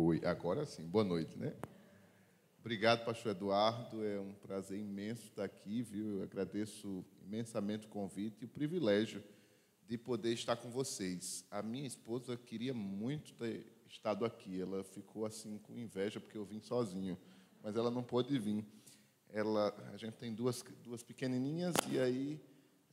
[0.00, 0.86] Oi, agora sim.
[0.86, 1.52] Boa noite, né?
[2.60, 4.06] Obrigado, pastor Eduardo.
[4.06, 6.18] É um prazer imenso estar aqui, viu?
[6.18, 9.24] Eu agradeço imensamente o convite e o privilégio
[9.88, 11.44] de poder estar com vocês.
[11.50, 14.60] A minha esposa queria muito ter estado aqui.
[14.60, 17.18] Ela ficou assim com inveja porque eu vim sozinho,
[17.60, 18.64] mas ela não pôde vir.
[19.30, 22.40] Ela, a gente tem duas duas pequenininhas e aí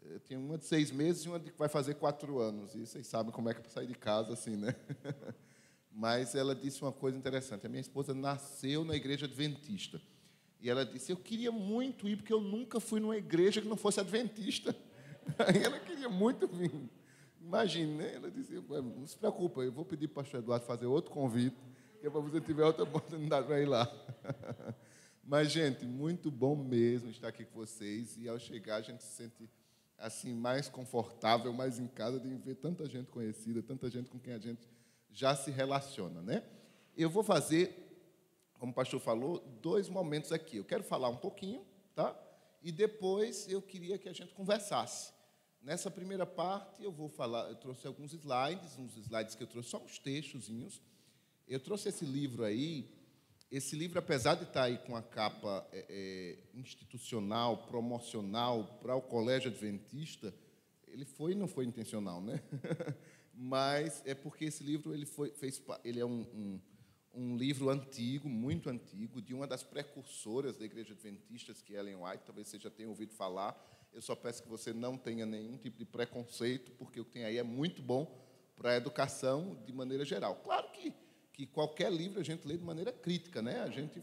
[0.02, 2.74] eh, tem uma de seis meses e uma que vai fazer quatro anos.
[2.74, 4.74] E vocês sabem como é que é sair de casa assim, né?
[5.98, 7.66] Mas ela disse uma coisa interessante.
[7.66, 10.02] A minha esposa nasceu na igreja adventista.
[10.60, 13.78] E ela disse: Eu queria muito ir, porque eu nunca fui numa igreja que não
[13.78, 14.76] fosse adventista.
[15.40, 16.70] Aí ela queria muito vir.
[17.42, 18.16] Imagine, né?
[18.16, 21.56] Ela disse: Não se preocupa, eu vou pedir para o pastor Eduardo fazer outro convite,
[22.02, 23.90] que é para você tiver outra oportunidade para ir lá.
[25.24, 28.18] Mas, gente, muito bom mesmo estar aqui com vocês.
[28.18, 29.50] E ao chegar, a gente se sente
[29.98, 34.34] assim mais confortável, mais em casa, de ver tanta gente conhecida, tanta gente com quem
[34.34, 34.75] a gente
[35.16, 36.44] já se relaciona, né?
[36.96, 37.74] Eu vou fazer,
[38.60, 40.58] como o pastor falou, dois momentos aqui.
[40.58, 42.14] Eu quero falar um pouquinho, tá?
[42.62, 45.14] E depois eu queria que a gente conversasse.
[45.62, 49.70] Nessa primeira parte eu vou falar, eu trouxe alguns slides, uns slides que eu trouxe
[49.70, 50.82] só uns textozinhos.
[51.48, 52.94] Eu trouxe esse livro aí.
[53.50, 59.02] Esse livro, apesar de estar aí com a capa é, é, institucional, promocional para o
[59.02, 60.34] Colégio Adventista,
[60.88, 62.42] ele foi não foi intencional, né?
[63.38, 66.62] mas é porque esse livro ele foi, fez, ele é um, um,
[67.14, 71.98] um, livro antigo, muito antigo, de uma das precursoras da Igreja Adventista, que é Ellen
[71.98, 73.56] White, talvez você já tenha ouvido falar.
[73.92, 77.26] Eu só peço que você não tenha nenhum tipo de preconceito, porque o que tem
[77.26, 78.24] aí é muito bom
[78.56, 80.36] para a educação de maneira geral.
[80.38, 80.94] Claro que,
[81.34, 83.62] que qualquer livro a gente lê de maneira crítica, né?
[83.62, 84.02] a gente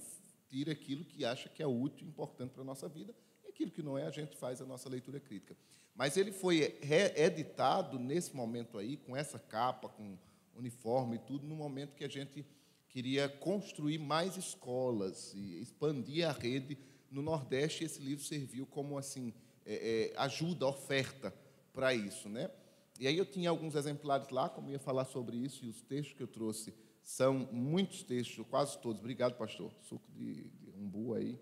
[0.49, 3.83] tira aquilo que acha que é útil importante para a nossa vida, e aquilo que
[3.83, 5.57] não é, a gente faz a nossa leitura crítica.
[5.95, 10.17] Mas ele foi reeditado nesse momento aí, com essa capa, com
[10.55, 12.45] uniforme e tudo, no momento que a gente
[12.89, 16.79] queria construir mais escolas e expandir a rede
[17.11, 17.85] no Nordeste.
[17.85, 19.33] Esse livro serviu como assim
[19.65, 21.35] é, é, ajuda, oferta
[21.73, 22.51] para isso, né?
[22.99, 26.17] E aí eu tinha alguns exemplares lá, como ia falar sobre isso, e os textos
[26.17, 29.01] que eu trouxe são muitos textos, quase todos.
[29.01, 29.73] Obrigado, pastor.
[29.83, 31.41] Suco de, de umbu aí,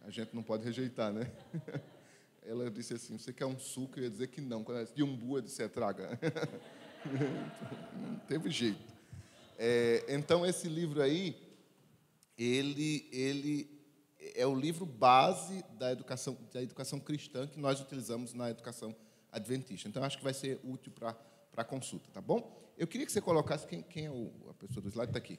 [0.00, 1.30] a gente não pode rejeitar, né?
[2.42, 3.98] Ela disse assim: Você quer um suco?
[3.98, 4.64] Eu ia dizer que não.
[4.64, 6.18] Quando ela disse de umbu, eu disse: É, traga.
[7.94, 8.96] não teve jeito.
[9.56, 11.36] É, então, esse livro aí,
[12.36, 13.78] ele, ele
[14.34, 18.94] é o livro base da educação, da educação cristã que nós utilizamos na educação
[19.32, 19.88] adventista.
[19.88, 21.16] Então, acho que vai ser útil para
[21.56, 22.56] a consulta, tá bom?
[22.76, 25.38] Eu queria que você colocasse quem, quem é o, a pessoa do slide, está aqui.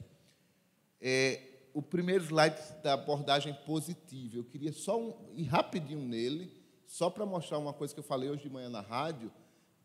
[0.99, 1.41] É,
[1.73, 4.37] o primeiro slide da abordagem positiva.
[4.37, 6.58] Eu queria só um, ir rapidinho nele
[6.89, 9.31] só para mostrar uma coisa que eu falei hoje de manhã na rádio,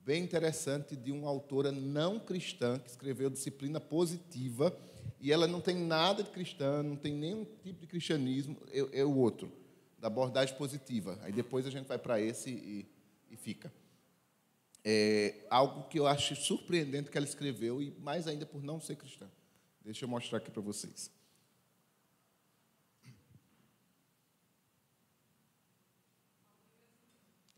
[0.00, 4.74] bem interessante, de uma autora não cristã que escreveu disciplina positiva,
[5.20, 9.04] e ela não tem nada de cristã, não tem nenhum tipo de cristianismo, é, é
[9.04, 9.52] o outro,
[9.98, 11.18] da abordagem positiva.
[11.20, 12.86] Aí depois a gente vai para esse e,
[13.30, 13.70] e fica.
[14.82, 18.96] É algo que eu acho surpreendente que ela escreveu, e mais ainda por não ser
[18.96, 19.30] cristã.
[19.84, 21.10] Deixa eu mostrar aqui para vocês.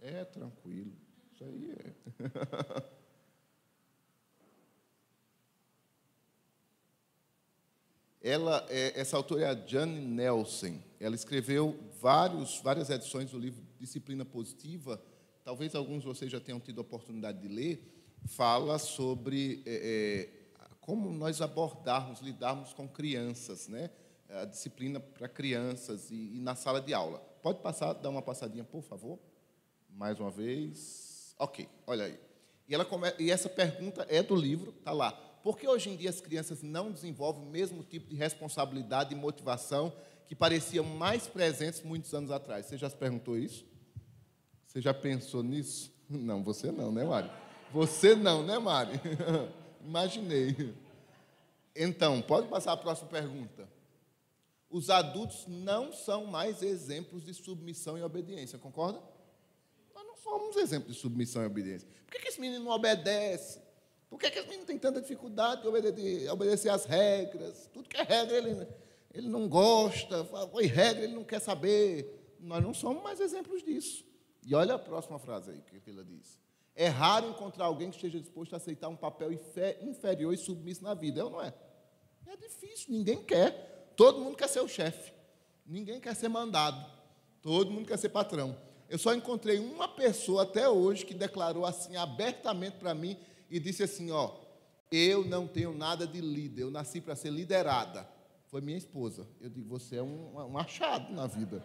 [0.07, 0.93] É tranquilo.
[1.33, 1.93] Isso aí é.
[8.23, 10.81] Ela, é, essa autora é a Jane Nelson.
[11.01, 15.03] Ela escreveu vários, várias edições do livro Disciplina Positiva.
[15.45, 18.15] Talvez alguns de vocês já tenham tido a oportunidade de ler.
[18.27, 20.29] Fala sobre é, é,
[20.81, 23.91] como nós abordarmos, lidarmos com crianças, né?
[24.29, 27.19] A disciplina para crianças e, e na sala de aula.
[27.43, 29.19] Pode passar, dar uma passadinha, por favor?
[29.97, 31.35] Mais uma vez.
[31.39, 32.19] Ok, olha aí.
[32.69, 33.11] E, ela come...
[33.19, 35.11] e essa pergunta é do livro, está lá.
[35.43, 39.17] Por que hoje em dia as crianças não desenvolvem o mesmo tipo de responsabilidade e
[39.17, 39.91] motivação
[40.29, 42.67] que pareciam mais presentes muitos anos atrás?
[42.67, 43.65] Você já se perguntou isso?
[44.67, 45.91] Você já pensou nisso?
[46.09, 47.29] Não, você não, né, Mari?
[47.73, 49.01] Você não, né, Mari?
[49.85, 50.73] Imaginei.
[51.75, 53.69] Então, pode passar a próxima pergunta.
[54.71, 59.01] Os adultos não são mais exemplos de submissão e obediência, concorda?
[60.27, 61.89] Somos exemplos de submissão e obediência.
[62.05, 63.61] Por que, que esse menino não obedece?
[64.09, 67.69] Por que, que esse menino tem tanta dificuldade de obedecer, obedecer às regras?
[67.73, 68.67] Tudo que é regra ele,
[69.13, 72.37] ele não gosta, foi regra, ele não quer saber.
[72.41, 74.05] Nós não somos mais exemplos disso.
[74.45, 76.41] E olha a próxima frase aí que ela diz.
[76.75, 80.93] É raro encontrar alguém que esteja disposto a aceitar um papel inferior e submisso na
[80.93, 81.53] vida, é ou não é?
[82.27, 83.95] É difícil, ninguém quer.
[83.97, 85.13] Todo mundo quer ser o chefe.
[85.65, 86.85] Ninguém quer ser mandado.
[87.41, 88.57] Todo mundo quer ser patrão.
[88.89, 93.17] Eu só encontrei uma pessoa até hoje que declarou assim abertamente para mim
[93.51, 94.37] e disse assim: Ó,
[94.91, 98.09] eu não tenho nada de líder, eu nasci para ser liderada.
[98.47, 99.27] foi minha esposa.
[99.41, 101.63] Eu digo, você é um, um achado na vida.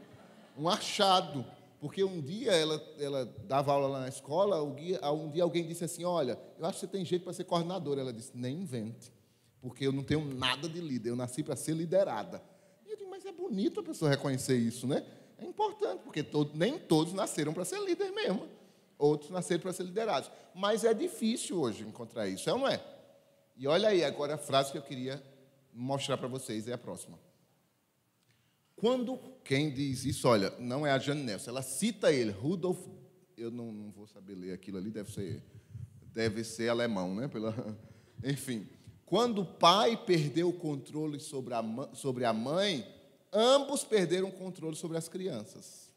[0.58, 1.46] Um achado.
[1.80, 5.84] Porque um dia ela, ela dava aula lá na escola, dia, um dia alguém disse
[5.84, 8.02] assim: Olha, eu acho que você tem jeito para ser coordenadora.
[8.02, 9.12] Ela disse: Nem invente,
[9.60, 12.42] porque eu não tenho nada de líder, eu nasci para ser liderada.
[12.86, 15.04] E eu digo: Mas é bonito a pessoa reconhecer isso, né?
[15.42, 18.48] É importante, porque todo, nem todos nasceram para ser líder mesmo.
[18.98, 20.30] Outros nasceram para ser liderados.
[20.54, 22.80] Mas é difícil hoje encontrar isso, é ou não é?
[23.58, 25.22] E olha aí, agora a frase que eu queria
[25.74, 27.20] mostrar para vocês é a próxima.
[28.76, 32.80] Quando quem diz isso, olha, não é a Jane Nelson, ela cita ele, Rudolf,
[33.38, 35.44] eu não, não, vou saber ler aquilo ali, deve ser,
[36.14, 37.28] deve ser alemão, né?
[37.28, 37.56] Pela,
[38.24, 38.68] enfim,
[39.06, 42.86] quando o pai perdeu o controle sobre a, sobre a mãe,
[43.32, 45.92] ambos perderam o controle sobre as crianças.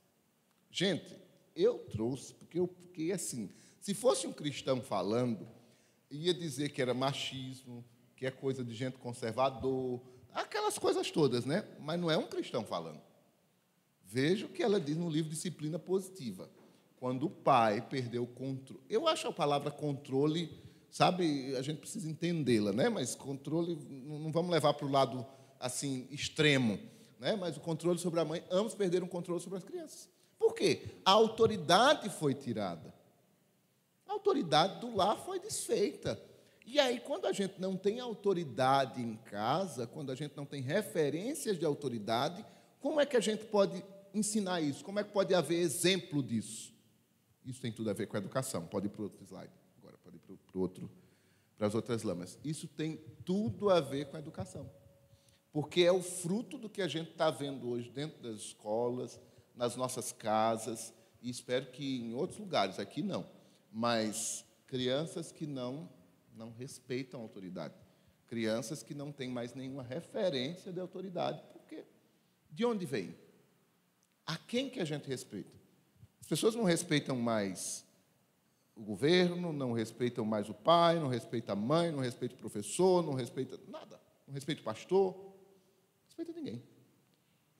[0.70, 1.16] Gente,
[1.54, 2.68] eu trouxe, porque eu
[3.12, 3.50] assim,
[3.80, 5.48] se fosse um cristão falando,
[6.10, 7.84] ia dizer que era machismo,
[8.16, 10.00] que é coisa de gente conservador,
[10.32, 11.66] aquelas coisas todas, né?
[11.80, 13.00] Mas não é um cristão falando.
[14.04, 16.48] Veja o que ela diz no livro Disciplina Positiva.
[16.96, 18.82] Quando o pai perdeu o controle.
[18.88, 20.50] Eu acho a palavra controle,
[20.90, 22.88] sabe, a gente precisa entendê-la, né?
[22.88, 25.26] Mas controle, não vamos levar para o lado
[25.58, 26.78] assim extremo,
[27.18, 27.36] né?
[27.36, 30.08] Mas o controle sobre a mãe, ambos perderam o controle sobre as crianças.
[30.38, 30.82] Por quê?
[31.04, 32.94] A autoridade foi tirada.
[34.06, 36.20] A autoridade do lar foi desfeita.
[36.66, 40.62] E aí, quando a gente não tem autoridade em casa, quando a gente não tem
[40.62, 42.44] referências de autoridade,
[42.80, 43.84] como é que a gente pode
[44.14, 44.84] ensinar isso?
[44.84, 46.72] Como é que pode haver exemplo disso?
[47.44, 48.66] Isso tem tudo a ver com a educação.
[48.66, 49.52] Pode ir para o outro slide.
[49.78, 50.90] Agora, pode ir para, o outro,
[51.58, 52.38] para as outras lamas.
[52.42, 54.70] Isso tem tudo a ver com a educação.
[55.54, 59.20] Porque é o fruto do que a gente está vendo hoje dentro das escolas,
[59.54, 60.92] nas nossas casas,
[61.22, 63.24] e espero que em outros lugares, aqui não,
[63.70, 65.88] mas crianças que não
[66.34, 67.72] não respeitam a autoridade.
[68.26, 71.40] Crianças que não têm mais nenhuma referência de autoridade.
[71.52, 71.84] Por quê?
[72.50, 73.14] De onde vem?
[74.26, 75.54] A quem que a gente respeita?
[76.20, 77.86] As pessoas não respeitam mais
[78.74, 83.06] o governo, não respeitam mais o pai, não respeitam a mãe, não respeitam o professor,
[83.06, 84.00] não respeitam nada.
[84.26, 85.33] Não respeitam o pastor,
[86.16, 86.62] não respeitam ninguém.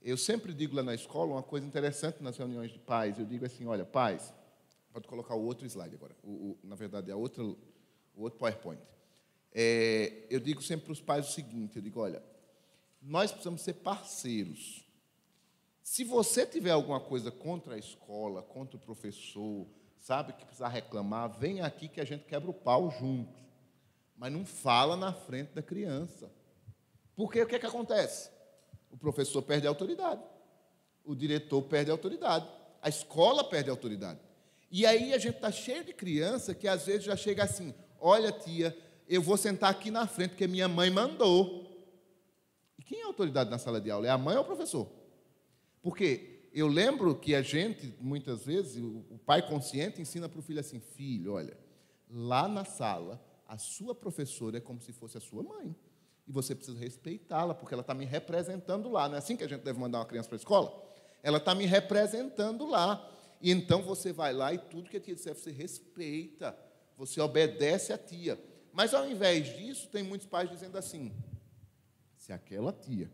[0.01, 3.19] Eu sempre digo lá na escola uma coisa interessante nas reuniões de pais.
[3.19, 4.33] Eu digo assim, olha, pais,
[4.93, 6.15] pode colocar o outro slide agora.
[6.23, 7.43] O, o, na verdade, a outra
[8.17, 8.81] o outro PowerPoint.
[9.53, 12.23] É, eu digo sempre para os pais o seguinte: eu digo, olha,
[13.01, 14.85] nós precisamos ser parceiros.
[15.83, 19.67] Se você tiver alguma coisa contra a escola, contra o professor,
[19.99, 23.43] sabe que precisa reclamar, vem aqui que a gente quebra o pau juntos.
[24.17, 26.31] Mas não fala na frente da criança.
[27.15, 28.31] Porque o que, é que acontece?
[28.95, 30.23] O professor perde a autoridade,
[31.05, 32.49] o diretor perde a autoridade,
[32.81, 34.21] a escola perde a autoridade.
[34.71, 38.31] E aí a gente está cheio de criança que às vezes já chega assim: Olha,
[38.31, 38.77] tia,
[39.09, 41.69] eu vou sentar aqui na frente porque minha mãe mandou.
[42.79, 44.07] E quem é a autoridade na sala de aula?
[44.07, 44.89] É a mãe ou o professor?
[45.83, 50.61] Porque eu lembro que a gente, muitas vezes, o pai consciente ensina para o filho
[50.61, 51.59] assim: filho, olha,
[52.09, 55.75] lá na sala, a sua professora é como se fosse a sua mãe.
[56.27, 59.09] E você precisa respeitá-la, porque ela está me representando lá.
[59.09, 60.85] Não é assim que a gente deve mandar uma criança para a escola?
[61.23, 63.11] Ela está me representando lá.
[63.41, 66.57] E então você vai lá e tudo que a tia disser, você respeita
[66.97, 68.39] você obedece à tia.
[68.73, 71.13] Mas ao invés disso, tem muitos pais dizendo assim:
[72.17, 73.11] se aquela tia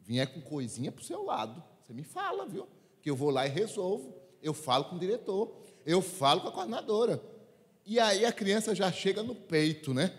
[0.00, 2.66] vier com coisinha para o seu lado, você me fala, viu?
[3.00, 4.14] Que eu vou lá e resolvo.
[4.42, 7.22] Eu falo com o diretor, eu falo com a coordenadora.
[7.84, 10.12] E aí a criança já chega no peito, né?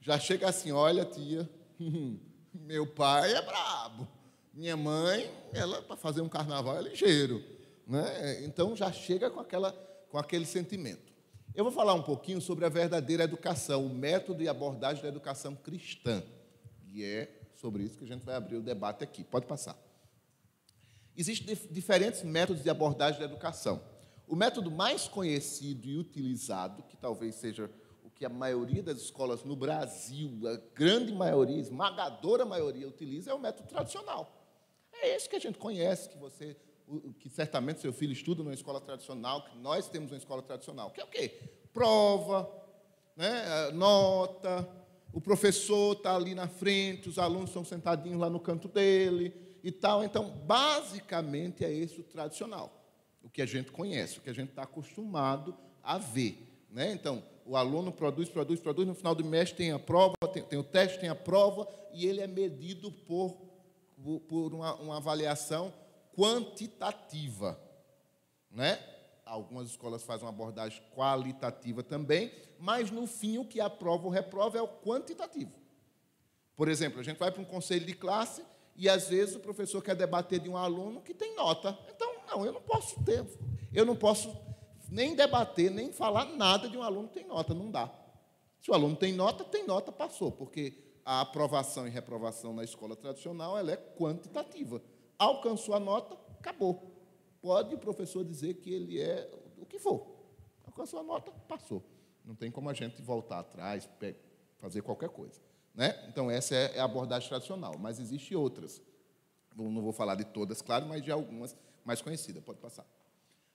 [0.00, 1.48] Já chega assim: olha, tia,
[2.52, 4.08] meu pai é brabo.
[4.52, 7.42] Minha mãe, ela para fazer um carnaval é ligeiro,
[7.86, 8.44] né?
[8.44, 9.72] Então já chega com aquela
[10.10, 11.12] com aquele sentimento.
[11.54, 15.54] Eu vou falar um pouquinho sobre a verdadeira educação, o método e abordagem da educação
[15.54, 16.22] cristã.
[16.86, 19.24] E é sobre isso que a gente vai abrir o debate aqui.
[19.24, 19.76] Pode passar.
[21.16, 23.82] Existem diferentes métodos de abordagem da educação.
[24.26, 27.70] O método mais conhecido e utilizado, que talvez seja
[28.20, 33.38] que a maioria das escolas no Brasil, a grande maioria, esmagadora maioria utiliza, é o
[33.38, 34.30] método tradicional.
[34.92, 36.54] É esse que a gente conhece, que você
[37.18, 41.00] que certamente seu filho estuda numa escola tradicional, que nós temos uma escola tradicional, que
[41.00, 41.28] é o quê?
[41.72, 42.52] Prova,
[43.16, 43.70] né?
[43.72, 44.68] nota,
[45.14, 49.32] o professor está ali na frente, os alunos estão sentadinhos lá no canto dele
[49.64, 50.04] e tal.
[50.04, 52.84] Então, basicamente, é esse o tradicional,
[53.22, 56.66] o que a gente conhece, o que a gente está acostumado a ver.
[56.70, 56.92] Né?
[56.92, 60.56] Então, o aluno produz, produz, produz, no final do mês tem a prova, tem, tem
[60.56, 63.36] o teste, tem a prova, e ele é medido por,
[64.28, 65.74] por uma, uma avaliação
[66.16, 67.60] quantitativa,
[68.48, 68.78] né?
[69.26, 74.56] Algumas escolas fazem uma abordagem qualitativa também, mas no fim o que aprova ou reprova
[74.56, 75.50] é o quantitativo.
[76.54, 78.44] Por exemplo, a gente vai para um conselho de classe
[78.76, 81.76] E às vezes o professor quer debater de um aluno que tem nota.
[81.92, 83.26] Então, não, eu não posso ter,
[83.72, 84.30] eu não posso
[84.90, 87.90] nem debater, nem falar nada de um aluno que tem nota, não dá.
[88.60, 92.94] Se o aluno tem nota, tem nota, passou, porque a aprovação e reprovação na escola
[92.94, 94.82] tradicional ela é quantitativa.
[95.18, 96.90] Alcançou a nota, acabou.
[97.40, 100.06] Pode o professor dizer que ele é o que for.
[100.66, 101.82] Alcançou a nota, passou.
[102.24, 103.88] Não tem como a gente voltar atrás,
[104.58, 105.40] fazer qualquer coisa.
[105.74, 106.06] Né?
[106.08, 108.82] Então, essa é, é a abordagem tradicional, mas existem outras.
[109.56, 112.42] Não vou falar de todas, claro, mas de algumas mais conhecidas.
[112.42, 112.86] Pode passar.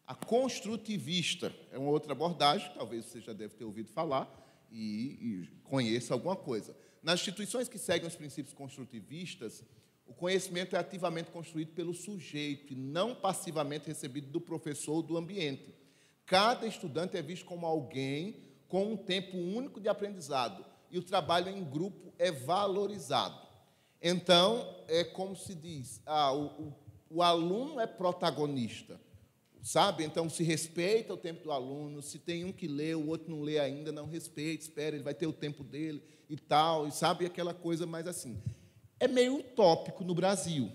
[0.07, 4.29] A construtivista é uma outra abordagem, talvez você já deve ter ouvido falar
[4.71, 6.75] e, e conheça alguma coisa.
[7.01, 9.63] Nas instituições que seguem os princípios construtivistas,
[10.05, 15.17] o conhecimento é ativamente construído pelo sujeito e não passivamente recebido do professor ou do
[15.17, 15.73] ambiente.
[16.25, 21.49] Cada estudante é visto como alguém com um tempo único de aprendizado e o trabalho
[21.49, 23.39] em grupo é valorizado.
[24.01, 26.75] Então, é como se diz: ah, o, o,
[27.09, 28.99] o aluno é protagonista,
[29.65, 30.03] sabe?
[30.03, 33.41] Então, se respeita o tempo do aluno, se tem um que lê, o outro não
[33.41, 37.25] lê ainda, não respeita, espera, ele vai ter o tempo dele e tal, e sabe
[37.25, 38.39] aquela coisa mais assim.
[38.99, 40.71] É meio utópico no Brasil.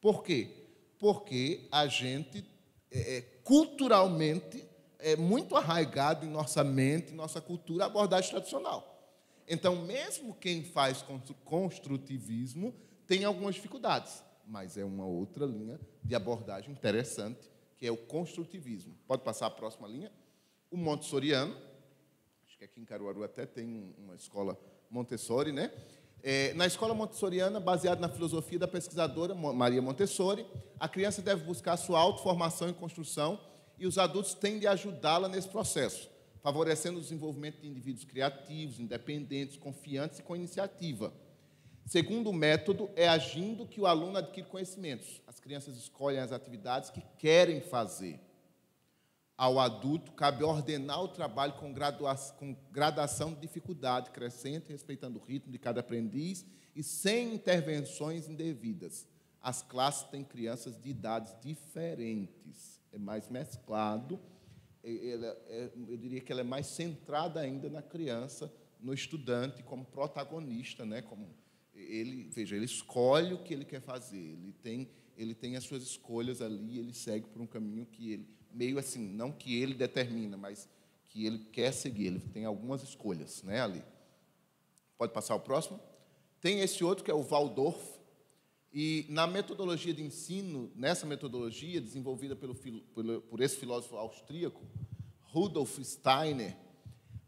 [0.00, 0.48] Por quê?
[0.96, 2.44] Porque a gente,
[2.88, 4.64] é, é culturalmente,
[5.00, 9.12] é muito arraigado em nossa mente, em nossa cultura, a abordagem tradicional.
[9.48, 11.04] Então, mesmo quem faz
[11.44, 12.72] construtivismo
[13.08, 18.94] tem algumas dificuldades, mas é uma outra linha de abordagem interessante que é o construtivismo.
[19.06, 20.12] Pode passar a próxima linha?
[20.70, 21.56] O Montessoriano,
[22.44, 24.58] acho que aqui em Caruaru até tem uma escola
[24.90, 25.72] Montessori, né?
[26.20, 30.44] É, na escola montessoriana, baseada na filosofia da pesquisadora Maria Montessori,
[30.80, 33.40] a criança deve buscar sua autoformação e construção
[33.78, 36.10] e os adultos têm de ajudá-la nesse processo,
[36.42, 41.12] favorecendo o desenvolvimento de indivíduos criativos, independentes, confiantes e com iniciativa.
[41.88, 45.22] Segundo método, é agindo que o aluno adquire conhecimentos.
[45.26, 48.20] As crianças escolhem as atividades que querem fazer.
[49.38, 51.74] Ao adulto, cabe ordenar o trabalho com,
[52.38, 56.44] com gradação de dificuldade crescente, respeitando o ritmo de cada aprendiz
[56.76, 59.08] e sem intervenções indevidas.
[59.40, 62.82] As classes têm crianças de idades diferentes.
[62.92, 64.20] É mais mesclado.
[64.84, 70.84] É, eu diria que ela é mais centrada ainda na criança, no estudante, como protagonista,
[70.84, 71.00] né?
[71.00, 71.47] como
[71.78, 75.82] ele, veja, ele escolhe o que ele quer fazer, ele tem, ele tem as suas
[75.82, 80.36] escolhas ali, ele segue por um caminho que ele, meio assim, não que ele determina,
[80.36, 80.68] mas
[81.08, 83.82] que ele quer seguir, ele tem algumas escolhas, né, ali.
[84.96, 85.80] Pode passar o próximo?
[86.40, 87.98] Tem esse outro que é o Waldorf,
[88.72, 94.60] e na metodologia de ensino, nessa metodologia desenvolvida pelo, pelo, por esse filósofo austríaco,
[95.22, 96.56] Rudolf Steiner,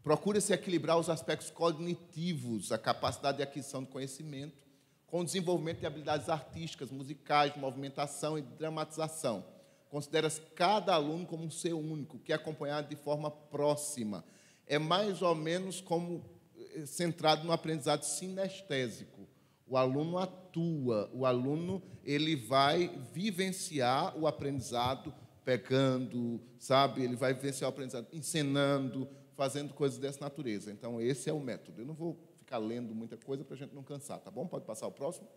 [0.03, 4.61] Procura-se equilibrar os aspectos cognitivos, a capacidade de aquisição de conhecimento,
[5.05, 9.45] com o desenvolvimento de habilidades artísticas, musicais, de movimentação e de dramatização.
[9.89, 14.23] Considera-se cada aluno como um ser único, que é acompanhado de forma próxima.
[14.65, 16.23] É mais ou menos como
[16.57, 19.27] eh, centrado no aprendizado sinestésico.
[19.67, 27.03] O aluno atua, o aluno ele vai vivenciar o aprendizado pegando, sabe?
[27.03, 29.07] Ele vai vivenciar o aprendizado encenando,
[29.41, 30.71] fazendo coisas dessa natureza.
[30.71, 31.81] Então, esse é o método.
[31.81, 34.45] Eu não vou ficar lendo muita coisa para a gente não cansar, tá bom?
[34.45, 35.27] Pode passar o próximo.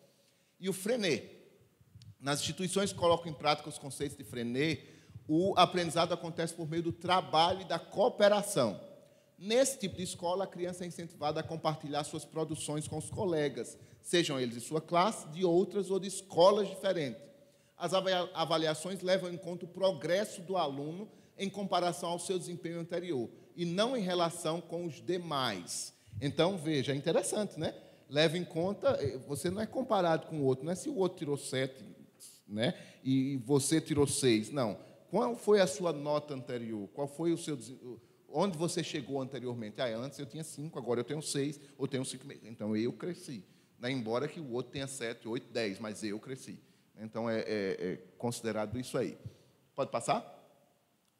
[0.61, 1.27] E o Frenet.
[2.21, 4.87] Nas instituições que colocam em prática os conceitos de Frenet,
[5.27, 8.79] o aprendizado acontece por meio do trabalho e da cooperação.
[9.39, 13.79] Nesse tipo de escola, a criança é incentivada a compartilhar suas produções com os colegas,
[14.03, 17.23] sejam eles de sua classe, de outras ou de escolas diferentes.
[17.75, 23.29] As avaliações levam em conta o progresso do aluno em comparação ao seu desempenho anterior
[23.57, 25.93] e não em relação com os demais.
[26.21, 27.75] Então, veja, é interessante, né?
[28.09, 30.97] Leve em conta, eh, você não é comparado com o outro, não é se o
[30.97, 31.83] outro tirou sete,
[32.47, 32.75] né?
[33.03, 34.79] E você tirou seis, não.
[35.11, 36.89] Qual foi a sua nota anterior?
[36.93, 37.59] Qual foi o seu
[38.29, 39.81] onde você chegou anteriormente?
[39.81, 42.27] Ah, antes eu tinha cinco, agora eu tenho seis, ou tenho cinco.
[42.43, 43.45] Então eu cresci.
[43.79, 43.93] Né?
[43.93, 46.59] Embora que o outro tenha sete, oito, dez, mas eu cresci.
[46.99, 49.17] Então é, é, é considerado isso aí.
[49.75, 50.34] Pode passar?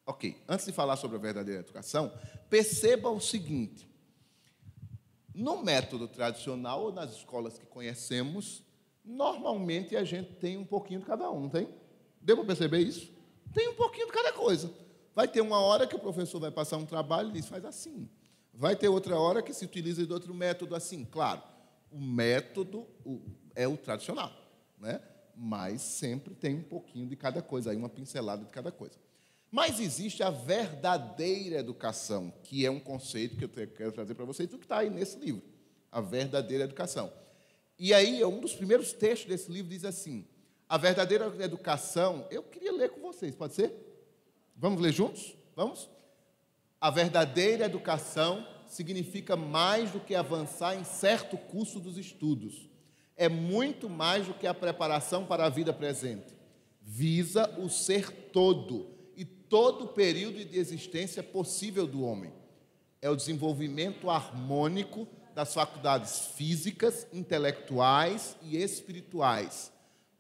[0.07, 2.13] Ok, antes de falar sobre a verdadeira educação,
[2.51, 3.89] perceba o seguinte:
[5.35, 8.63] no método tradicional ou nas escolas que conhecemos,
[9.05, 11.69] normalmente a gente tem um pouquinho de cada um, tem?
[12.21, 13.13] Deu para perceber isso?
[13.53, 14.71] Tem um pouquinho de cada coisa.
[15.15, 18.09] Vai ter uma hora que o professor vai passar um trabalho e diz, faz assim.
[18.53, 21.05] Vai ter outra hora que se utiliza de outro método assim.
[21.05, 21.43] Claro,
[21.91, 22.87] o método
[23.55, 24.33] é o tradicional,
[24.79, 25.01] né?
[25.37, 28.97] mas sempre tem um pouquinho de cada coisa, aí uma pincelada de cada coisa.
[29.55, 34.53] Mas existe a verdadeira educação, que é um conceito que eu quero trazer para vocês,
[34.53, 35.43] o que está aí nesse livro.
[35.93, 37.13] A verdadeira educação.
[37.79, 40.27] E aí, um dos primeiros textos desse livro diz assim:
[40.69, 42.27] a verdadeira educação.
[42.33, 43.73] Eu queria ler com vocês, pode ser?
[44.57, 45.37] Vamos ler juntos?
[45.55, 45.89] Vamos?
[46.81, 52.69] A verdadeira educação significa mais do que avançar em certo curso dos estudos.
[53.17, 56.35] É muito mais do que a preparação para a vida presente.
[56.83, 58.94] Visa o ser todo
[59.49, 62.33] todo o período de existência possível do homem.
[63.01, 69.73] É o desenvolvimento harmônico das faculdades físicas, intelectuais e espirituais.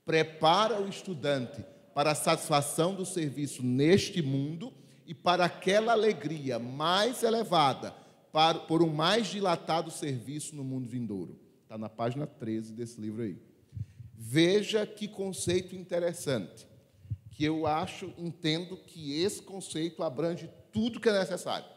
[0.05, 1.65] Prepara o estudante
[1.95, 4.73] para a satisfação do serviço neste mundo
[5.07, 7.95] e para aquela alegria mais elevada
[8.33, 11.39] para, por um mais dilatado serviço no mundo vindouro.
[11.63, 13.39] Está na página 13 desse livro aí.
[14.13, 16.67] Veja que conceito interessante,
[17.35, 21.69] que eu acho, entendo que esse conceito abrange tudo que é necessário.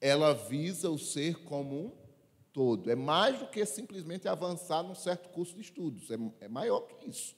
[0.00, 1.92] Ela visa o ser como um
[2.52, 2.90] todo.
[2.90, 7.08] É mais do que simplesmente avançar num certo curso de estudos, é, é maior que
[7.08, 7.36] isso.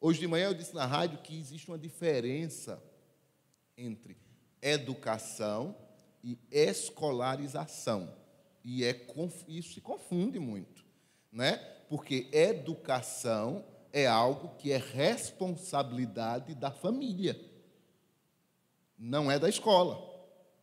[0.00, 2.82] Hoje de manhã eu disse na rádio que existe uma diferença
[3.76, 4.16] entre
[4.60, 5.76] educação
[6.22, 8.12] e escolarização.
[8.64, 9.06] E é,
[9.46, 10.84] isso se confunde muito,
[11.30, 11.56] né?
[11.88, 17.40] porque educação é algo que é responsabilidade da família,
[18.98, 20.08] não é da escola.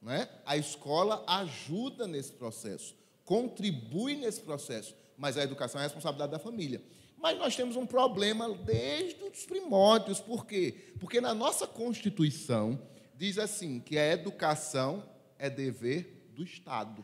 [0.02, 0.30] Né?
[0.46, 6.40] A escola ajuda nesse processo, contribui nesse processo, mas a educação é a responsabilidade da
[6.40, 6.82] família.
[7.18, 10.94] Mas nós temos um problema desde os primórdios, por quê?
[11.00, 12.80] Porque na nossa Constituição
[13.16, 15.04] diz assim que a educação
[15.40, 17.04] é dever do Estado.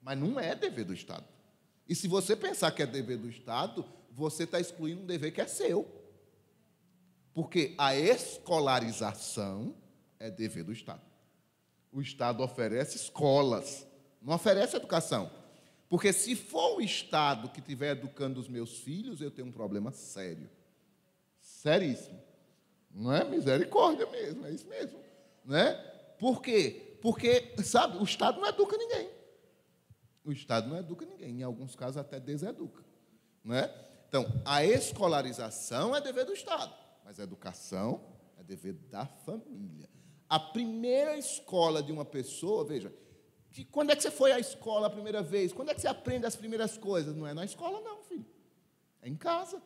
[0.00, 1.24] Mas não é dever do Estado.
[1.88, 3.84] E se você pensar que é dever do Estado,
[4.16, 5.86] você está excluindo um dever que é seu.
[7.34, 9.76] Porque a escolarização
[10.18, 11.02] é dever do Estado.
[11.92, 13.86] O Estado oferece escolas,
[14.22, 15.30] não oferece educação.
[15.86, 19.92] Porque se for o Estado que estiver educando os meus filhos, eu tenho um problema
[19.92, 20.48] sério.
[21.38, 22.18] Seríssimo.
[22.90, 24.98] Não é misericórdia mesmo, é isso mesmo.
[25.44, 25.74] Né?
[26.18, 26.96] Por quê?
[27.02, 29.10] Porque, sabe, o Estado não educa ninguém.
[30.24, 32.82] O Estado não educa ninguém, em alguns casos até deseduca.
[33.44, 33.70] Né?
[34.08, 38.02] Então, a escolarização é dever do Estado, mas a educação
[38.38, 39.88] é dever da família.
[40.28, 42.92] A primeira escola de uma pessoa, veja,
[43.56, 45.50] que, quando é que você foi à escola a primeira vez?
[45.50, 47.16] Quando é que você aprende as primeiras coisas?
[47.16, 48.26] Não é na escola, não, filho.
[49.00, 49.62] É em casa.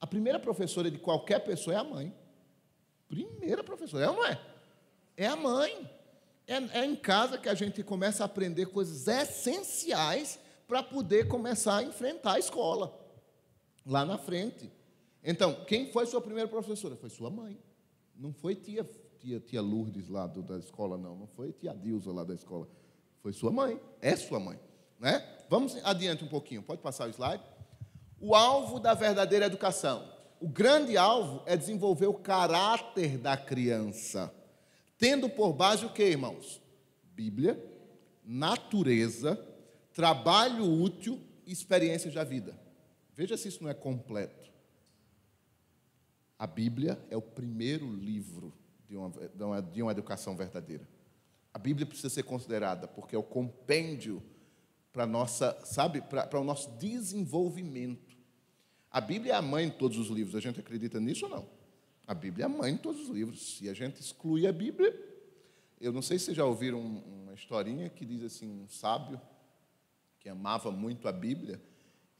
[0.00, 2.12] A primeira professora de qualquer pessoa é a mãe.
[3.08, 4.40] Primeira professora, é ou não é?
[5.16, 5.88] É a mãe.
[6.44, 11.76] É, é em casa que a gente começa a aprender coisas essenciais para poder começar
[11.76, 12.97] a enfrentar a escola,
[13.88, 14.70] lá na frente.
[15.24, 16.94] Então, quem foi sua primeira professora?
[16.94, 17.58] Foi sua mãe.
[18.14, 21.16] Não foi tia, tia, tia Lourdes lá do, da escola, não.
[21.16, 22.68] Não foi tia Dilza lá da escola.
[23.22, 23.80] Foi sua mãe.
[24.00, 24.60] É sua mãe.
[25.00, 25.26] Né?
[25.48, 26.62] Vamos adiante um pouquinho.
[26.62, 27.42] Pode passar o slide?
[28.20, 30.06] O alvo da verdadeira educação.
[30.40, 34.32] O grande alvo é desenvolver o caráter da criança.
[34.98, 36.60] Tendo por base o que, irmãos?
[37.14, 37.60] Bíblia,
[38.24, 39.40] natureza,
[39.92, 42.67] trabalho útil e experiências da vida.
[43.18, 44.48] Veja se isso não é completo.
[46.38, 48.54] A Bíblia é o primeiro livro
[48.88, 50.88] de uma, de uma educação verdadeira.
[51.52, 54.22] A Bíblia precisa ser considerada porque é o compêndio
[54.92, 58.16] para nossa, sabe, para o nosso desenvolvimento.
[58.88, 60.36] A Bíblia é a mãe de todos os livros.
[60.36, 61.50] A gente acredita nisso ou não?
[62.06, 63.56] A Bíblia é a mãe de todos os livros.
[63.56, 64.96] Se a gente exclui a Bíblia,
[65.80, 69.20] eu não sei se já ouviram uma historinha que diz assim, um sábio
[70.20, 71.60] que amava muito a Bíblia,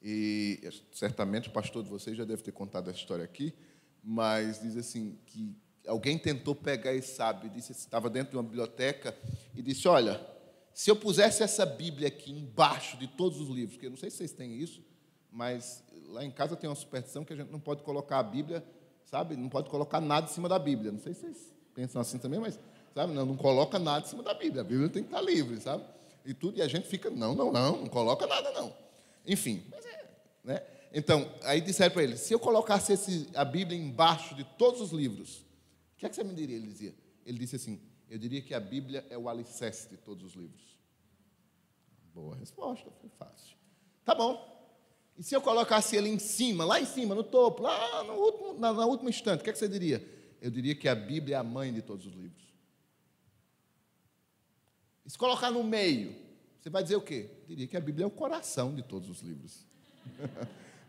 [0.03, 0.61] e
[0.93, 3.55] certamente o pastor de vocês já deve ter contado essa história aqui,
[4.03, 5.55] mas diz assim que
[5.87, 9.17] alguém tentou pegar esse sábio, disse estava dentro de uma biblioteca
[9.55, 10.21] e disse: "Olha,
[10.73, 14.11] se eu pusesse essa Bíblia aqui embaixo de todos os livros, que eu não sei
[14.11, 14.83] se vocês têm isso,
[15.31, 18.65] mas lá em casa tem uma superstição que a gente não pode colocar a Bíblia
[19.11, 19.37] sabe?
[19.37, 20.93] Não pode colocar nada em cima da Bíblia.
[20.93, 22.59] Não sei se vocês pensam assim também, mas,
[22.95, 23.13] sabe?
[23.13, 24.61] Não, não coloca nada em cima da Bíblia.
[24.61, 25.85] A Bíblia tem que estar livre, sabe?
[26.25, 28.73] E tudo, e a gente fica, não, não, não, não coloca nada, não.
[29.27, 29.88] Enfim, mas é,
[30.49, 30.63] né?
[30.95, 34.91] Então, aí disseram para ele, se eu colocasse esse, a Bíblia embaixo de todos os
[34.91, 35.41] livros,
[35.95, 36.57] o que é que você me diria?
[36.57, 36.95] Ele dizia,
[37.27, 40.79] ele disse assim, eu diria que a Bíblia é o alicerce de todos os livros.
[42.15, 43.55] Boa resposta, foi fácil.
[44.07, 44.43] Tá bom,
[45.19, 48.55] e se eu colocasse ele em cima, lá em cima, no topo, lá no último,
[48.55, 50.03] na, na última instante, o que, é que você diria?
[50.41, 52.49] Eu diria que a Bíblia é a mãe de todos os livros.
[55.05, 56.17] E se colocar no meio,
[56.59, 57.29] você vai dizer o quê?
[57.43, 59.68] Eu diria que a Bíblia é o coração de todos os livros.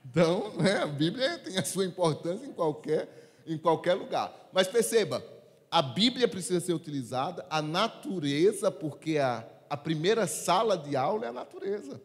[0.05, 3.07] Então, né, a Bíblia tem a sua importância em qualquer,
[3.45, 4.49] em qualquer lugar.
[4.51, 5.23] Mas perceba,
[5.71, 11.29] a Bíblia precisa ser utilizada, a natureza, porque a, a primeira sala de aula é
[11.29, 12.01] a natureza.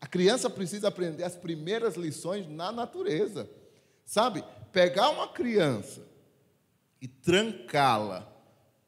[0.00, 3.48] A criança precisa aprender as primeiras lições na natureza.
[4.04, 4.42] Sabe?
[4.72, 6.02] Pegar uma criança
[7.00, 8.26] e trancá-la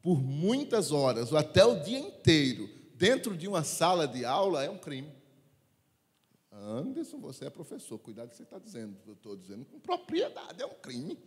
[0.01, 4.69] por muitas horas ou até o dia inteiro dentro de uma sala de aula é
[4.69, 5.11] um crime.
[6.63, 8.97] Anderson, você é professor, cuidado que você está dizendo.
[9.05, 11.17] Eu estou dizendo com propriedade, é um crime.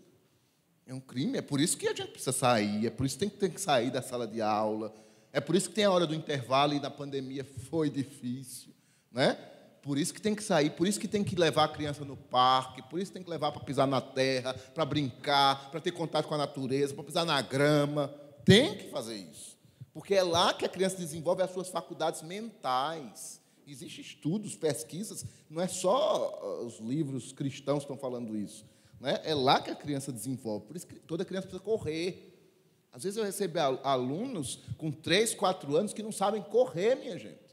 [0.86, 3.26] É um crime, é por isso que a gente precisa sair, é por isso que
[3.26, 4.94] tem tem que sair da sala de aula,
[5.32, 8.72] é por isso que tem a hora do intervalo e na pandemia foi difícil,
[9.10, 9.34] né?
[9.82, 12.16] Por isso que tem que sair, por isso que tem que levar a criança no
[12.16, 15.90] parque, por isso que tem que levar para pisar na terra, para brincar, para ter
[15.90, 18.08] contato com a natureza, para pisar na grama.
[18.44, 19.56] Tem que fazer isso.
[19.92, 23.40] Porque é lá que a criança desenvolve as suas faculdades mentais.
[23.66, 28.64] Existem estudos, pesquisas, não é só os livros cristãos que estão falando isso.
[29.00, 29.20] Né?
[29.24, 30.66] É lá que a criança desenvolve.
[30.66, 32.32] Por isso que toda criança precisa correr.
[32.92, 37.46] Às vezes eu recebo alunos com 3, 4 anos que não sabem correr, minha gente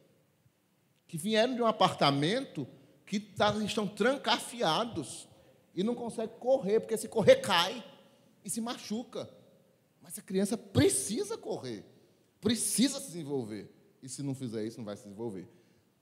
[1.13, 2.67] que vieram de um apartamento
[3.05, 5.29] que tá, estão trancafiados
[5.75, 7.85] e não conseguem correr, porque se correr cai
[8.43, 9.29] e se machuca.
[10.01, 11.85] Mas a criança precisa correr,
[12.41, 13.71] precisa se desenvolver.
[14.01, 15.47] E se não fizer isso, não vai se desenvolver.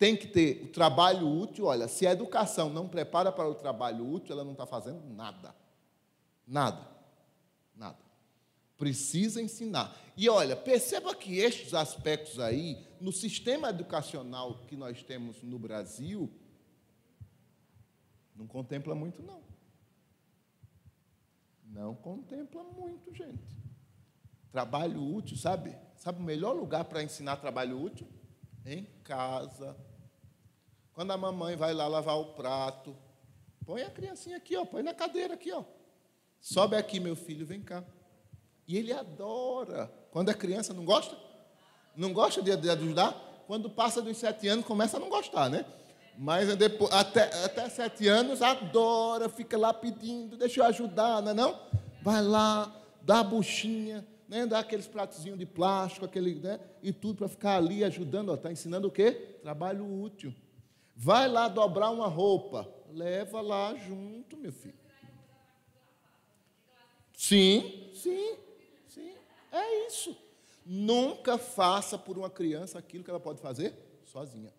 [0.02, 1.66] Tem que ter o trabalho útil.
[1.66, 5.54] Olha, se a educação não prepara para o trabalho útil, ela não está fazendo nada.
[6.48, 6.88] Nada.
[7.76, 8.00] Nada.
[8.80, 9.96] Precisa ensinar.
[10.18, 16.34] E olha, perceba que estes aspectos aí, no sistema educacional que nós temos no Brasil,
[18.36, 19.44] não contempla muito, não.
[21.64, 23.56] Não contempla muito, gente.
[24.52, 25.78] Trabalho útil, sabe?
[25.96, 28.08] Sabe o melhor lugar para ensinar trabalho útil?
[28.66, 29.78] Em casa.
[30.94, 32.96] Quando a mamãe vai lá lavar o prato,
[33.66, 35.64] põe a criancinha aqui, ó, põe na cadeira aqui, ó.
[36.40, 37.84] Sobe aqui, meu filho, vem cá.
[38.68, 39.92] E ele adora.
[40.12, 41.16] Quando é criança, não gosta?
[41.96, 43.44] Não gosta de, de ajudar?
[43.48, 45.66] Quando passa dos sete anos, começa a não gostar, né?
[46.18, 51.34] Mas depois, até, até sete anos, adora, fica lá pedindo, deixa eu ajudar, não é
[51.34, 51.60] não?
[52.02, 54.46] Vai lá, dá a buchinha, né?
[54.46, 56.60] dá aqueles pratozinhos de plástico, aquele, né?
[56.82, 58.34] e tudo para ficar ali ajudando.
[58.34, 59.12] Está ensinando o quê?
[59.42, 60.34] Trabalho útil.
[60.96, 64.80] Vai lá dobrar uma roupa, leva lá junto, meu filho.
[67.14, 68.38] Sim, sim.
[69.52, 70.18] É isso.
[70.66, 73.74] Nunca faça por uma criança aquilo que ela pode fazer
[74.06, 74.54] sozinha.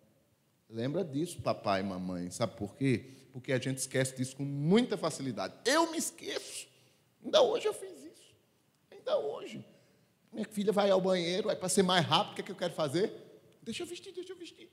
[0.69, 2.29] Lembra disso, papai e mamãe.
[2.29, 3.11] Sabe por quê?
[3.31, 5.55] Porque a gente esquece disso com muita facilidade.
[5.65, 6.67] Eu me esqueço.
[7.23, 8.35] Ainda hoje eu fiz isso.
[8.91, 9.65] Ainda hoje.
[10.31, 12.55] Minha filha vai ao banheiro, aí para ser mais rápido, o que, é que eu
[12.55, 13.13] quero fazer?
[13.61, 14.69] Deixa eu vestir, deixa eu vestir.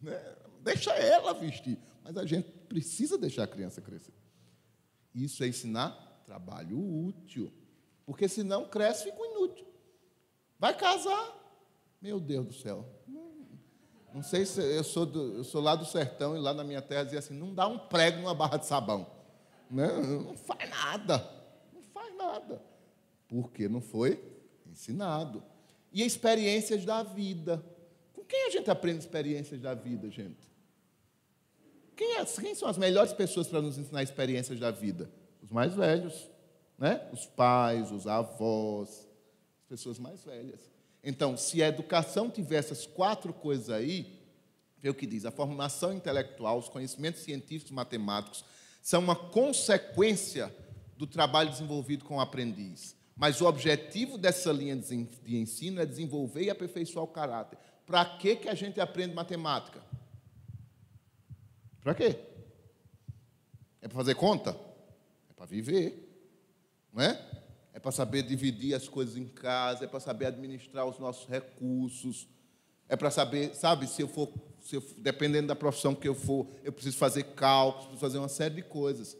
[0.00, 0.36] Né?
[0.62, 1.78] Deixa ela vestir.
[2.02, 4.14] Mas a gente precisa deixar a criança crescer.
[5.14, 7.52] Isso é ensinar trabalho útil.
[8.06, 9.66] Porque senão cresce e fica inútil.
[10.58, 11.38] Vai casar.
[12.00, 12.88] Meu Deus do céu.
[14.12, 16.82] Não sei se eu sou, do, eu sou lá do sertão e lá na minha
[16.82, 19.06] terra dizia assim: não dá um prego numa barra de sabão.
[19.70, 19.88] Né?
[19.88, 21.30] Não faz nada.
[21.72, 22.62] Não faz nada.
[23.26, 24.22] Porque não foi
[24.66, 25.42] ensinado.
[25.90, 27.64] E experiências da vida.
[28.12, 30.51] Com quem a gente aprende experiências da vida, gente?
[31.96, 35.10] Quem, é, quem são as melhores pessoas para nos ensinar experiências da vida?
[35.42, 36.32] Os mais velhos
[36.82, 37.00] né?
[37.12, 38.88] Os pais, os avós,
[39.60, 40.60] as pessoas mais velhas.
[41.04, 44.20] Então, se a educação tiver essas quatro coisas aí,
[44.78, 48.44] vê o que diz: a formação intelectual, os conhecimentos científicos matemáticos
[48.82, 50.52] são uma consequência
[50.96, 52.96] do trabalho desenvolvido com o aprendiz.
[53.14, 57.58] Mas o objetivo dessa linha de ensino é desenvolver e aperfeiçoar o caráter.
[57.86, 59.80] Para que, que a gente aprende matemática?
[61.82, 62.18] Para quê?
[63.80, 64.56] É para fazer conta?
[65.28, 66.02] É para viver
[66.92, 67.18] não é?
[67.72, 72.28] É para saber dividir as coisas em casa, é para saber administrar os nossos recursos,
[72.88, 76.46] é para saber, sabe, se eu for, se eu, dependendo da profissão que eu for,
[76.62, 79.16] eu preciso fazer cálculos, preciso fazer uma série de coisas.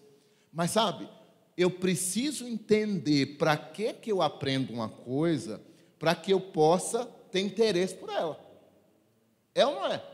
[0.52, 1.08] Mas sabe,
[1.56, 5.62] eu preciso entender para que que eu aprendo uma coisa,
[5.98, 8.38] para que eu possa ter interesse por ela.
[9.54, 10.04] É ou não é?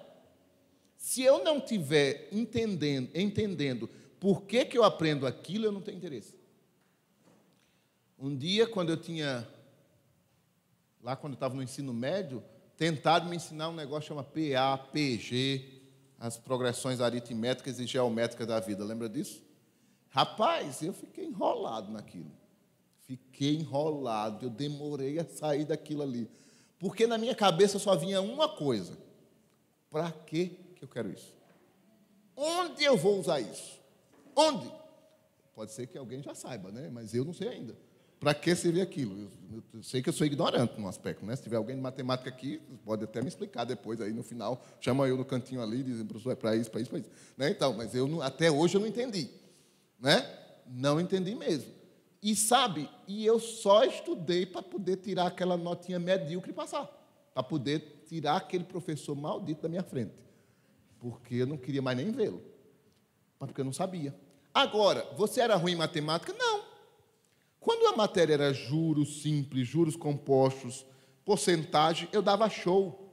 [0.98, 5.96] Se eu não tiver entendendo, entendendo por que, que eu aprendo aquilo, eu não tenho
[5.96, 6.36] interesse.
[8.18, 9.48] Um dia, quando eu tinha,
[11.00, 12.42] lá quando eu estava no ensino médio,
[12.76, 15.82] tentaram me ensinar um negócio chamado PA, PG,
[16.18, 18.84] as progressões aritméticas e geométricas da vida.
[18.84, 19.40] Lembra disso?
[20.08, 22.32] Rapaz, eu fiquei enrolado naquilo.
[23.06, 26.28] Fiquei enrolado, eu demorei a sair daquilo ali.
[26.76, 28.98] Porque na minha cabeça só vinha uma coisa:
[29.88, 31.34] para que eu quero isso?
[32.36, 33.78] Onde eu vou usar isso?
[34.34, 34.70] Onde?
[35.54, 36.88] Pode ser que alguém já saiba, né?
[36.92, 37.76] Mas eu não sei ainda.
[38.20, 39.28] para que servir aquilo?
[39.50, 41.34] Eu, eu, sei que eu sou ignorante no aspecto, né?
[41.34, 44.64] Se tiver alguém de matemática aqui, pode até me explicar depois aí no final.
[44.80, 47.10] Chama eu no cantinho ali, dizem, professor, é para isso, para isso, para isso.
[47.36, 47.50] Né?
[47.50, 49.30] Então, mas eu não, até hoje eu não entendi,
[49.98, 50.24] né?
[50.66, 51.72] Não entendi mesmo.
[52.22, 56.86] E sabe, e eu só estudei para poder tirar aquela notinha medíocre e passar,
[57.32, 60.12] para poder tirar aquele professor maldito da minha frente,
[60.98, 62.42] porque eu não queria mais nem vê-lo,
[63.38, 64.14] porque eu não sabia.
[64.52, 66.32] Agora, você era ruim em matemática?
[66.32, 66.64] Não.
[67.60, 70.86] Quando a matéria era juros simples, juros compostos,
[71.24, 73.12] porcentagem, eu dava show.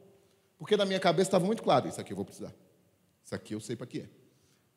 [0.57, 2.53] Porque na minha cabeça estava muito claro: isso aqui eu vou precisar.
[3.23, 4.09] Isso aqui eu sei para que é.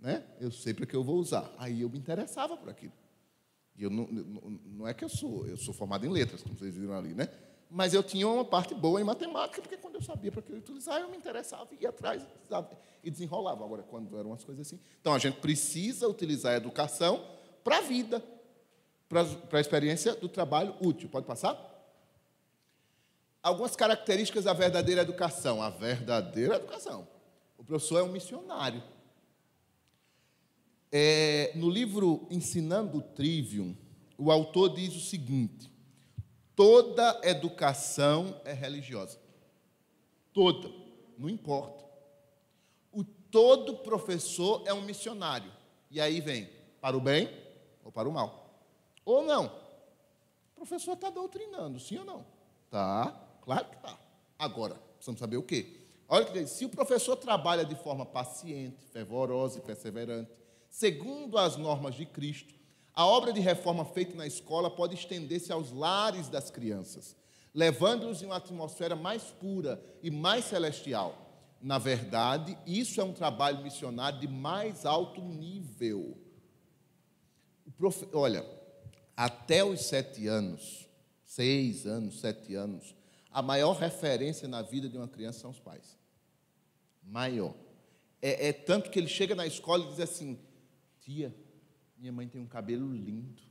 [0.00, 0.24] Né?
[0.40, 1.52] Eu sei para que eu vou usar.
[1.58, 2.92] Aí eu me interessava por aquilo.
[3.76, 6.56] E eu não, não, não é que eu sou, eu sou formado em letras, como
[6.56, 7.28] vocês viram ali, né?
[7.70, 10.57] Mas eu tinha uma parte boa em matemática, porque quando eu sabia para que eu
[10.57, 12.26] utilizar, eu me interessava, ia atrás
[13.04, 13.64] e desenrolava.
[13.64, 14.81] Agora, quando eram umas coisas assim.
[15.00, 17.24] Então, a gente precisa utilizar a educação
[17.62, 18.24] para a vida,
[19.09, 21.09] para a experiência do trabalho útil.
[21.11, 21.68] Pode passar?
[23.42, 25.62] Algumas características da verdadeira educação.
[25.62, 27.07] A verdadeira educação.
[27.59, 28.83] O professor é um missionário.
[30.90, 33.76] É, no livro Ensinando o Trivium,
[34.16, 35.70] o autor diz o seguinte:
[36.58, 39.16] toda educação é religiosa.
[40.32, 40.68] Toda,
[41.16, 41.84] não importa.
[42.90, 45.52] O todo professor é um missionário.
[45.88, 47.30] E aí vem para o bem
[47.84, 48.60] ou para o mal.
[49.04, 49.46] Ou não.
[50.56, 52.26] O professor está doutrinando, sim ou não?
[52.68, 53.96] Tá, claro que está.
[54.36, 55.86] Agora, precisamos saber o quê?
[56.08, 60.32] Olha que diz, se o professor trabalha de forma paciente, fervorosa e perseverante,
[60.68, 62.52] segundo as normas de Cristo,
[62.98, 67.14] a obra de reforma feita na escola pode estender-se aos lares das crianças,
[67.54, 71.46] levando-os em uma atmosfera mais pura e mais celestial.
[71.62, 76.18] Na verdade, isso é um trabalho missionário de mais alto nível.
[77.76, 78.08] Profe...
[78.12, 78.44] Olha,
[79.16, 80.88] até os sete anos,
[81.24, 82.96] seis anos, sete anos,
[83.30, 85.96] a maior referência na vida de uma criança são os pais.
[87.00, 87.54] Maior.
[88.20, 90.37] É, é tanto que ele chega na escola e diz assim:
[91.00, 91.32] tia,
[91.98, 93.42] minha mãe tem um cabelo lindo.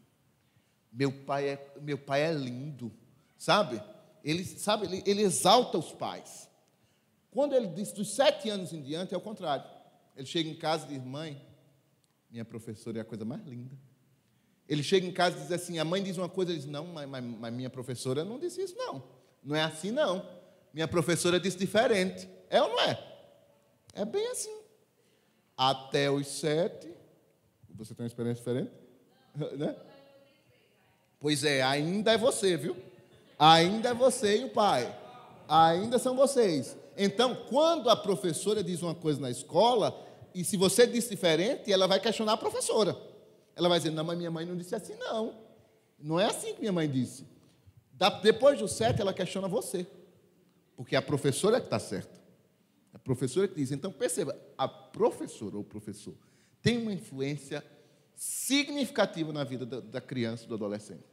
[0.92, 2.92] Meu pai é, meu pai é lindo.
[3.38, 3.82] Sabe?
[4.24, 6.50] Ele, sabe, ele, ele exalta os pais.
[7.30, 9.66] Quando ele diz dos sete anos em diante, é o contrário.
[10.16, 11.40] Ele chega em casa e diz: Mãe,
[12.30, 13.78] minha professora é a coisa mais linda.
[14.68, 16.88] Ele chega em casa e diz assim: A mãe diz uma coisa, ele diz: Não,
[16.88, 19.04] mas, mas, mas minha professora não disse isso, não.
[19.44, 20.28] Não é assim, não.
[20.74, 22.28] Minha professora disse diferente.
[22.50, 23.18] É ou não é?
[23.94, 24.56] É bem assim.
[25.56, 26.97] Até os sete,
[27.78, 28.72] você tem uma experiência diferente?
[29.56, 29.76] Né?
[31.20, 32.76] Pois é, ainda é você, viu?
[33.38, 34.96] Ainda é você e o pai.
[35.48, 36.76] Ainda são vocês.
[36.98, 39.96] Então, quando a professora diz uma coisa na escola,
[40.34, 42.98] e se você diz diferente, ela vai questionar a professora.
[43.56, 45.36] Ela vai dizer: Não, mas minha mãe não disse assim, não.
[46.00, 47.26] Não é assim que minha mãe disse.
[48.22, 49.88] depois do sete, ela questiona você.
[50.76, 52.20] Porque a professora é que está certa.
[52.94, 53.72] A professora que diz.
[53.72, 56.16] Então, perceba: a professora ou professor
[56.68, 57.64] tem uma influência
[58.14, 61.06] significativa na vida da, da criança e do adolescente.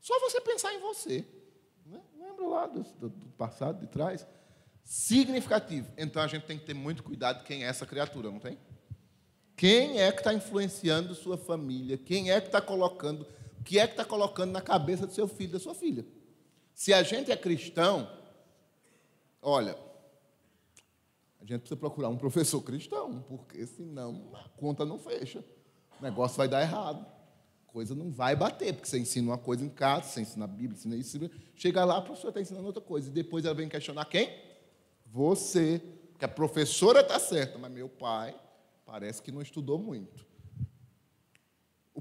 [0.00, 1.26] Só você pensar em você.
[1.84, 2.00] Né?
[2.18, 4.26] Lembra lá do, do, do passado, de trás?
[4.82, 5.92] Significativo.
[5.98, 8.56] Então a gente tem que ter muito cuidado quem é essa criatura, não tem?
[9.54, 11.98] Quem é que está influenciando sua família?
[11.98, 13.26] Quem é que está colocando?
[13.60, 16.06] O que é que está colocando na cabeça do seu filho, da sua filha?
[16.72, 18.10] Se a gente é cristão,
[19.42, 19.76] olha,
[21.42, 25.44] a gente precisa procurar um professor cristão, porque senão a conta não fecha.
[25.98, 27.04] O negócio vai dar errado.
[27.68, 30.48] A coisa não vai bater, porque você ensina uma coisa em casa, você ensina a
[30.48, 31.18] Bíblia, ensina isso,
[31.56, 33.08] chega lá, a professora está ensinando outra coisa.
[33.08, 34.30] E depois ela vem questionar quem?
[35.06, 35.82] Você.
[36.12, 38.38] Porque a professora está certa, mas meu pai
[38.86, 40.24] parece que não estudou muito.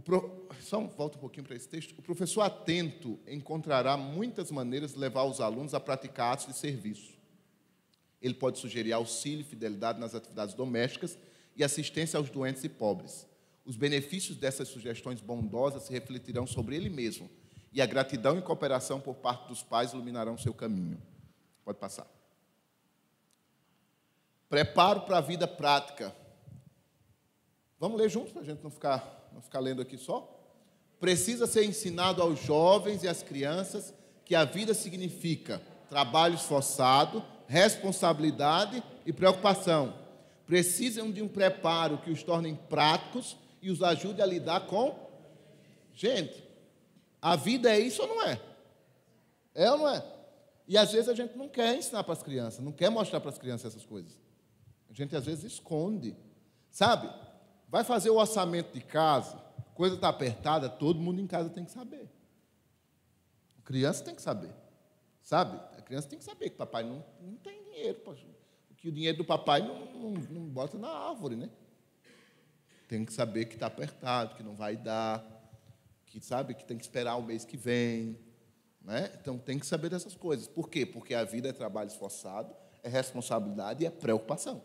[0.03, 0.47] Pro...
[0.59, 1.97] Só volta um pouquinho para esse texto.
[1.97, 7.20] O professor atento encontrará muitas maneiras de levar os alunos a praticar atos de serviço
[8.21, 11.17] ele pode sugerir auxílio e fidelidade nas atividades domésticas
[11.55, 13.25] e assistência aos doentes e pobres.
[13.65, 17.29] Os benefícios dessas sugestões bondosas se refletirão sobre ele mesmo,
[17.73, 21.01] e a gratidão e cooperação por parte dos pais iluminarão seu caminho.
[21.63, 22.07] Pode passar.
[24.49, 26.13] Preparo para a vida prática.
[27.79, 30.37] Vamos ler juntos para a gente não ficar, não ficar lendo aqui só?
[30.99, 33.93] Precisa ser ensinado aos jovens e às crianças
[34.25, 39.93] que a vida significa trabalho esforçado, responsabilidade e preocupação.
[40.47, 44.97] Precisam de um preparo que os tornem práticos e os ajude a lidar com.
[45.93, 46.41] Gente,
[47.21, 48.41] a vida é isso ou não é?
[49.53, 50.01] É ou não é?
[50.65, 53.29] E às vezes a gente não quer ensinar para as crianças, não quer mostrar para
[53.29, 54.17] as crianças essas coisas.
[54.89, 56.15] A gente às vezes esconde.
[56.69, 57.09] Sabe?
[57.67, 59.35] Vai fazer o orçamento de casa,
[59.75, 62.09] coisa está apertada, todo mundo em casa tem que saber.
[63.65, 64.51] Criança tem que saber.
[65.21, 65.59] Sabe?
[65.91, 67.99] Criança tem que saber que o papai não, não tem dinheiro.
[68.77, 71.49] Que o dinheiro do papai não, não, não bota na árvore, né?
[72.87, 75.21] Tem que saber que está apertado, que não vai dar,
[76.05, 78.17] que sabe que tem que esperar o mês que vem.
[78.81, 79.11] Né?
[79.19, 80.47] Então tem que saber dessas coisas.
[80.47, 80.85] Por quê?
[80.85, 84.63] Porque a vida é trabalho esforçado, é responsabilidade e é preocupação.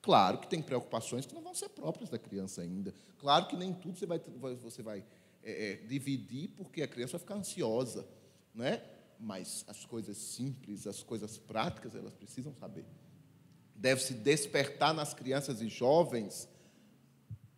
[0.00, 2.94] Claro que tem preocupações que não vão ser próprias da criança ainda.
[3.18, 5.04] Claro que nem tudo você vai, você vai
[5.42, 8.08] é, é, dividir, porque a criança vai ficar ansiosa.
[8.54, 8.82] Né?
[9.24, 12.84] Mas as coisas simples, as coisas práticas, elas precisam saber.
[13.72, 16.48] Deve-se despertar nas crianças e jovens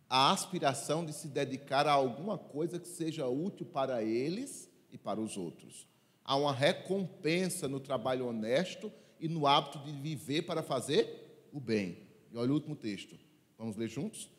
[0.07, 5.19] a aspiração de se dedicar a alguma coisa que seja útil para eles e para
[5.19, 5.87] os outros.
[6.23, 11.97] Há uma recompensa no trabalho honesto e no hábito de viver para fazer o bem.
[12.31, 13.17] E olha o último texto.
[13.57, 14.29] Vamos ler juntos?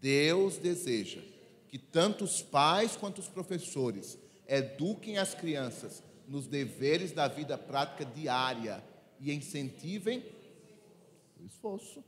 [0.00, 1.20] Deus deseja
[1.66, 8.04] que tanto os pais quanto os professores eduquem as crianças nos deveres da vida prática
[8.04, 8.82] diária
[9.18, 10.24] e incentivem
[11.38, 12.04] o esforço.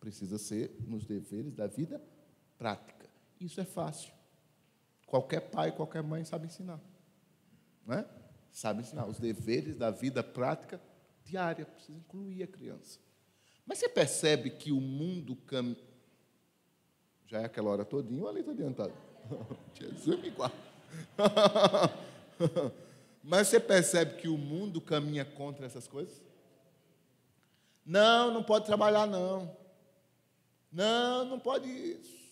[0.00, 2.02] Precisa ser nos deveres da vida
[2.58, 3.08] prática.
[3.40, 4.12] Isso é fácil.
[5.06, 6.80] Qualquer pai, qualquer mãe sabe ensinar.
[7.86, 8.06] Não é?
[8.50, 9.06] Sabe ensinar.
[9.06, 10.80] Os deveres da vida prática
[11.24, 11.66] diária.
[11.66, 12.98] Precisa incluir a criança.
[13.66, 15.76] Mas você percebe que o mundo caminha.
[17.26, 18.92] Já é aquela hora todinha ou ali está adiantado?
[19.74, 20.56] Jesus me guarda.
[23.22, 26.20] Mas você percebe que o mundo caminha contra essas coisas?
[27.84, 29.56] Não, não pode trabalhar, não.
[30.70, 32.22] Não, não pode isso.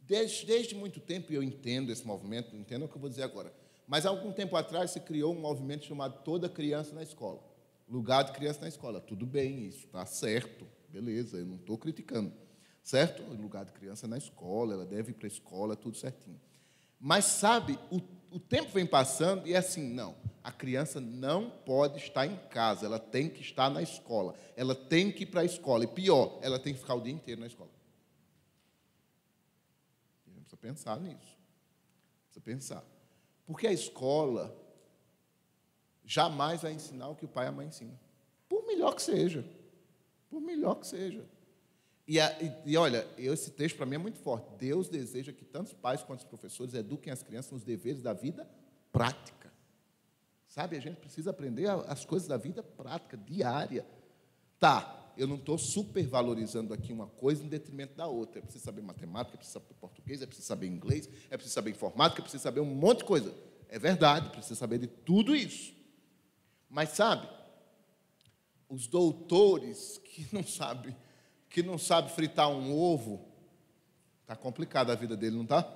[0.00, 3.22] Desde, desde muito tempo, e eu entendo esse movimento, entendo o que eu vou dizer
[3.22, 3.52] agora.
[3.86, 7.40] Mas há algum tempo atrás se criou um movimento chamado Toda Criança na Escola.
[7.88, 9.00] Lugar de criança na escola.
[9.00, 12.32] Tudo bem, isso está certo, beleza, eu não estou criticando.
[12.82, 13.22] Certo?
[13.34, 16.40] Lugar de criança na escola, ela deve ir para a escola, tudo certinho.
[16.98, 18.00] Mas sabe, o,
[18.32, 22.86] o tempo vem passando e é assim, não, a criança não pode estar em casa,
[22.86, 26.38] ela tem que estar na escola, ela tem que ir para a escola, e pior,
[26.42, 27.70] ela tem que ficar o dia inteiro na escola.
[30.26, 31.38] A gente precisa pensar nisso.
[32.24, 32.84] Precisa pensar.
[33.46, 34.56] Porque a escola
[36.04, 37.98] jamais vai ensinar o que o pai e a mãe ensinam.
[38.48, 39.44] Por melhor que seja.
[40.30, 41.24] Por melhor que seja.
[42.12, 44.46] E, a, e, e olha, esse texto para mim é muito forte.
[44.58, 48.12] Deus deseja que tanto os pais quanto os professores eduquem as crianças nos deveres da
[48.12, 48.46] vida
[48.92, 49.50] prática.
[50.46, 53.86] Sabe, a gente precisa aprender as coisas da vida prática, diária.
[54.60, 58.40] Tá, eu não estou supervalorizando aqui uma coisa em detrimento da outra.
[58.40, 61.70] É preciso saber matemática, é preciso saber português, é preciso saber inglês, é preciso saber
[61.70, 63.34] informática, é preciso saber um monte de coisa.
[63.70, 65.74] É verdade, precisa saber de tudo isso.
[66.68, 67.26] Mas sabe,
[68.68, 70.94] os doutores que não sabem
[71.52, 73.28] que não sabe fritar um ovo,
[74.22, 75.70] está complicada a vida dele, não está?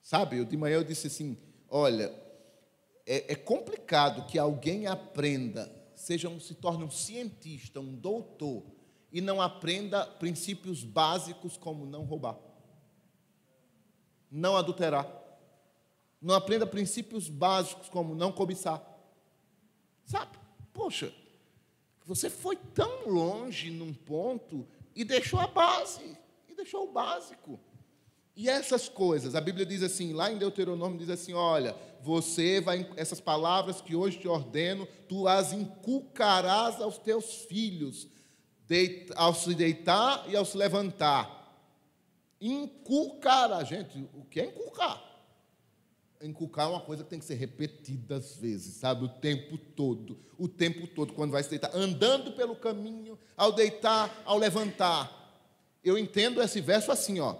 [0.00, 1.36] Sabe, eu de manhã eu disse assim:
[1.68, 2.14] olha,
[3.04, 8.62] é, é complicado que alguém aprenda, seja um, se torne um cientista, um doutor,
[9.10, 12.38] e não aprenda princípios básicos como não roubar,
[14.30, 15.08] não adulterar,
[16.22, 18.80] não aprenda princípios básicos como não cobiçar.
[20.04, 20.38] Sabe?
[20.72, 21.12] Poxa,
[22.04, 26.16] você foi tão longe num ponto e deixou a base,
[26.48, 27.58] e deixou o básico.
[28.36, 32.90] E essas coisas, a Bíblia diz assim, lá em Deuteronômio diz assim: olha, você vai,
[32.96, 38.08] essas palavras que hoje te ordeno, tu as inculcarás aos teus filhos,
[39.14, 41.42] ao se deitar e ao se levantar.
[42.40, 45.13] Inculcará, gente, o que é inculcar?
[46.24, 49.04] Inculcar é uma coisa que tem que ser repetida às vezes, sabe?
[49.04, 50.18] O tempo todo.
[50.38, 51.70] O tempo todo, quando vai se deitar.
[51.74, 55.22] Andando pelo caminho, ao deitar, ao levantar.
[55.84, 57.36] Eu entendo esse verso assim, ó.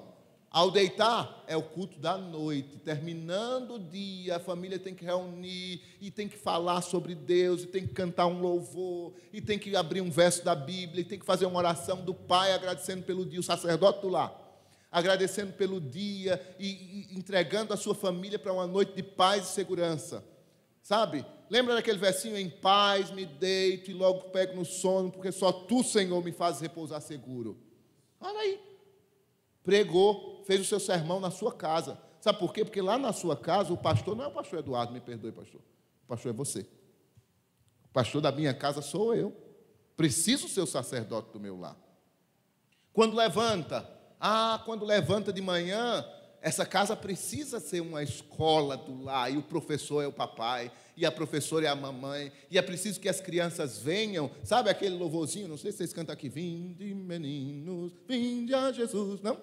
[0.50, 2.78] Ao deitar é o culto da noite.
[2.78, 7.66] Terminando o dia, a família tem que reunir e tem que falar sobre Deus, e
[7.66, 11.18] tem que cantar um louvor, e tem que abrir um verso da Bíblia, e tem
[11.18, 14.43] que fazer uma oração do Pai agradecendo pelo dia, o sacerdote do lar
[14.94, 19.52] agradecendo pelo dia e, e entregando a sua família para uma noite de paz e
[19.52, 20.24] segurança.
[20.80, 21.26] Sabe?
[21.50, 25.82] Lembra daquele versinho em paz me deito e logo pego no sono, porque só tu,
[25.82, 27.58] Senhor, me fazes repousar seguro.
[28.20, 28.60] Olha aí.
[29.64, 31.98] Pregou, fez o seu sermão na sua casa.
[32.20, 32.64] Sabe por quê?
[32.64, 35.60] Porque lá na sua casa o pastor não é o pastor Eduardo, me perdoe, pastor.
[36.04, 36.60] O pastor é você.
[37.84, 39.36] O pastor da minha casa sou eu.
[39.96, 41.76] Preciso ser o sacerdote do meu lar.
[42.92, 43.90] Quando levanta,
[44.26, 46.02] ah, quando levanta de manhã,
[46.40, 51.04] essa casa precisa ser uma escola do lar, e o professor é o papai, e
[51.04, 55.46] a professora é a mamãe, e é preciso que as crianças venham, sabe aquele louvorzinho?
[55.46, 59.36] Não sei se vocês cantam aqui, vinde meninos, vinde a Jesus, não?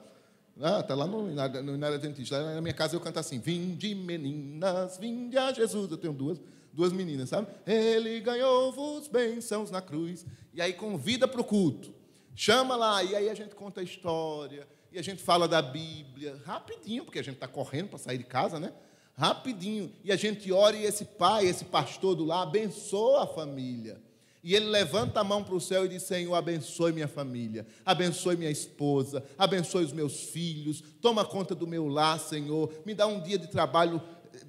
[0.60, 2.40] Ah, tá lá no, no Inário Adventista.
[2.40, 5.90] Lá na minha casa eu canto assim: Vinde meninas, vinde a Jesus.
[5.90, 6.42] Eu tenho duas,
[6.74, 7.48] duas meninas, sabe?
[7.66, 10.26] Ele ganhou-vos bênçãos na cruz.
[10.54, 12.01] E aí convida para o culto.
[12.36, 16.42] Chama lá, e aí a gente conta a história, e a gente fala da Bíblia,
[16.46, 18.74] rapidinho, porque a gente está correndo para sair de casa, né?
[19.16, 19.92] Rapidinho.
[20.04, 24.02] E a gente ora e esse pai, esse pastor do lar, abençoa a família.
[24.44, 28.36] E ele levanta a mão para o céu e diz: Senhor, abençoe minha família, abençoe
[28.36, 33.22] minha esposa, abençoe os meus filhos, toma conta do meu lar, Senhor, me dá um
[33.22, 34.02] dia de trabalho
[34.34, 34.40] eh,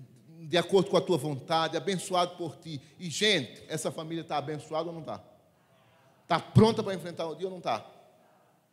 [0.47, 2.80] de acordo com a tua vontade, abençoado por ti.
[2.99, 5.22] E, gente, essa família está abençoada ou não está?
[6.33, 7.87] Está pronta para enfrentar o dia ou não está?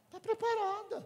[0.05, 1.05] Está preparada,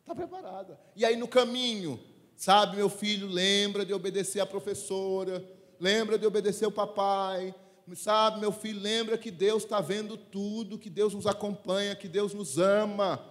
[0.00, 0.80] está preparada.
[0.96, 2.00] E aí no caminho,
[2.34, 5.48] sabe, meu filho, lembra de obedecer a professora,
[5.78, 7.54] lembra de obedecer o papai,
[7.94, 12.34] sabe, meu filho, lembra que Deus está vendo tudo, que Deus nos acompanha, que Deus
[12.34, 13.24] nos ama.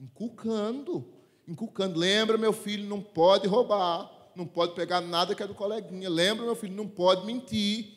[0.00, 1.06] Inculcando,
[1.46, 1.98] inculcando.
[1.98, 6.08] Lembra, meu filho, não pode roubar, não pode pegar nada que é do coleguinha.
[6.08, 7.93] Lembra, meu filho, não pode mentir.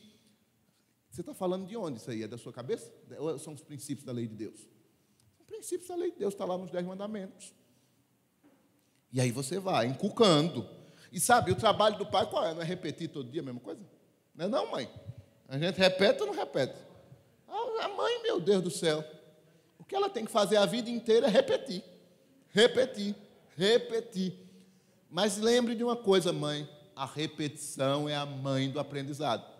[1.17, 2.21] Você está falando de onde isso aí?
[2.21, 2.93] É da sua cabeça?
[3.17, 4.69] Ou são os princípios da lei de Deus?
[5.39, 7.55] Os princípios da lei de Deus, está lá nos Dez Mandamentos.
[9.11, 10.69] E aí você vai, inculcando.
[11.11, 12.53] E sabe, o trabalho do pai qual é?
[12.53, 13.83] Não é repetir todo dia a mesma coisa?
[14.35, 14.87] Não é não, mãe?
[15.47, 16.75] A gente repete ou não repete?
[17.47, 19.03] A mãe, meu Deus do céu,
[19.79, 21.83] o que ela tem que fazer a vida inteira é repetir,
[22.49, 23.15] repetir,
[23.55, 24.37] repetir.
[25.09, 29.56] Mas lembre de uma coisa, mãe: a repetição é a mãe do aprendizado.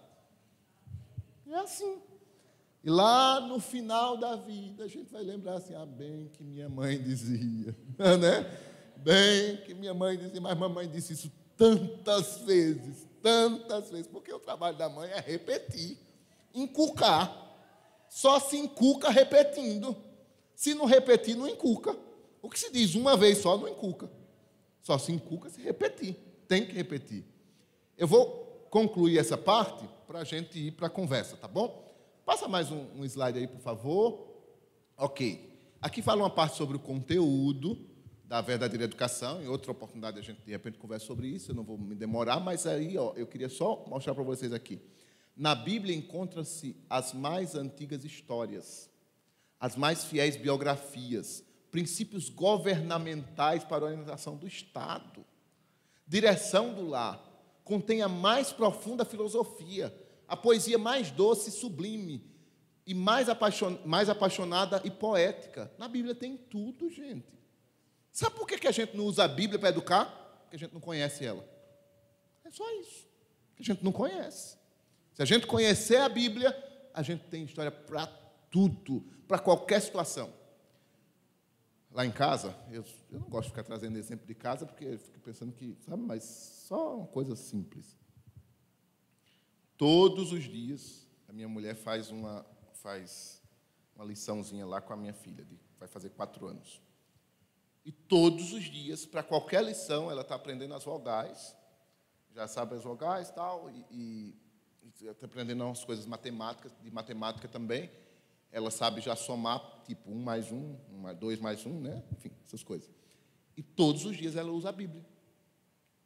[1.57, 1.99] É assim.
[2.83, 6.69] E lá no final da vida, a gente vai lembrar assim: ah, bem que minha
[6.69, 8.59] mãe dizia, né?
[8.97, 14.39] Bem que minha mãe dizia, mas mamãe disse isso tantas vezes, tantas vezes, porque o
[14.39, 15.97] trabalho da mãe é repetir,
[16.53, 17.45] inculcar.
[18.07, 19.95] Só se inculca repetindo.
[20.55, 21.97] Se não repetir, não inculca.
[22.41, 24.09] O que se diz uma vez só, não inculca.
[24.81, 26.15] Só se inculca se repetir.
[26.47, 27.25] Tem que repetir.
[27.97, 31.85] Eu vou concluir essa parte para a gente ir para a conversa, tá bom?
[32.25, 34.27] Passa mais um, um slide aí, por favor.
[34.97, 35.47] Ok.
[35.81, 37.77] Aqui fala uma parte sobre o conteúdo
[38.25, 39.41] da verdadeira educação.
[39.41, 42.39] Em outra oportunidade a gente de repente conversa sobre isso, eu não vou me demorar,
[42.39, 44.81] mas aí ó, eu queria só mostrar para vocês aqui.
[45.35, 48.89] Na Bíblia encontram-se as mais antigas histórias,
[49.59, 55.23] as mais fiéis biografias, princípios governamentais para a organização do Estado,
[56.07, 57.26] direção do lar,
[57.67, 59.93] contém a mais profunda filosofia,
[60.25, 62.25] a poesia mais doce e sublime,
[62.85, 65.69] e mais, apaixon mais apaixonada e poética.
[65.77, 67.27] Na Bíblia tem tudo, gente.
[68.09, 70.05] Sabe por que a gente não usa a Bíblia para educar?
[70.41, 71.45] Porque a gente não conhece ela.
[72.45, 73.05] É só isso.
[73.55, 74.57] Que a gente não conhece.
[75.13, 76.55] Se a gente conhecer a Bíblia,
[76.93, 78.07] a gente tem história para
[78.49, 80.33] tudo, para qualquer situação.
[81.97, 84.99] Lá em casa, eu, eu, não gosto de ficar trazendo exemplo de casa, porque eu
[84.99, 87.97] fico pensando que, sabe, mas só uma coisa simples.
[89.75, 92.45] Todos os dias, a minha mulher faz uma,
[92.83, 93.41] faz
[93.95, 96.79] uma liçãozinha lá com a minha filha, de, vai fazer quatro anos.
[97.83, 101.57] E todos os dias, para qualquer lição, ela está aprendendo as vogais,
[102.29, 104.35] já sabe as vogais tal, e
[104.93, 107.89] está aprendendo umas coisas matemáticas, de matemática também.
[108.57, 110.75] Ela sabe já somar, tipo, um mais um,
[111.19, 112.03] dois mais um, né?
[112.11, 112.89] Enfim, essas coisas.
[113.55, 115.05] E todos os dias ela usa a Bíblia.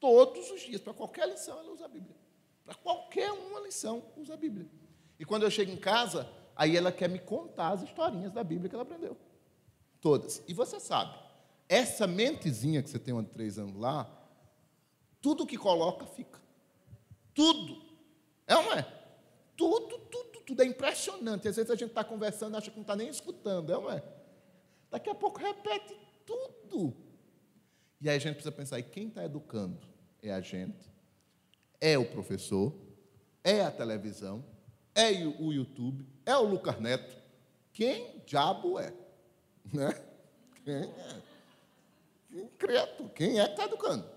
[0.01, 2.13] Todos os dias, para qualquer lição, ela usa a Bíblia.
[2.65, 4.67] Para qualquer uma lição, usa a Bíblia.
[5.17, 8.67] E quando eu chego em casa, aí ela quer me contar as historinhas da Bíblia
[8.67, 9.15] que ela aprendeu.
[10.01, 10.43] Todas.
[10.45, 11.17] E você sabe,
[11.69, 14.11] essa mentezinha que você tem de três anos lá,
[15.21, 16.41] tudo que coloca fica.
[17.33, 17.81] Tudo.
[18.45, 18.81] É ou não é?
[19.55, 20.61] Tudo, tudo, tudo.
[20.61, 21.47] É impressionante.
[21.47, 23.91] Às vezes a gente está conversando e acha que não está nem escutando, é não
[23.91, 24.03] é?
[24.89, 25.95] Daqui a pouco repete
[26.25, 26.93] tudo.
[27.99, 29.79] E aí a gente precisa pensar, e quem está educando?
[30.21, 30.91] É a gente,
[31.79, 32.75] é o professor,
[33.43, 34.43] é a televisão,
[34.93, 37.15] é o YouTube, é o Lucas Neto.
[37.73, 38.93] Quem diabo é?
[39.71, 39.89] Né?
[40.65, 41.21] Quem é?
[42.57, 44.09] Credo, quem é que está educando?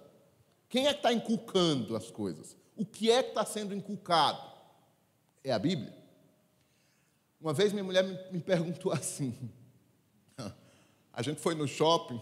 [0.68, 2.56] Quem é que está inculcando as coisas?
[2.76, 4.52] O que é que está sendo inculcado?
[5.44, 6.03] É a Bíblia?
[7.44, 9.34] Uma vez minha mulher me perguntou assim:
[11.12, 12.18] a gente foi no shopping,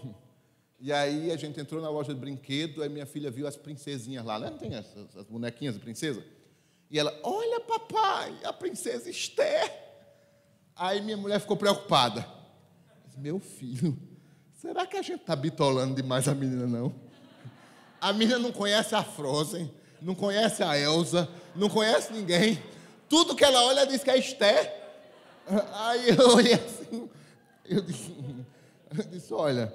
[0.81, 4.25] e aí a gente entrou na loja de brinquedo, aí minha filha viu as princesinhas
[4.25, 4.51] lá, né?
[4.51, 6.25] não tem as, as bonequinhas de princesa?
[6.91, 9.73] E ela, olha papai, a princesa Esther.
[10.75, 12.27] Aí minha mulher ficou preocupada.
[13.17, 13.97] Meu filho,
[14.61, 16.93] Será que a gente está bitolando demais a menina, não?
[18.01, 22.61] A menina não conhece a Frozen, não conhece a Elsa, não conhece ninguém.
[23.09, 24.82] Tudo que ela olha diz que é Esther.
[25.75, 27.11] Aí eu olhei assim,
[27.65, 28.15] eu disse,
[28.97, 29.73] eu disse olha,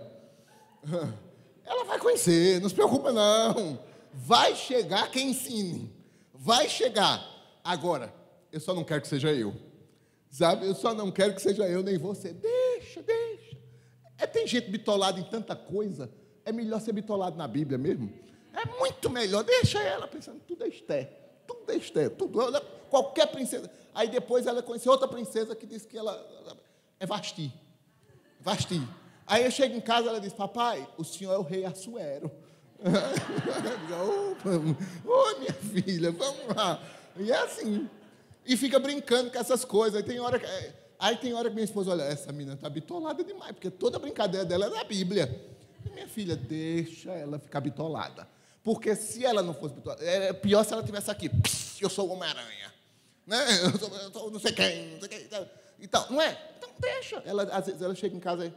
[1.66, 3.80] Ela vai conhecer, não se preocupa não.
[4.14, 5.94] Vai chegar quem ensine.
[6.34, 7.24] Vai chegar.
[7.64, 8.14] Agora,
[8.52, 9.54] eu só não quero que seja eu.
[10.30, 10.66] Sabe?
[10.66, 12.34] Eu só não quero que seja eu nem você.
[12.34, 13.58] Deixa, deixa.
[14.18, 16.10] É, tem gente bitolada em tanta coisa.
[16.46, 18.12] É melhor ser bitolado na Bíblia mesmo.
[18.54, 19.44] É muito melhor.
[19.44, 21.27] Deixa ela pensando, tudo é Esté.
[21.48, 22.10] Tudo Esté.
[22.10, 23.72] Tudo, ela, qualquer princesa.
[23.94, 26.14] Aí depois ela conheceu outra princesa que disse que ela,
[27.00, 27.54] é Vasti.
[28.42, 28.82] Vasti.
[29.26, 32.32] Aí eu chego em casa, ela diz, papai, o senhor é o rei Assuero.
[35.06, 36.82] Ô, minha filha, vamos lá.
[37.18, 37.90] E é assim.
[38.46, 39.98] E fica brincando com essas coisas.
[39.98, 40.46] Aí tem hora que,
[41.00, 44.46] aí tem hora que minha esposa olha, essa menina está bitolada demais, porque toda brincadeira
[44.46, 45.44] dela é da Bíblia.
[45.86, 48.28] E minha filha, deixa ela ficar bitolada.
[48.68, 51.32] Porque se ela não fosse bitolada, é pior se ela estivesse aqui.
[51.80, 52.74] Eu sou o Homem-Aranha.
[53.26, 53.38] Né?
[53.64, 55.48] Eu, sou, eu sou não sei quem, não sei quem.
[55.80, 56.38] Então, não é?
[56.58, 57.16] Então deixa.
[57.26, 58.54] Ela, às vezes ela chega em casa e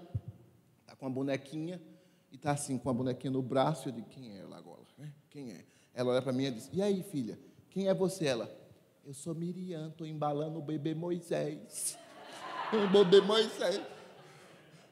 [0.80, 1.80] está com uma bonequinha
[2.32, 3.88] e está assim, com a bonequinha no braço.
[3.88, 4.80] Eu digo, quem é ela agora?
[5.30, 5.64] Quem é?
[5.94, 7.38] Ela olha para mim e diz, e aí, filha,
[7.70, 8.26] quem é você?
[8.26, 8.52] Ela,
[9.06, 11.96] eu sou Miriam, estou embalando o bebê Moisés.
[12.72, 13.80] O bebê Moisés.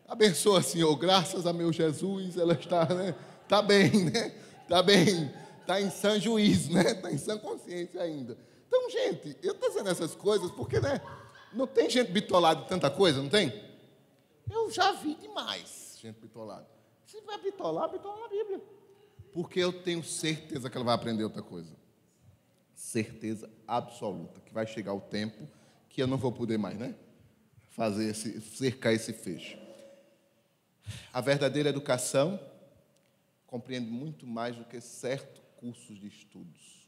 [0.06, 3.16] Abençoa, Senhor, graças a meu Jesus, ela está, né?
[3.44, 4.47] Está bem, né?
[4.68, 5.32] Está bem.
[5.62, 6.90] Está em sã juízo, né?
[6.90, 8.36] Está em sã consciência ainda.
[8.66, 11.00] Então, gente, eu estou dizendo essas coisas porque, né?
[11.54, 13.50] Não tem gente bitolada de tanta coisa, não tem?
[14.50, 16.66] Eu já vi demais gente bitolada.
[17.06, 18.60] Se vai bitolar, bitola na Bíblia.
[19.32, 21.74] Porque eu tenho certeza que ela vai aprender outra coisa.
[22.74, 25.48] Certeza absoluta que vai chegar o tempo
[25.88, 26.94] que eu não vou poder mais, né?
[27.70, 29.58] Fazer esse, cercar esse fecho.
[31.10, 32.38] A verdadeira educação
[33.48, 36.86] compreende muito mais do que certos cursos de estudos.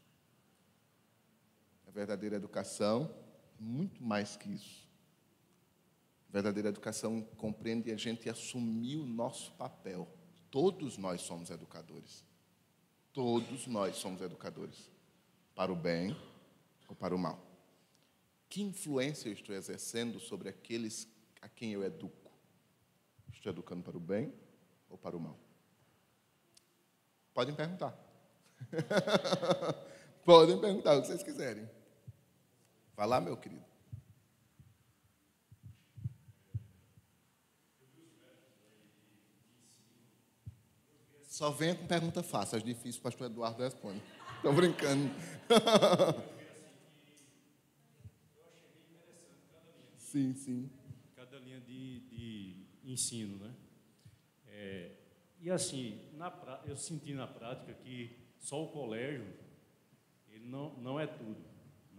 [1.87, 3.13] A verdadeira educação
[3.59, 4.87] muito mais que isso.
[6.29, 10.07] A verdadeira educação compreende a gente assumir o nosso papel.
[10.51, 12.23] Todos nós somos educadores.
[13.11, 14.89] Todos nós somos educadores.
[15.55, 16.15] Para o bem
[16.87, 17.43] ou para o mal.
[18.47, 21.07] Que influência eu estou exercendo sobre aqueles
[21.41, 22.31] a quem eu educo?
[23.33, 24.31] Estou educando para o bem
[24.89, 25.50] ou para o mal?
[27.41, 27.97] Podem perguntar.
[30.23, 31.67] Podem perguntar o que vocês quiserem.
[32.95, 33.65] Vai lá, meu querido.
[41.23, 44.03] Só venha com pergunta fácil, as difíceis o pastor Eduardo responde.
[44.35, 45.09] Estou brincando.
[49.97, 50.69] sim, sim.
[51.15, 53.51] Cada linha de, de ensino, né?
[54.45, 55.00] É,
[55.41, 56.31] e assim, na,
[56.65, 59.27] eu senti na prática que só o colégio
[60.29, 61.51] ele não, não é tudo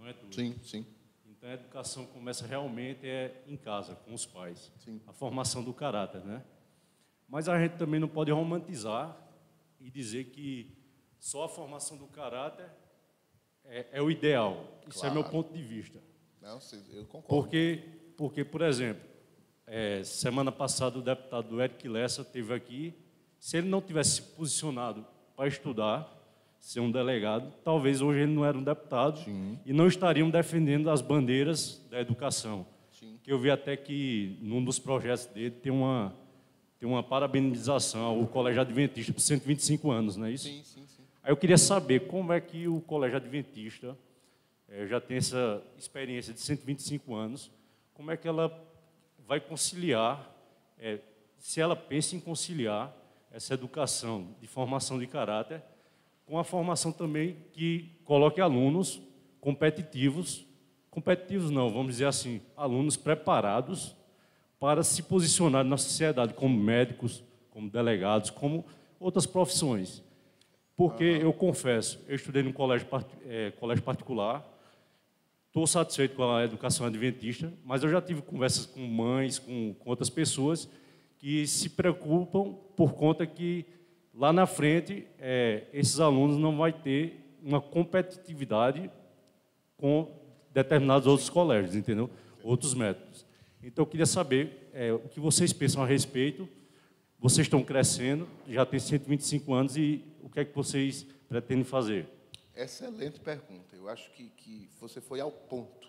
[0.02, 0.34] não é tudo.
[0.34, 0.84] Sim, sim.
[1.24, 4.72] Então a educação começa realmente é em casa, com os pais.
[4.78, 5.00] Sim.
[5.06, 6.42] A formação do caráter, né?
[7.28, 9.16] Mas a gente também não pode romantizar
[9.80, 10.76] e dizer que
[11.18, 12.68] só a formação do caráter
[13.64, 14.80] é, é o ideal.
[14.88, 15.18] Isso claro.
[15.18, 16.00] é meu ponto de vista.
[16.40, 16.58] Não,
[16.90, 17.28] eu concordo.
[17.28, 19.08] Porque, porque por exemplo,
[19.66, 22.94] é, semana passada o deputado Eric Lessa esteve aqui.
[23.42, 26.08] Se ele não tivesse se posicionado para estudar,
[26.60, 29.58] ser um delegado, talvez hoje ele não era um deputado Sim.
[29.66, 32.64] e não estariam defendendo as bandeiras da educação.
[32.92, 33.18] Sim.
[33.20, 36.14] Que eu vi até que num dos projetos dele tem uma
[36.78, 40.44] tem uma parabenização ao Colégio Adventista por 125 anos, não é isso?
[40.44, 41.02] Sim, sim, sim.
[41.20, 43.98] Aí eu queria saber como é que o Colégio Adventista
[44.68, 47.50] é, já tem essa experiência de 125 anos,
[47.92, 48.56] como é que ela
[49.26, 50.32] vai conciliar,
[50.78, 51.00] é,
[51.38, 53.01] se ela pensa em conciliar
[53.32, 55.62] essa educação de formação de caráter
[56.26, 59.00] com a formação também que coloque alunos
[59.40, 60.46] competitivos,
[60.90, 63.96] competitivos não, vamos dizer assim, alunos preparados
[64.60, 68.64] para se posicionar na sociedade como médicos, como delegados, como
[69.00, 70.02] outras profissões.
[70.76, 71.22] Porque uhum.
[71.22, 72.86] eu confesso, eu estudei num colégio,
[73.26, 74.46] é, colégio particular,
[75.48, 79.90] estou satisfeito com a educação adventista, mas eu já tive conversas com mães, com, com
[79.90, 80.68] outras pessoas
[81.22, 83.64] que se preocupam por conta que
[84.12, 88.90] lá na frente, é, esses alunos não vão ter uma competitividade
[89.76, 90.12] com
[90.52, 92.10] determinados outros colégios, entendeu?
[92.42, 93.24] Outros métodos.
[93.62, 96.48] Então, eu queria saber é, o que vocês pensam a respeito.
[97.20, 102.08] Vocês estão crescendo, já tem 125 anos, e o que é que vocês pretendem fazer?
[102.56, 103.76] Excelente pergunta.
[103.76, 105.88] Eu acho que, que você foi ao ponto.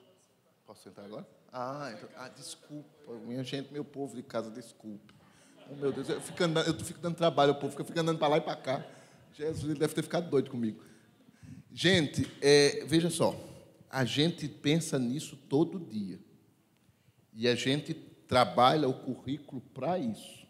[0.63, 1.27] Posso sentar agora?
[1.51, 5.22] Ah, então, ah, desculpa, minha gente, meu povo de casa, desculpa.
[5.69, 8.27] Oh, meu Deus, eu fico, andando, eu fico dando trabalho, o povo fica andando para
[8.27, 8.85] lá e para cá.
[9.33, 10.83] Jesus, ele deve ter ficado doido comigo.
[11.71, 13.35] Gente, é, veja só,
[13.89, 16.19] a gente pensa nisso todo dia.
[17.33, 20.45] E a gente trabalha o currículo para isso.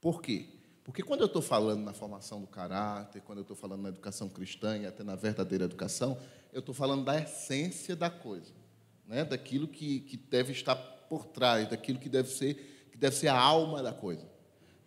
[0.00, 0.48] Por quê?
[0.82, 4.28] Porque quando eu estou falando na formação do caráter, quando eu estou falando na educação
[4.28, 6.18] cristã e até na verdadeira educação,
[6.52, 8.52] eu estou falando da essência da coisa,
[9.06, 9.24] né?
[9.24, 13.38] daquilo que, que deve estar por trás, daquilo que deve ser que deve ser a
[13.38, 14.27] alma da coisa.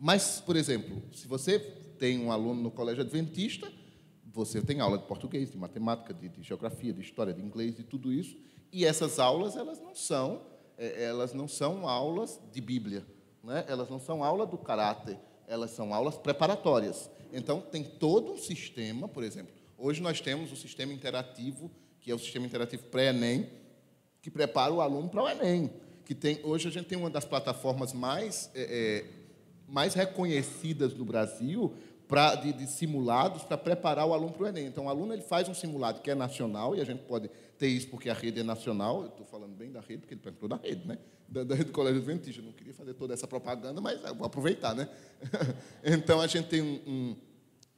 [0.04, 3.72] Mas, por exemplo, se você tem um aluno no colégio adventista,
[4.26, 7.84] você tem aula de português, de matemática, de, de geografia, de história, de inglês, de
[7.84, 8.36] tudo isso,
[8.74, 10.42] e essas aulas elas não são
[10.76, 13.06] é, elas não são aulas de Bíblia,
[13.44, 13.64] né?
[13.68, 17.08] elas não são aulas do caráter, elas são aulas preparatórias.
[17.32, 22.16] Então, tem todo um sistema, por exemplo, hoje nós temos o sistema interativo, que é
[22.16, 23.48] o sistema interativo pré-ENEM,
[24.20, 25.70] que prepara o aluno para o ENEM.
[26.04, 29.21] Que tem, hoje a gente tem uma das plataformas mais, é, é,
[29.72, 31.74] mais reconhecidas no Brasil
[32.06, 34.66] pra, de, de simulados para preparar o aluno para o Enem.
[34.66, 37.70] Então, o aluno ele faz um simulado que é nacional, e a gente pode ter
[37.70, 39.06] isso porque a rede é nacional.
[39.06, 40.98] Estou falando bem da rede, porque ele perguntou da rede, né?
[41.30, 42.42] Da, da rede do Colégio Adventista.
[42.42, 44.90] Eu não queria fazer toda essa propaganda, mas vou aproveitar, né?
[45.82, 47.16] então, a gente tem um, um,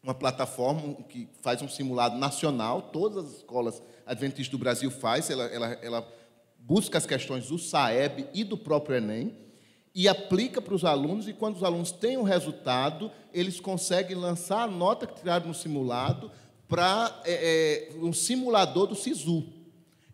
[0.02, 5.44] uma plataforma que faz um simulado nacional, todas as escolas adventistas do Brasil faz, ela,
[5.46, 6.14] ela, ela
[6.58, 9.43] busca as questões do SAEB e do próprio Enem,
[9.96, 14.64] e aplica para os alunos, e quando os alunos têm o resultado, eles conseguem lançar
[14.64, 16.32] a nota que tiraram no simulado
[16.68, 19.44] para é, é, um simulador do SISU.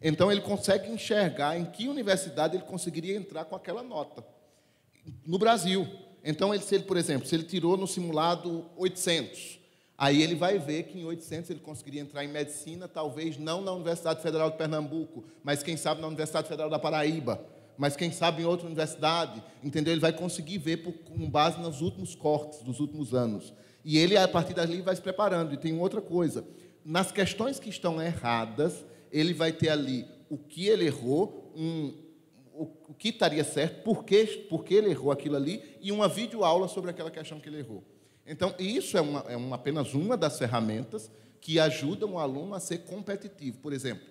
[0.02, 4.24] Então, ele consegue enxergar em que universidade ele conseguiria entrar com aquela nota.
[5.26, 5.88] No Brasil.
[6.24, 9.60] Então, ele, se ele, por exemplo, se ele tirou no simulado 800,
[9.98, 13.72] aí ele vai ver que em 800 ele conseguiria entrar em medicina, talvez não na
[13.72, 17.42] Universidade Federal de Pernambuco, mas quem sabe na Universidade Federal da Paraíba
[17.80, 19.94] mas quem sabe em outra universidade, entendeu?
[19.94, 23.54] Ele vai conseguir ver por, com base nos últimos cortes dos últimos anos.
[23.86, 25.54] E ele, a partir dali, vai se preparando.
[25.54, 26.46] E tem outra coisa:
[26.84, 31.94] nas questões que estão erradas, ele vai ter ali o que ele errou, um,
[32.54, 36.10] o, o, que estaria certo, por que, por que ele errou aquilo ali, e uma
[36.10, 37.82] videoaula sobre aquela questão que ele errou.
[38.28, 41.10] Então, isso é, uma, é uma, apenas uma das ferramentas
[41.40, 43.60] que ajudam o aluno a ser competitivo.
[43.60, 44.06] Por exemplo,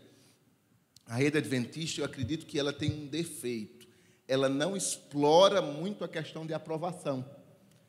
[1.09, 3.89] a rede adventista, eu acredito que ela tem um defeito.
[4.29, 7.25] Ela não explora muito a questão de aprovação.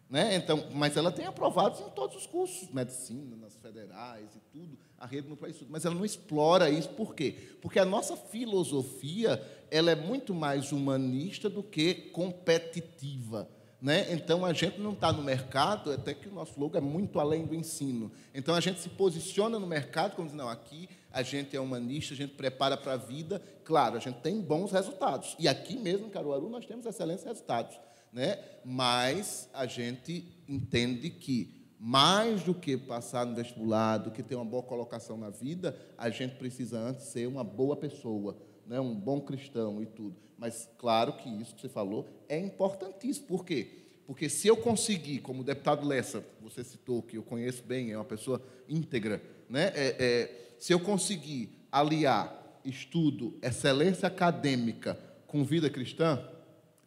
[0.09, 0.35] Né?
[0.35, 5.05] Então, mas ela tem aprovados em todos os cursos, medicina, nas federais e tudo, a
[5.05, 7.35] rede não faz isso, mas ela não explora isso, por quê?
[7.61, 9.39] Porque a nossa filosofia,
[9.69, 13.47] ela é muito mais humanista do que competitiva.
[13.81, 14.11] Né?
[14.13, 17.45] Então a gente não está no mercado, até que o nosso logo é muito além
[17.45, 18.11] do ensino.
[18.33, 22.13] Então a gente se posiciona no mercado como diz, não, aqui a gente é humanista,
[22.13, 23.41] a gente prepara para a vida.
[23.63, 25.35] Claro, a gente tem bons resultados.
[25.39, 27.79] E aqui mesmo em Caruaru nós temos excelentes resultados.
[28.11, 28.37] Né?
[28.65, 34.43] Mas a gente entende que mais do que passar no vestibular, do que ter uma
[34.43, 38.35] boa colocação na vida, a gente precisa antes ser uma boa pessoa,
[38.69, 38.79] né?
[38.79, 40.15] um bom cristão e tudo.
[40.37, 43.27] Mas claro que isso que você falou é importantíssimo.
[43.27, 43.67] Por quê?
[44.05, 47.97] Porque se eu conseguir, como o deputado Lessa, você citou, que eu conheço bem, é
[47.97, 49.71] uma pessoa íntegra, né?
[49.75, 54.97] É, é, se eu conseguir aliar estudo, excelência acadêmica
[55.27, 56.23] com vida cristã,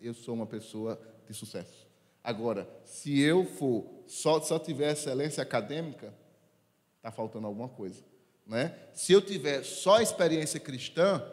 [0.00, 1.86] eu sou uma pessoa de sucesso.
[2.24, 6.12] Agora, se eu for só, só tiver excelência acadêmica,
[6.96, 8.02] está faltando alguma coisa.
[8.46, 8.74] Né?
[8.92, 11.24] Se eu tiver só experiência cristã,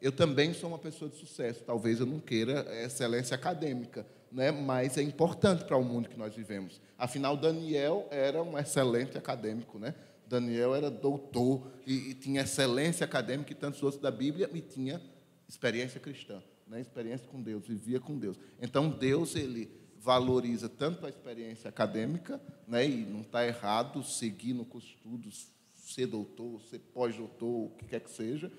[0.00, 1.62] eu também sou uma pessoa de sucesso.
[1.64, 4.50] Talvez eu não queira excelência acadêmica, né?
[4.50, 6.80] mas é importante para o mundo que nós vivemos.
[6.98, 9.78] Afinal, Daniel era um excelente acadêmico.
[9.78, 9.94] Né?
[10.26, 15.00] Daniel era doutor e, e, tinha excelência acadêmica e tantos outros da Bíblia e tinha
[15.48, 16.80] experiência cristã, né?
[16.80, 18.38] experiência com Deus, vivia com Deus.
[18.60, 22.86] Então Deus ele valoriza tanto a experiência acadêmica, né?
[22.86, 27.86] e não está errado seguir no curso de estudos, ser doutor, ser pós-doutor, o que
[27.86, 28.50] quer que seja.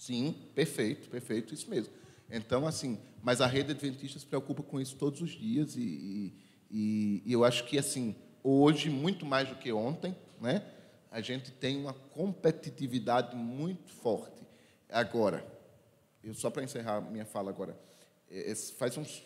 [0.00, 1.92] Sim, perfeito, perfeito, isso mesmo.
[2.30, 6.32] Então, assim, mas a rede adventista se preocupa com isso todos os dias e,
[6.70, 10.64] e, e eu acho que, assim, hoje, muito mais do que ontem, né?
[11.10, 14.42] a gente tem uma competitividade muito forte.
[14.88, 15.46] Agora,
[16.24, 17.78] eu só para encerrar minha fala agora,
[18.30, 19.22] é, faz, uns,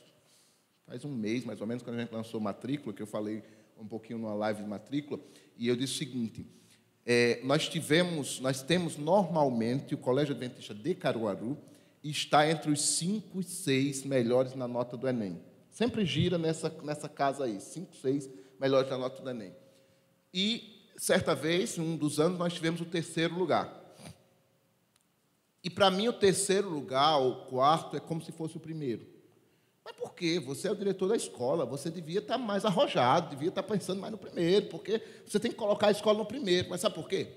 [0.88, 3.44] faz um mês, mais ou menos, quando a gente lançou matrícula, que eu falei
[3.78, 5.20] um pouquinho numa live de matrícula,
[5.56, 6.44] e eu disse o seguinte,
[7.06, 11.58] é, nós tivemos, nós temos normalmente, o Colégio Adventista de Caruaru
[12.02, 15.40] está entre os cinco e seis melhores na nota do Enem.
[15.70, 18.30] Sempre gira nessa, nessa casa aí, cinco, seis
[18.60, 19.54] melhores na nota do Enem.
[20.32, 23.82] E, certa vez, um dos anos, nós tivemos o terceiro lugar.
[25.62, 29.13] E, para mim, o terceiro lugar, o quarto, é como se fosse o primeiro.
[29.84, 30.40] Mas por quê?
[30.40, 34.12] Você é o diretor da escola, você devia estar mais arrojado, devia estar pensando mais
[34.12, 36.70] no primeiro, porque você tem que colocar a escola no primeiro.
[36.70, 37.28] Mas sabe por quê?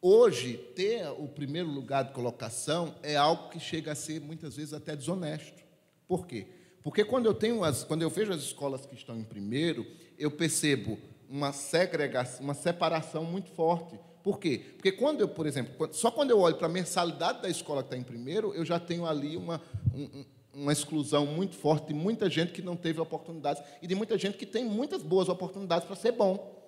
[0.00, 4.74] Hoje, ter o primeiro lugar de colocação é algo que chega a ser, muitas vezes,
[4.74, 5.62] até desonesto.
[6.06, 6.46] Por quê?
[6.82, 9.86] Porque quando eu tenho as, quando eu vejo as escolas que estão em primeiro,
[10.18, 10.98] eu percebo
[11.28, 13.98] uma segregação, uma separação muito forte.
[14.22, 14.60] Por quê?
[14.74, 17.86] Porque quando eu, por exemplo, só quando eu olho para a mensalidade da escola que
[17.86, 19.62] está em primeiro, eu já tenho ali uma,
[19.94, 20.24] um,
[20.54, 24.36] uma exclusão muito forte de muita gente que não teve oportunidades e de muita gente
[24.36, 26.60] que tem muitas boas oportunidades para ser bom.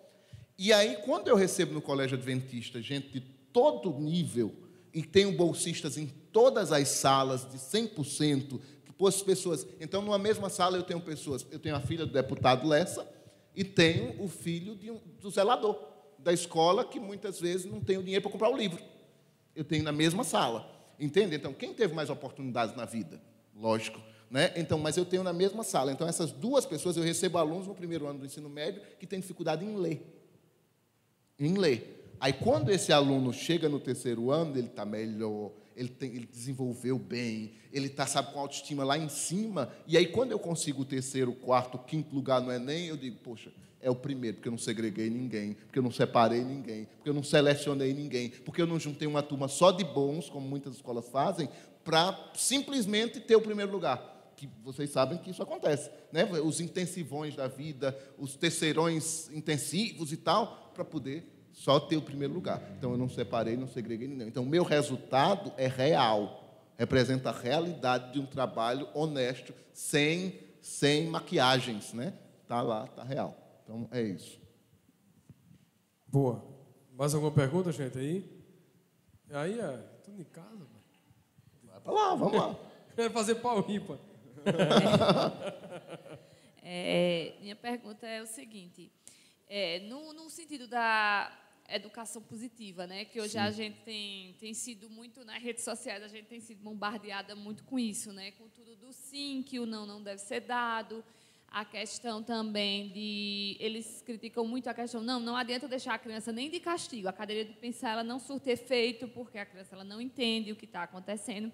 [0.56, 4.54] E aí, quando eu recebo no colégio adventista gente de todo nível,
[4.94, 9.66] e tenho bolsistas em todas as salas, de 100%, que pôs pessoas.
[9.80, 11.44] Então, numa mesma sala, eu tenho pessoas.
[11.50, 13.06] Eu tenho a filha do deputado Lessa
[13.56, 15.76] e tenho o filho um, do zelador
[16.16, 18.80] da escola, que muitas vezes não tem o dinheiro para comprar o livro.
[19.54, 20.70] Eu tenho na mesma sala.
[20.98, 21.34] Entende?
[21.34, 23.20] Então, quem teve mais oportunidades na vida?
[23.54, 24.00] Lógico.
[24.30, 24.52] Né?
[24.56, 25.92] Então, mas eu tenho na mesma sala.
[25.92, 29.20] Então, essas duas pessoas, eu recebo alunos no primeiro ano do ensino médio que têm
[29.20, 30.02] dificuldade em ler.
[31.38, 32.16] Em ler.
[32.18, 36.98] Aí, quando esse aluno chega no terceiro ano, ele está melhor, ele, tem, ele, desenvolveu
[36.98, 39.70] bem, ele está, sabe, com autoestima lá em cima.
[39.86, 43.52] E aí, quando eu consigo o terceiro, quarto, quinto lugar no Enem, eu digo, poxa,
[43.80, 47.14] é o primeiro, porque eu não segreguei ninguém, porque eu não separei ninguém, porque eu
[47.14, 51.06] não selecionei ninguém, porque eu não juntei uma turma só de bons, como muitas escolas
[51.10, 51.48] fazem,
[51.84, 54.32] para simplesmente ter o primeiro lugar.
[54.36, 56.24] Que vocês sabem que isso acontece, né?
[56.24, 62.34] Os intensivões da vida, os terceirões intensivos e tal, para poder só ter o primeiro
[62.34, 62.60] lugar.
[62.76, 64.26] Então eu não separei, não segreguei ninguém.
[64.26, 71.06] Então o meu resultado é real, representa a realidade de um trabalho honesto, sem, sem
[71.06, 72.12] maquiagens, né?
[72.48, 73.36] Tá lá, tá real.
[73.62, 74.40] Então é isso.
[76.08, 76.44] Boa.
[76.96, 78.44] Mais alguma pergunta, gente aí?
[79.30, 80.73] Aí é tudo em casa.
[81.84, 82.56] Para lá, vamos lá.
[82.96, 83.98] Quero fazer pau ímpar.
[86.66, 88.90] É, minha pergunta é o seguinte:
[89.46, 91.30] é, no, no sentido da
[91.68, 93.04] educação positiva, né?
[93.04, 93.38] Que hoje Sim.
[93.38, 97.64] a gente tem, tem sido muito nas redes sociais, a gente tem sido bombardeada muito
[97.64, 98.30] com isso, né?
[98.32, 101.04] Com tudo do sim, que o não não deve ser dado.
[101.48, 106.32] A questão também de eles criticam muito a questão não, não adianta deixar a criança
[106.32, 107.08] nem de castigo.
[107.08, 110.56] A cadeira de pensar ela não surte efeito porque a criança ela não entende o
[110.56, 111.52] que está acontecendo.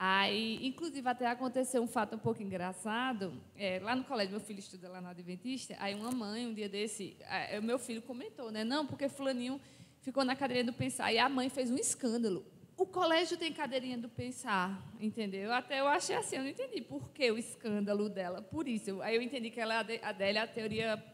[0.00, 3.32] Aí, inclusive, até aconteceu um fato um pouco engraçado.
[3.56, 5.74] É, lá no colégio, meu filho estuda lá na Adventista.
[5.80, 7.16] Aí, uma mãe, um dia desse,
[7.58, 8.62] o meu filho comentou, né?
[8.62, 9.60] Não, porque Fulaninho
[10.00, 11.12] ficou na cadeirinha do pensar.
[11.12, 12.46] E a mãe fez um escândalo.
[12.76, 15.52] O colégio tem cadeirinha do pensar, entendeu?
[15.52, 18.40] Até eu achei assim, eu não entendi por que o escândalo dela.
[18.40, 19.02] Por isso.
[19.02, 21.04] Aí eu entendi que ela, a dela é a teoria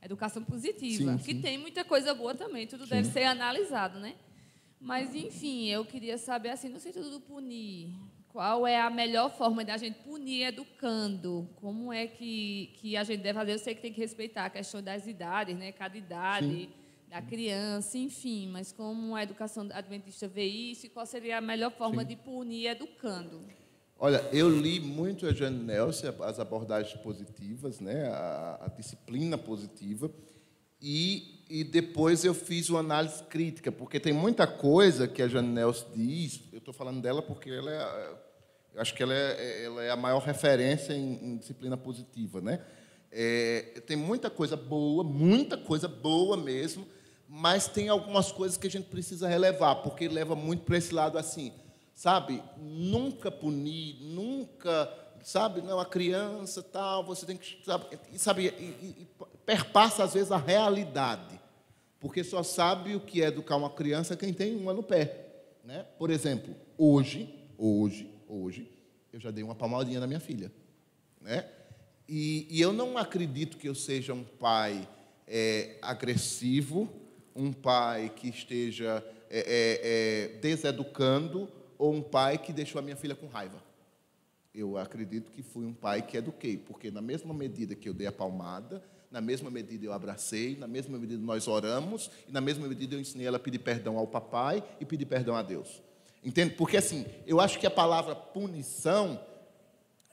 [0.00, 1.24] educação positiva, sim, sim.
[1.24, 2.66] que tem muita coisa boa também.
[2.66, 2.94] Tudo sim.
[2.94, 4.14] deve ser analisado, né?
[4.80, 7.92] Mas, enfim, eu queria saber, assim, no sentido do punir,
[8.32, 11.48] qual é a melhor forma de a gente punir educando?
[11.56, 13.52] Como é que, que a gente deve fazer?
[13.52, 15.72] Eu sei que tem que respeitar a questão das idades, né?
[15.72, 16.70] cada idade Sim.
[17.08, 21.72] da criança, enfim, mas como a educação adventista vê isso e qual seria a melhor
[21.72, 22.08] forma Sim.
[22.08, 23.40] de punir educando?
[23.98, 28.06] Olha, eu li muito a Jane Nelson, as abordagens positivas, né?
[28.08, 30.10] a, a disciplina positiva,
[30.80, 35.48] e, e depois eu fiz uma análise crítica, porque tem muita coisa que a Jane
[35.48, 38.14] Nelson diz, estou falando dela porque ela é,
[38.74, 42.40] eu acho que ela é, ela é a maior referência em, em disciplina positiva.
[42.40, 42.60] Né?
[43.10, 46.86] É, tem muita coisa boa, muita coisa boa mesmo,
[47.28, 51.18] mas tem algumas coisas que a gente precisa relevar, porque leva muito para esse lado
[51.18, 51.52] assim,
[51.94, 52.42] sabe?
[52.56, 54.92] Nunca punir, nunca,
[55.22, 55.62] sabe?
[55.62, 57.58] Não, a criança tal, você tem que,
[58.16, 58.46] sabe?
[58.46, 59.08] E, e,
[59.44, 61.38] perpassa, às vezes, a realidade.
[62.00, 65.29] Porque só sabe o que é educar uma criança quem tem uma no pé.
[65.64, 65.84] Né?
[65.98, 68.70] Por exemplo, hoje, hoje, hoje,
[69.12, 70.52] eu já dei uma palmadinha na minha filha.
[71.20, 71.48] Né?
[72.08, 74.88] E, e eu não acredito que eu seja um pai
[75.26, 76.88] é, agressivo,
[77.34, 81.48] um pai que esteja é, é, é deseducando,
[81.78, 83.62] ou um pai que deixou a minha filha com raiva.
[84.52, 88.06] Eu acredito que fui um pai que eduquei, porque na mesma medida que eu dei
[88.06, 92.68] a palmada, na mesma medida eu abracei, na mesma medida nós oramos, e na mesma
[92.68, 95.82] medida eu ensinei ela a pedir perdão ao papai e pedir perdão a Deus.
[96.24, 96.54] Entende?
[96.54, 99.20] Porque assim, eu acho que a palavra punição,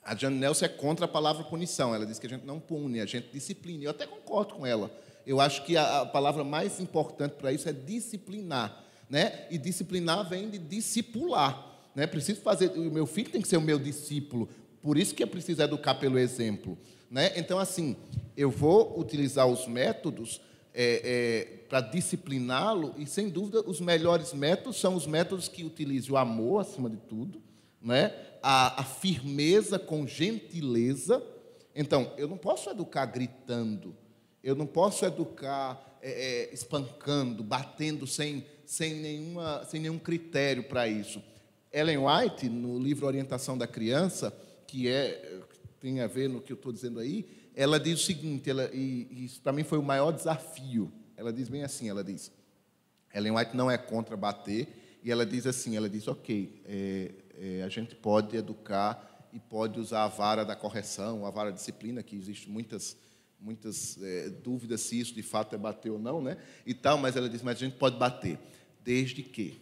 [0.02, 1.94] a Jane Nelson é contra a palavra punição.
[1.94, 3.84] Ela diz que a gente não pune, a gente disciplina.
[3.84, 4.90] Eu até concordo com ela.
[5.26, 8.84] Eu acho que a, a palavra mais importante para isso é disciplinar.
[9.08, 9.46] Né?
[9.50, 11.78] E disciplinar vem de discipular.
[11.94, 12.06] Né?
[12.06, 14.48] Preciso fazer, o meu filho tem que ser o meu discípulo.
[14.80, 16.78] Por isso que é preciso educar pelo exemplo.
[17.10, 17.32] Né?
[17.36, 17.96] Então, assim,
[18.36, 20.40] eu vou utilizar os métodos
[20.74, 26.14] é, é, para discipliná-lo, e sem dúvida os melhores métodos são os métodos que utilizam
[26.14, 27.42] o amor acima de tudo,
[27.80, 28.14] né?
[28.42, 31.22] a, a firmeza com gentileza.
[31.74, 33.96] Então, eu não posso educar gritando,
[34.42, 40.86] eu não posso educar é, é espancando, batendo sem, sem, nenhuma, sem nenhum critério para
[40.86, 41.22] isso.
[41.72, 44.32] Ellen White, no livro Orientação da Criança,
[44.66, 45.40] que é
[45.80, 49.24] tem a ver no que eu estou dizendo aí, ela diz o seguinte, ela, e,
[49.24, 50.92] isso para mim foi o maior desafio.
[51.16, 52.32] Ela diz bem assim, ela diz,
[53.12, 57.62] Ellen White não é contra bater, e ela diz assim, ela diz, ok, é, é,
[57.62, 62.16] a gente pode educar e pode usar a vara da correção, a vara disciplina, que
[62.16, 62.96] existe muitas
[63.40, 66.38] muitas é, dúvidas se isso de fato é bater ou não, né?
[66.66, 68.36] E tal, mas ela diz, mas a gente pode bater,
[68.82, 69.60] desde que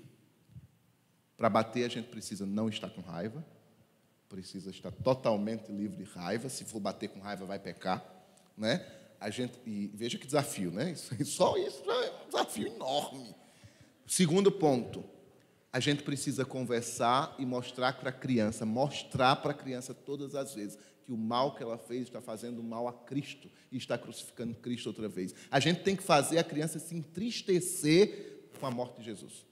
[1.37, 3.45] para bater a gente precisa não estar com raiva,
[4.29, 6.49] precisa estar totalmente livre de raiva.
[6.49, 8.05] Se for bater com raiva, vai pecar,
[8.57, 8.87] né?
[9.19, 10.95] A gente e veja que desafio, né?
[11.25, 13.35] Só isso é um desafio enorme.
[14.07, 15.05] Segundo ponto,
[15.73, 20.55] a gente precisa conversar e mostrar para a criança, mostrar para a criança todas as
[20.55, 24.55] vezes que o mal que ela fez está fazendo mal a Cristo e está crucificando
[24.55, 25.35] Cristo outra vez.
[25.51, 29.47] A gente tem que fazer a criança se entristecer com a morte de Jesus.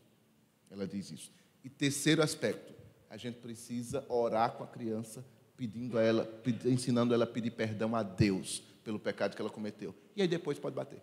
[0.70, 1.30] Ela diz isso.
[1.62, 2.73] E terceiro aspecto,
[3.14, 5.24] a gente precisa orar com a criança,
[5.56, 6.28] pedindo a ela,
[6.64, 9.94] ensinando ela a pedir perdão a Deus pelo pecado que ela cometeu.
[10.16, 11.00] E aí depois pode bater.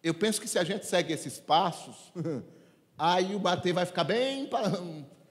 [0.00, 2.12] Eu penso que se a gente segue esses passos,
[2.96, 4.80] aí o bater vai ficar bem para,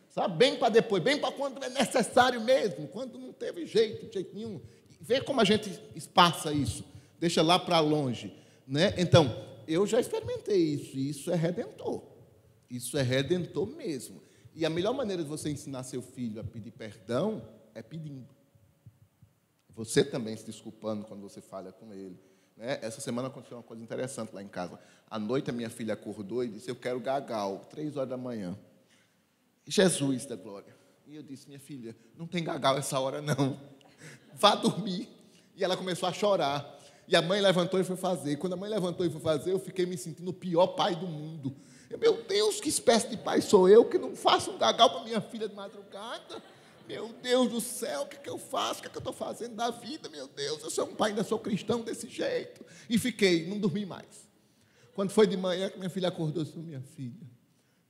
[0.09, 4.35] sabe, bem para depois, bem para quando é necessário mesmo, quando não teve jeito, jeito
[4.35, 4.59] nenhum.
[4.99, 6.83] Vê como a gente espaça isso,
[7.17, 8.35] deixa lá para longe,
[8.67, 8.93] né?
[8.97, 9.33] Então,
[9.65, 12.03] eu já experimentei isso, e isso é redentor.
[12.69, 14.21] Isso é redentor mesmo.
[14.55, 17.41] E a melhor maneira de você ensinar seu filho a pedir perdão
[17.73, 18.27] é pedindo.
[19.69, 22.19] Você também se desculpando quando você falha com ele.
[22.55, 22.77] Né?
[22.81, 24.79] Essa semana aconteceu uma coisa interessante lá em casa.
[25.09, 28.57] À noite a minha filha acordou e disse: Eu quero gagal, três horas da manhã.
[29.65, 30.75] Jesus da glória.
[31.07, 33.59] E eu disse: Minha filha, não tem gagal essa hora não.
[34.35, 35.09] Vá dormir.
[35.55, 36.79] E ela começou a chorar.
[37.07, 38.37] E a mãe levantou e foi fazer.
[38.37, 41.07] Quando a mãe levantou e foi fazer, eu fiquei me sentindo o pior pai do
[41.07, 41.55] mundo.
[41.97, 45.21] Meu Deus, que espécie de pai sou eu que não faço um gagal para minha
[45.21, 46.41] filha de madrugada?
[46.87, 48.79] Meu Deus do céu, o que, que eu faço?
[48.79, 50.61] O que, que eu estou fazendo da vida, meu Deus?
[50.63, 52.65] Eu sou um pai, ainda sou cristão desse jeito.
[52.89, 54.27] E fiquei, não dormi mais.
[54.93, 57.25] Quando foi de manhã que minha filha acordou, disse, minha filha,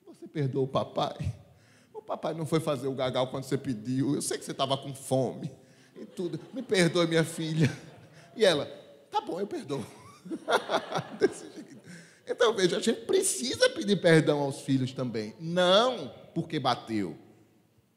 [0.05, 1.33] você perdoou o papai?
[1.93, 4.13] O papai não foi fazer o gagal quando você pediu.
[4.13, 5.51] Eu sei que você estava com fome
[5.95, 6.39] e tudo.
[6.53, 7.71] Me perdoe, minha filha.
[8.35, 8.65] E ela,
[9.09, 9.83] tá bom, eu perdoo.
[11.19, 11.82] desse jeito.
[12.25, 15.35] Então, veja, a gente precisa pedir perdão aos filhos também.
[15.39, 17.17] Não porque bateu.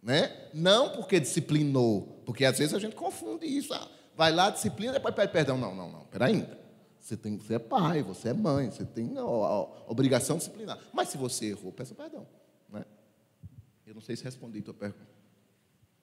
[0.03, 0.49] Né?
[0.53, 2.23] Não porque disciplinou.
[2.25, 3.73] Porque às vezes a gente confunde isso.
[3.73, 5.57] Ah, vai lá, disciplina, depois pede perdão.
[5.57, 6.07] Não, não, não.
[6.21, 6.59] Ainda.
[6.99, 10.77] Você, tem, você é pai, você é mãe, você tem a, a, a obrigação disciplinar.
[10.93, 12.27] Mas se você errou, peça perdão.
[12.69, 12.85] Né?
[13.87, 15.07] Eu não sei se respondi a tua pergunta.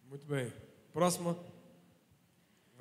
[0.10, 0.52] Muito bem.
[0.94, 1.38] Próxima.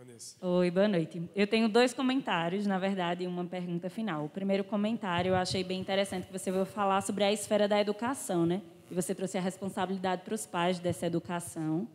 [0.04, 0.36] Vanessa.
[0.44, 1.22] Oi, boa noite.
[1.32, 4.24] Eu tenho dois comentários, na verdade, e uma pergunta final.
[4.24, 7.80] O primeiro comentário eu achei bem interessante que você veio falar sobre a esfera da
[7.80, 8.62] educação, né?
[8.90, 11.86] E você trouxe a responsabilidade para os pais dessa educação.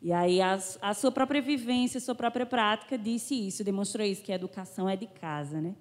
[0.00, 4.22] E aí a, a sua própria vivência, a sua própria prática disse isso, demonstrou isso,
[4.22, 5.74] que a educação é de casa, né?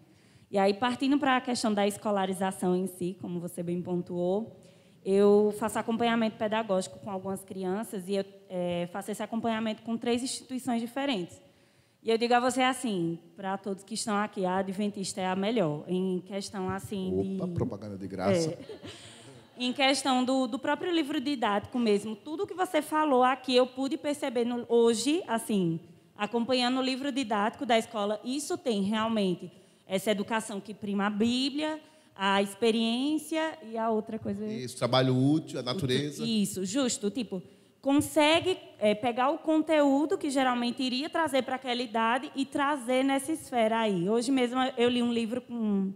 [0.49, 4.59] E aí, partindo para a questão da escolarização em si, como você bem pontuou,
[5.05, 10.23] eu faço acompanhamento pedagógico com algumas crianças e eu é, faço esse acompanhamento com três
[10.23, 11.45] instituições diferentes.
[12.07, 15.35] E eu digo a você assim, para todos que estão aqui, a Adventista é a
[15.35, 17.53] melhor, em questão assim Opa, de...
[17.53, 18.49] propaganda de graça.
[18.49, 18.57] É,
[19.57, 23.97] em questão do, do próprio livro didático mesmo, tudo que você falou aqui, eu pude
[23.97, 25.81] perceber no, hoje, assim,
[26.17, 29.51] acompanhando o livro didático da escola, isso tem realmente
[29.85, 31.77] essa educação que prima a Bíblia,
[32.15, 34.45] a experiência e a outra coisa...
[34.45, 36.23] Isso, trabalho útil, a natureza.
[36.25, 37.43] Isso, justo, tipo
[37.87, 43.31] consegue é, pegar o conteúdo que geralmente iria trazer para aquela idade e trazer nessa
[43.31, 44.09] esfera aí.
[44.09, 45.93] Hoje mesmo eu li um livro com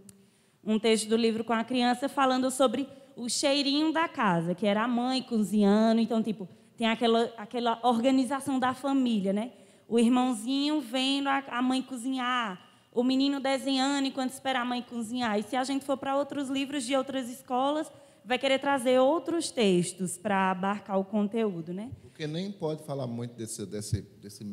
[0.64, 4.84] um texto do livro com a criança falando sobre o cheirinho da casa, que era
[4.84, 9.52] a mãe cozinhando, então tipo tem aquela aquela organização da família, né?
[9.86, 12.58] O irmãozinho vendo a, a mãe cozinhar,
[12.90, 15.38] o menino desenhando enquanto espera a mãe cozinhar.
[15.38, 17.92] E se a gente for para outros livros de outras escolas,
[18.24, 21.90] vai querer trazer outros textos para abarcar o conteúdo, né?
[22.00, 24.44] Porque nem pode falar muito desse, desse, desse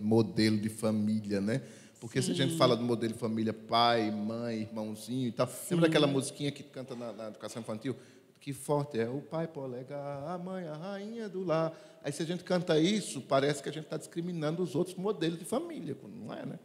[0.00, 1.62] modelo de família, né?
[2.00, 2.26] Porque Sim.
[2.26, 5.74] se a gente fala do modelo de família, pai, mãe, irmãozinho e tal, Sim.
[5.74, 7.96] lembra daquela musiquinha que canta na, na, educação infantil?
[8.40, 11.76] Que forte é o pai polegar, a mãe, a rainha do lar.
[12.04, 15.38] Aí se a gente canta isso, parece que a gente está discriminando os outros modelos
[15.38, 16.58] de família, não é, né?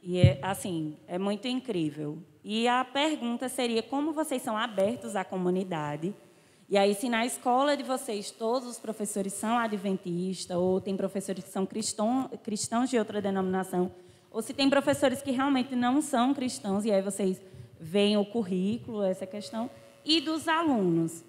[0.00, 2.22] E é, assim, é muito incrível.
[2.44, 6.14] E a pergunta seria como vocês são abertos à comunidade?
[6.68, 11.44] E aí, se na escola de vocês todos os professores são adventistas, ou tem professores
[11.44, 13.90] que são cristão, cristãos de outra denominação,
[14.30, 17.40] ou se tem professores que realmente não são cristãos, e aí vocês
[17.80, 19.70] veem o currículo, essa questão,
[20.04, 21.24] e dos alunos.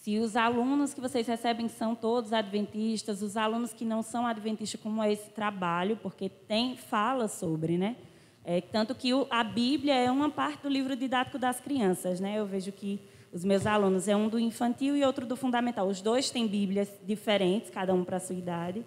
[0.00, 4.78] se os alunos que vocês recebem são todos adventistas, os alunos que não são adventistas,
[4.80, 7.96] como é esse trabalho, porque tem fala sobre, né?
[8.44, 12.38] É, tanto que o, a Bíblia é uma parte do livro didático das crianças, né?
[12.38, 13.00] Eu vejo que
[13.32, 15.88] os meus alunos é um do infantil e outro do fundamental.
[15.88, 18.84] Os dois têm Bíblias diferentes, cada um para a sua idade.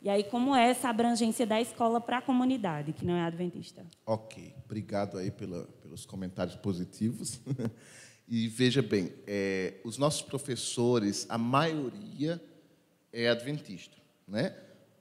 [0.00, 3.84] E aí, como é essa abrangência da escola para a comunidade, que não é adventista?
[4.06, 7.40] Ok, obrigado aí pela, pelos comentários positivos.
[8.32, 12.40] E veja bem, é, os nossos professores, a maioria
[13.12, 14.54] é adventista, né?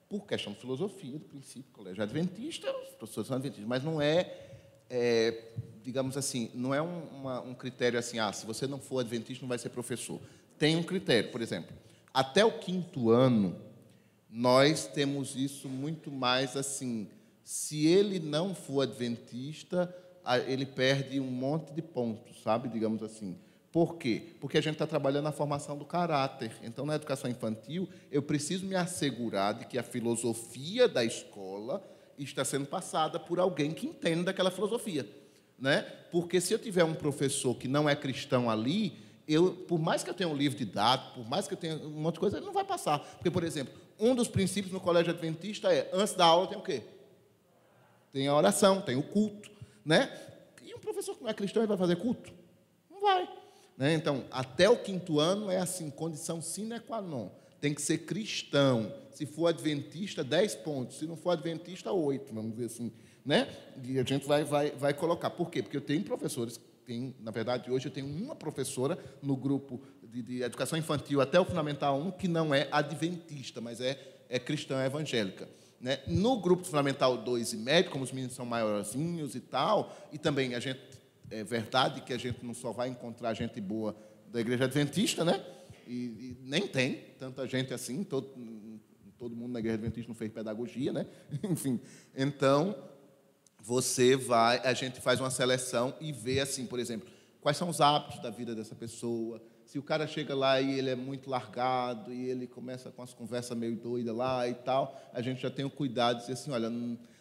[0.10, 4.36] Por questão de filosofia, do princípio, colégio adventista, os professores são adventistas, mas não é,
[4.90, 5.52] é
[5.84, 9.44] digamos assim, não é um, uma, um critério assim, ah, se você não for adventista,
[9.44, 10.20] não vai ser professor.
[10.58, 11.76] Tem um critério, por exemplo,
[12.14, 13.56] até o quinto ano,
[14.30, 17.08] nós temos isso muito mais assim,
[17.44, 19.96] se ele não for adventista,
[20.48, 22.68] ele perde um monte de pontos, sabe?
[22.70, 23.36] Digamos assim.
[23.72, 24.34] Por quê?
[24.40, 26.52] Porque a gente está trabalhando na formação do caráter.
[26.64, 31.84] Então, na educação infantil, eu preciso me assegurar de que a filosofia da escola
[32.18, 35.08] está sendo passada por alguém que entenda daquela filosofia.
[35.58, 35.84] Né?
[36.12, 38.98] Porque se eu tiver um professor que não é cristão ali,
[39.28, 41.90] eu, por mais que eu tenha um livro dados, por mais que eu tenha um
[41.90, 43.00] monte de coisa, ele não vai passar.
[43.00, 46.64] Porque, por exemplo, um dos princípios no colégio adventista é, antes da aula tem o
[46.64, 46.82] quê?
[48.12, 49.52] Tem a oração, tem o culto.
[49.86, 50.12] Né?
[50.64, 52.34] E um professor que não é cristão, ele vai fazer culto?
[52.90, 53.39] Não vai.
[53.80, 53.94] Né?
[53.94, 57.30] Então, até o quinto ano é assim, condição sine qua non.
[57.62, 58.94] Tem que ser cristão.
[59.12, 61.00] Se for adventista, 10 pontos.
[61.00, 62.92] Se não for adventista, 8, vamos dizer assim.
[63.26, 63.48] Né?
[63.86, 65.30] E a gente vai, vai, vai colocar.
[65.30, 65.64] Por quê?
[65.64, 70.22] Porque eu tenho professores, tem, na verdade, hoje eu tenho uma professora no grupo de,
[70.22, 74.84] de educação infantil até o Fundamental 1 que não é adventista, mas é, é cristã
[74.84, 75.48] evangélica.
[75.80, 76.00] Né?
[76.08, 80.54] No grupo fundamental 2 e médio, como os meninos são maiorzinhos e tal, e também
[80.54, 80.80] a gente,
[81.30, 83.96] é verdade que a gente não só vai encontrar gente boa
[84.32, 85.44] da igreja adventista, né?
[85.88, 88.34] E, e nem tem tanta gente assim, todo,
[89.18, 91.06] todo mundo na igreja adventista não fez pedagogia, né?
[91.44, 91.80] Enfim,
[92.16, 92.76] então
[93.60, 97.10] você vai, a gente faz uma seleção e vê assim, por exemplo,
[97.42, 100.90] quais são os hábitos da vida dessa pessoa, se o cara chega lá e ele
[100.90, 105.22] é muito largado e ele começa com as conversas meio doidas lá e tal, a
[105.22, 106.72] gente já tem o cuidado de dizer assim, olha,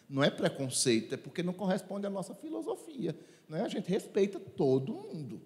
[0.09, 3.15] não é preconceito, é porque não corresponde à nossa filosofia.
[3.49, 3.61] Né?
[3.61, 5.41] A gente respeita todo mundo,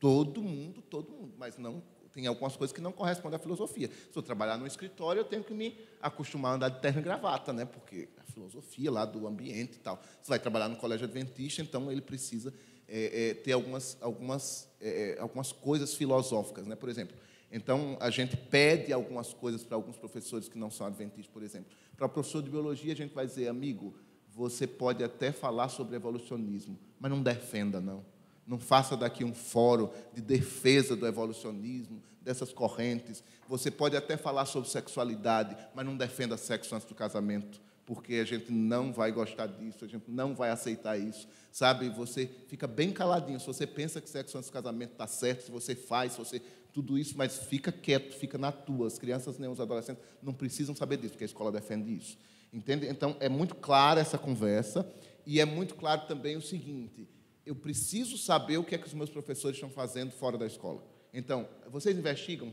[0.00, 1.82] todo mundo, todo mundo, mas não
[2.12, 3.88] tem algumas coisas que não correspondem à filosofia.
[3.88, 7.02] Se eu trabalhar no escritório, eu tenho que me acostumar a andar de terno e
[7.02, 7.64] gravata, né?
[7.64, 10.00] porque a filosofia lá do ambiente e tal.
[10.22, 12.54] Você vai trabalhar no colégio adventista, então ele precisa
[12.86, 16.66] é, é, ter algumas, algumas, é, é, algumas coisas filosóficas.
[16.66, 16.76] Né?
[16.76, 17.16] Por exemplo,
[17.50, 21.72] então a gente pede algumas coisas para alguns professores que não são adventistas, por exemplo.
[21.96, 23.94] Para o professor de biologia, a gente vai dizer, amigo,
[24.34, 28.04] você pode até falar sobre evolucionismo, mas não defenda, não.
[28.46, 33.22] Não faça daqui um fórum de defesa do evolucionismo, dessas correntes.
[33.48, 38.24] Você pode até falar sobre sexualidade, mas não defenda sexo antes do casamento porque a
[38.24, 41.90] gente não vai gostar disso, a gente não vai aceitar isso, sabe?
[41.90, 43.38] Você fica bem caladinho.
[43.38, 46.42] Se você pensa que sexo antes do casamento está certo, se você faz, se você
[46.72, 48.88] tudo isso, mas fica quieto, fica na tua.
[48.88, 52.18] As crianças nem os adolescentes não precisam saber disso, porque a escola defende isso.
[52.54, 52.86] Entende?
[52.86, 54.88] Então é muito clara essa conversa
[55.26, 57.08] e é muito claro também o seguinte:
[57.44, 60.80] eu preciso saber o que é que os meus professores estão fazendo fora da escola.
[61.12, 62.52] Então, vocês investigam?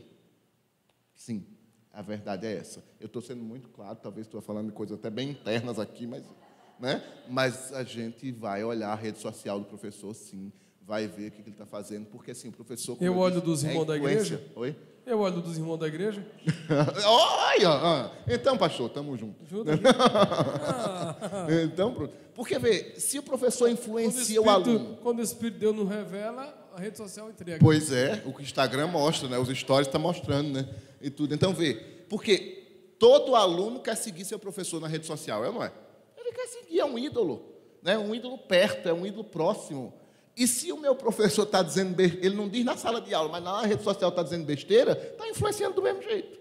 [1.14, 1.46] Sim.
[1.92, 2.82] A verdade é essa.
[2.98, 6.24] Eu estou sendo muito claro, talvez estou falando de coisas até bem internas aqui, mas,
[6.80, 7.04] né?
[7.28, 10.50] mas a gente vai olhar a rede social do professor, sim,
[10.80, 12.96] vai ver o que ele está fazendo, porque assim, o professor.
[12.98, 14.42] Eu, eu olho disse, dos irmãos é da igreja?
[14.56, 14.74] Oi?
[15.04, 16.24] Eu olho dos irmãos da igreja.
[17.04, 18.10] Olha!
[18.28, 19.48] Então, pastor, estamos juntos.
[19.48, 19.68] Junto,
[21.64, 22.14] então, pronto.
[22.34, 24.98] Porque, vê, se o professor influencia o, espírito, o aluno.
[25.02, 27.58] Quando o Espírito de Deus não revela, a rede social entrega.
[27.60, 29.38] Pois é, o que o Instagram mostra, né?
[29.38, 30.68] Os stories estão tá mostrando, né?
[31.00, 31.34] E tudo.
[31.34, 31.74] Então, vê,
[32.08, 35.72] porque todo aluno quer seguir seu professor na rede social, é ou não é?
[36.16, 37.52] Ele quer seguir, é um ídolo.
[37.82, 37.98] Né?
[37.98, 39.92] Um ídolo perto, é um ídolo próximo.
[40.36, 43.30] E se o meu professor está dizendo besteira, ele não diz na sala de aula,
[43.30, 46.40] mas na rede social está dizendo besteira, está influenciando do mesmo jeito.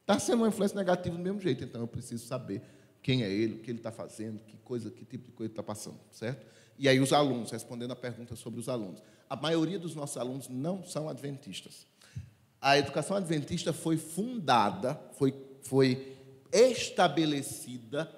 [0.00, 1.62] Está sendo uma influência negativa do mesmo jeito.
[1.64, 2.62] Então eu preciso saber
[3.02, 5.62] quem é ele, o que ele está fazendo, que coisa, que tipo de coisa está
[5.62, 6.44] passando, certo?
[6.78, 9.02] E aí os alunos, respondendo a pergunta sobre os alunos.
[9.30, 11.86] A maioria dos nossos alunos não são adventistas.
[12.60, 16.16] A educação adventista foi fundada, foi, foi
[16.52, 18.10] estabelecida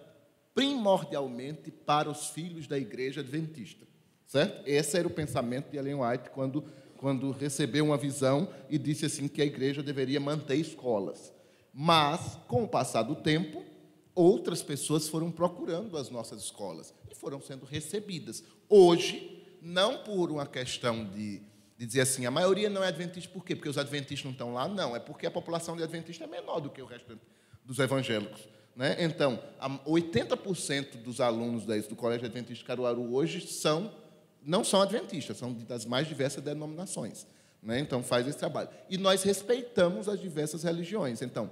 [0.54, 3.85] primordialmente para os filhos da igreja adventista.
[4.26, 4.66] Certo?
[4.66, 6.64] Esse era o pensamento de Ellen White quando,
[6.96, 11.32] quando recebeu uma visão e disse assim que a igreja deveria manter escolas.
[11.72, 13.62] Mas, com o passar do tempo,
[14.14, 18.42] outras pessoas foram procurando as nossas escolas e foram sendo recebidas.
[18.68, 21.42] Hoje, não por uma questão de,
[21.76, 23.54] de dizer assim, a maioria não é adventista por quê?
[23.54, 24.66] Porque os adventistas não estão lá?
[24.66, 27.18] Não, é porque a população de adventista é menor do que o resto
[27.64, 28.48] dos evangélicos.
[28.74, 28.96] Né?
[29.00, 29.38] Então,
[29.86, 33.92] 80% dos alunos do Colégio Adventista de Caruaru hoje são,
[34.46, 37.26] não são adventistas, são das mais diversas denominações.
[37.60, 37.80] Né?
[37.80, 38.68] Então, faz esse trabalho.
[38.88, 41.20] E nós respeitamos as diversas religiões.
[41.20, 41.50] Então,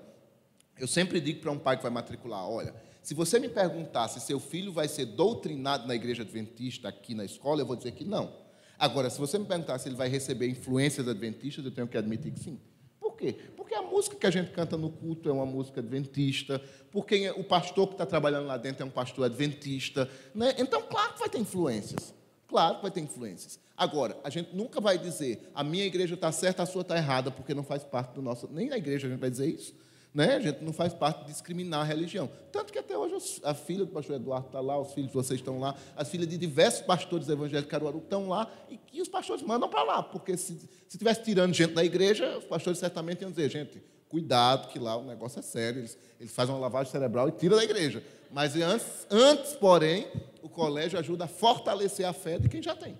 [0.79, 2.73] eu sempre digo para um pai que vai matricular: olha,
[3.03, 7.25] se você me perguntar se seu filho vai ser doutrinado na igreja adventista aqui na
[7.25, 8.33] escola, eu vou dizer que não.
[8.79, 12.33] Agora, se você me perguntar se ele vai receber influências adventistas, eu tenho que admitir
[12.33, 12.61] que sim.
[13.01, 13.37] Por quê?
[13.57, 17.45] Porque a música que a gente canta no culto é uma música adventista, porque o
[17.45, 20.09] pastor que está trabalhando lá dentro é um pastor adventista.
[20.35, 20.55] Né?
[20.59, 22.15] Então, claro que vai ter influências.
[22.49, 23.59] Claro que vai ter influências.
[23.77, 27.31] Agora, a gente nunca vai dizer a minha igreja está certa, a sua está errada,
[27.31, 28.49] porque não faz parte do nosso.
[28.53, 29.75] Nem na igreja a gente vai dizer isso.
[30.15, 30.37] Né?
[30.37, 32.31] A gente não faz parte de discriminar a religião.
[32.53, 35.41] Tanto que até hoje a filha do pastor Eduardo está lá, os filhos de vocês
[35.41, 39.43] estão lá, as filhas de diversos pastores evangélicos Caruaru estão lá, e que os pastores
[39.43, 40.57] mandam para lá, porque se,
[40.89, 44.97] se tivesse tirando gente da igreja, os pastores certamente iam dizer, gente, cuidado, que lá
[44.97, 48.01] o negócio é sério, eles, eles fazem uma lavagem cerebral e tiram da igreja.
[48.35, 50.11] Mas antes, antes, porém,
[50.43, 52.99] o colégio ajuda a fortalecer a fé de quem já tem.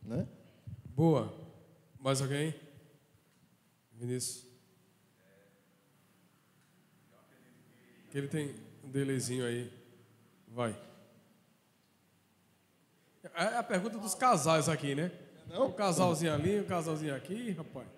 [0.00, 0.28] Né?
[0.84, 1.34] Boa.
[1.98, 2.54] Mais alguém?
[3.92, 4.46] Vinícius.
[8.12, 8.54] Que ele tem
[8.84, 9.72] um delezinho aí.
[10.46, 10.80] Vai.
[13.34, 15.10] É a pergunta dos casais aqui, né?
[15.48, 15.66] Não?
[15.66, 17.88] Um casalzinho ali, um casalzinho aqui, rapaz.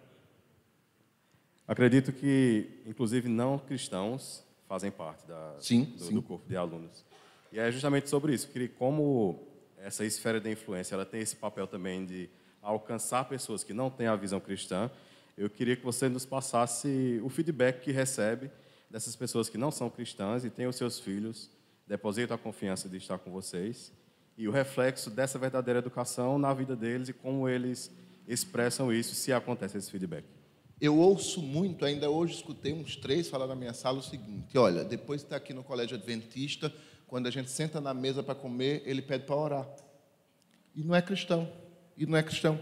[1.68, 4.42] Acredito que, inclusive, não cristãos
[4.72, 6.14] fazem parte da, sim, do, sim.
[6.14, 7.04] do, corpo de alunos.
[7.52, 9.38] E é justamente sobre isso, que como
[9.76, 12.30] essa esfera de influência ela tem esse papel também de
[12.62, 14.90] alcançar pessoas que não têm a visão cristã,
[15.36, 18.50] eu queria que você nos passasse o feedback que recebe
[18.88, 21.50] dessas pessoas que não são cristãs e têm os seus filhos,
[21.86, 23.92] depositam a confiança de estar com vocês,
[24.38, 27.90] e o reflexo dessa verdadeira educação na vida deles e como eles
[28.26, 30.24] expressam isso, se acontece esse feedback.
[30.82, 34.82] Eu ouço muito, ainda hoje escutei uns três falar na minha sala o seguinte: olha,
[34.82, 36.74] depois de estar aqui no colégio adventista,
[37.06, 39.68] quando a gente senta na mesa para comer, ele pede para orar.
[40.74, 41.48] E não é cristão.
[41.96, 42.58] E não é cristão.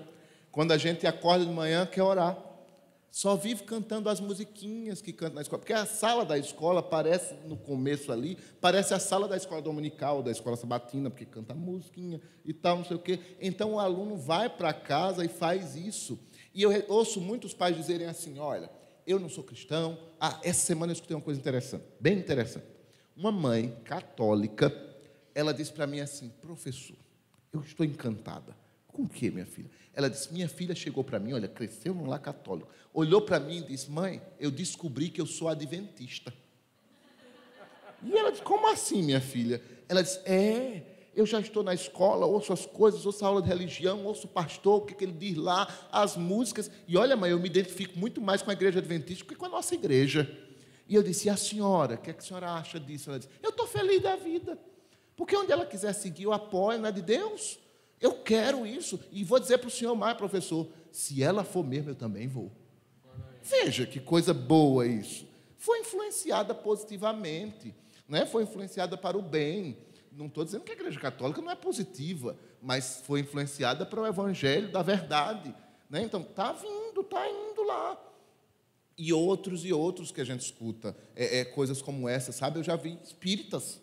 [0.52, 2.36] Quando a gente acorda de manhã, quer orar
[3.10, 5.58] só vive cantando as musiquinhas que canta na escola.
[5.58, 10.22] Porque a sala da escola parece, no começo ali, parece a sala da escola dominical,
[10.22, 13.18] da escola sabatina, porque canta musiquinha e tal, não sei o quê.
[13.40, 16.18] Então o aluno vai para casa e faz isso.
[16.54, 18.70] E eu ouço muitos pais dizerem assim: olha,
[19.06, 19.98] eu não sou cristão.
[20.18, 22.66] Ah, essa semana eu escutei uma coisa interessante, bem interessante.
[23.16, 24.72] Uma mãe católica,
[25.34, 26.96] ela disse para mim assim: professor,
[27.52, 28.56] eu estou encantada.
[28.88, 29.70] Com o quê, minha filha?
[29.94, 32.68] Ela disse: Minha filha chegou para mim, olha, cresceu num lar católico.
[32.92, 36.32] Olhou para mim e disse: Mãe, eu descobri que eu sou adventista.
[38.02, 39.62] E ela disse: Como assim, minha filha?
[39.88, 43.48] Ela disse: É, eu já estou na escola, ouço as coisas, ouço a aula de
[43.48, 46.70] religião, ouço o pastor, o que, que ele diz lá, as músicas.
[46.86, 49.46] E olha, mãe, eu me identifico muito mais com a igreja adventista do que com
[49.46, 50.30] a nossa igreja.
[50.88, 51.94] E eu disse: E a senhora?
[51.94, 53.10] O que, é que a senhora acha disso?
[53.10, 54.58] Ela disse: Eu estou feliz da vida.
[55.16, 57.58] Porque onde ela quiser seguir, eu apoio, não é de Deus.
[58.00, 58.98] Eu quero isso.
[59.12, 62.50] E vou dizer para o senhor mais, professor: se ela for mesmo, eu também vou.
[63.42, 65.26] Veja que coisa boa isso.
[65.58, 67.74] Foi influenciada positivamente,
[68.08, 68.24] né?
[68.24, 69.76] foi influenciada para o bem.
[70.12, 74.06] Não estou dizendo que a Igreja Católica não é positiva, mas foi influenciada para o
[74.06, 75.54] Evangelho da verdade.
[75.88, 76.02] Né?
[76.02, 77.98] Então, está vindo, está indo lá.
[78.98, 82.58] E outros e outros que a gente escuta, é, é, coisas como essa, sabe?
[82.58, 83.80] Eu já vi espíritas,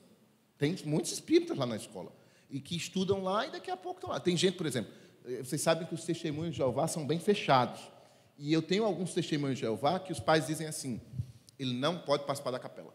[0.57, 2.11] tem muitos espíritas lá na escola
[2.49, 4.19] e que estudam lá e daqui a pouco estão lá.
[4.19, 4.91] Tem gente, por exemplo,
[5.25, 7.81] eh, vocês sabem que os testemunhos de Jeová são bem fechados.
[8.37, 11.01] E eu tenho alguns testemunhos de Jeová que os pais dizem assim:
[11.57, 12.93] ele não pode participar da capela.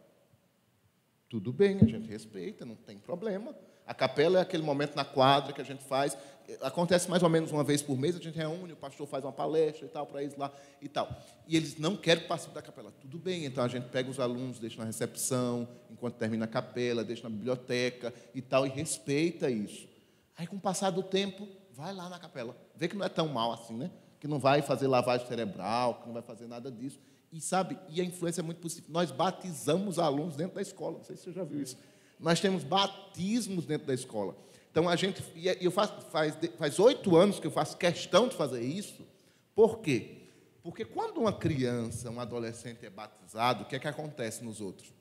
[1.33, 3.57] Tudo bem, a gente respeita, não tem problema.
[3.87, 6.15] A capela é aquele momento na quadra que a gente faz.
[6.61, 9.33] Acontece mais ou menos uma vez por mês, a gente reúne, o pastor faz uma
[9.33, 10.53] palestra e tal para eles lá
[10.83, 11.09] e tal.
[11.49, 12.93] E eles não querem participar da capela.
[13.01, 17.03] Tudo bem, então a gente pega os alunos, deixa na recepção, enquanto termina a capela,
[17.03, 19.89] deixa na biblioteca e tal, e respeita isso.
[20.37, 22.55] Aí, com o passar do tempo, vai lá na capela.
[22.77, 23.91] Vê que não é tão mal assim, né?
[24.21, 27.01] Que não vai fazer lavagem cerebral, que não vai fazer nada disso.
[27.33, 28.91] E sabe, e a influência é muito possível.
[28.91, 30.99] Nós batizamos alunos dentro da escola.
[30.99, 31.79] Não sei se você já viu isso.
[32.21, 34.37] Nós temos batismos dentro da escola.
[34.71, 35.95] Então a gente, e é, eu faço,
[36.59, 39.07] faz oito anos que eu faço questão de fazer isso.
[39.55, 40.19] Por quê?
[40.63, 44.93] Porque quando uma criança, um adolescente é batizado, o que é que acontece nos outros?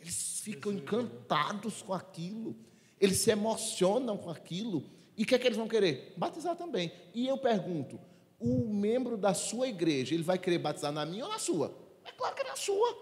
[0.00, 2.56] Eles ficam encantados com aquilo,
[3.00, 4.84] eles se emocionam com aquilo.
[5.16, 6.14] E o que é que eles vão querer?
[6.16, 6.92] Batizar também.
[7.12, 8.00] E eu pergunto:
[8.40, 11.74] o membro da sua igreja, ele vai querer batizar na minha ou na sua?
[12.04, 12.96] É claro que é na sua.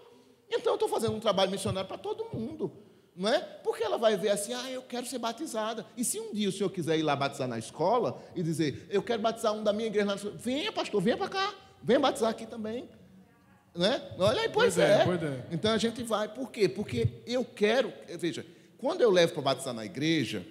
[0.49, 2.71] Então eu estou fazendo um trabalho missionário para todo mundo.
[3.15, 3.39] Não é?
[3.39, 5.85] Porque ela vai ver assim, ah, eu quero ser batizada.
[5.97, 9.01] E se um dia o senhor quiser ir lá batizar na escola e dizer, eu
[9.01, 12.87] quero batizar um da minha igreja, venha, pastor, venha para cá, venha batizar aqui também.
[13.75, 14.01] Né?
[14.19, 15.01] Olha aí, pois, pois é.
[15.01, 15.05] é.
[15.05, 15.45] Pois é.
[15.51, 16.27] Então a gente vai.
[16.27, 16.69] Por quê?
[16.69, 17.91] Porque eu quero.
[18.19, 18.45] Veja,
[18.77, 20.45] quando eu levo para batizar na igreja,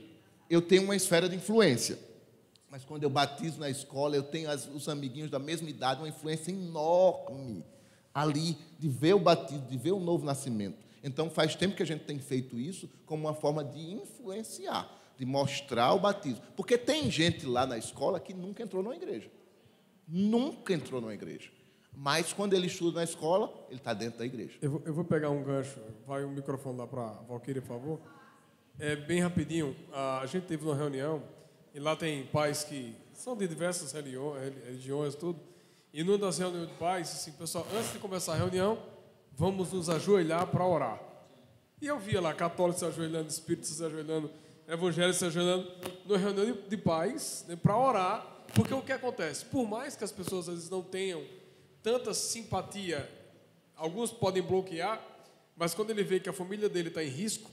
[0.51, 1.99] eu tenho uma esfera de influência.
[2.71, 6.09] Mas quando eu batizo na escola, eu tenho as, os amiguinhos da mesma idade, uma
[6.09, 7.65] influência enorme
[8.13, 10.79] ali de ver o batismo, de ver o novo nascimento.
[11.03, 15.25] Então faz tempo que a gente tem feito isso como uma forma de influenciar, de
[15.25, 16.43] mostrar o batismo.
[16.57, 19.31] Porque tem gente lá na escola que nunca entrou numa igreja.
[20.09, 21.51] Nunca entrou numa igreja.
[21.95, 24.59] Mas quando ele estuda na escola, ele está dentro da igreja.
[24.61, 25.79] Eu vou, eu vou, pegar um gancho.
[26.07, 28.01] Vai o microfone lá para a Valquíria, por favor.
[28.79, 29.77] É bem rapidinho.
[29.93, 31.23] A gente teve uma reunião
[31.77, 35.39] e lá tem pais que são de diversas religiões, tudo.
[35.93, 38.83] E numa das reuniões de pais, assim, pessoal, antes de começar a reunião,
[39.33, 40.99] vamos nos ajoelhar para orar.
[41.79, 44.31] E eu via lá católicos se ajoelhando, espíritos se ajoelhando,
[44.67, 45.71] evangélicos se ajoelhando,
[46.07, 48.27] numa reunião de pais, né, para orar.
[48.55, 49.45] Porque o que acontece?
[49.45, 51.27] Por mais que as pessoas às vezes não tenham
[51.83, 53.07] tanta simpatia,
[53.75, 54.99] alguns podem bloquear,
[55.55, 57.51] mas quando ele vê que a família dele está em risco,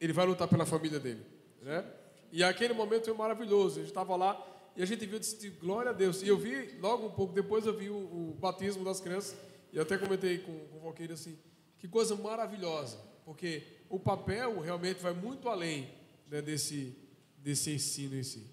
[0.00, 1.26] ele vai lutar pela família dele,
[1.60, 1.84] né?
[2.32, 3.76] E aquele momento foi maravilhoso.
[3.76, 4.42] A gente estava lá
[4.74, 6.22] e a gente viu, disse, glória a Deus.
[6.22, 9.38] E eu vi, logo um pouco depois, eu vi o, o batismo das crianças.
[9.70, 11.38] E até comentei com, com o Valqueiro assim,
[11.78, 12.98] que coisa maravilhosa.
[13.24, 15.90] Porque o papel realmente vai muito além
[16.26, 16.96] né, desse,
[17.36, 18.50] desse ensino em si.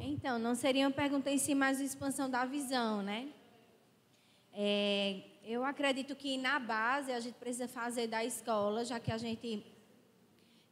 [0.00, 3.28] Então, não seria uma pergunta em si, mas uma expansão da visão, né?
[4.52, 9.18] É, eu acredito que na base a gente precisa fazer da escola, já que a
[9.18, 9.66] gente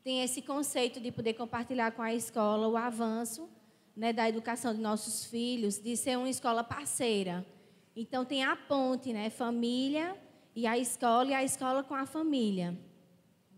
[0.03, 3.49] tem esse conceito de poder compartilhar com a escola o avanço
[3.97, 7.47] né, da educação de nossos filhos, de ser uma escola parceira.
[7.95, 10.16] Então tem a ponte, né, família
[10.57, 12.77] e a escola e a escola com a família.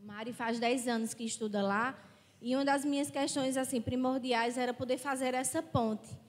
[0.02, 1.98] Mari faz 10 anos que estuda lá
[2.42, 6.24] e uma das minhas questões assim primordiais era poder fazer essa ponte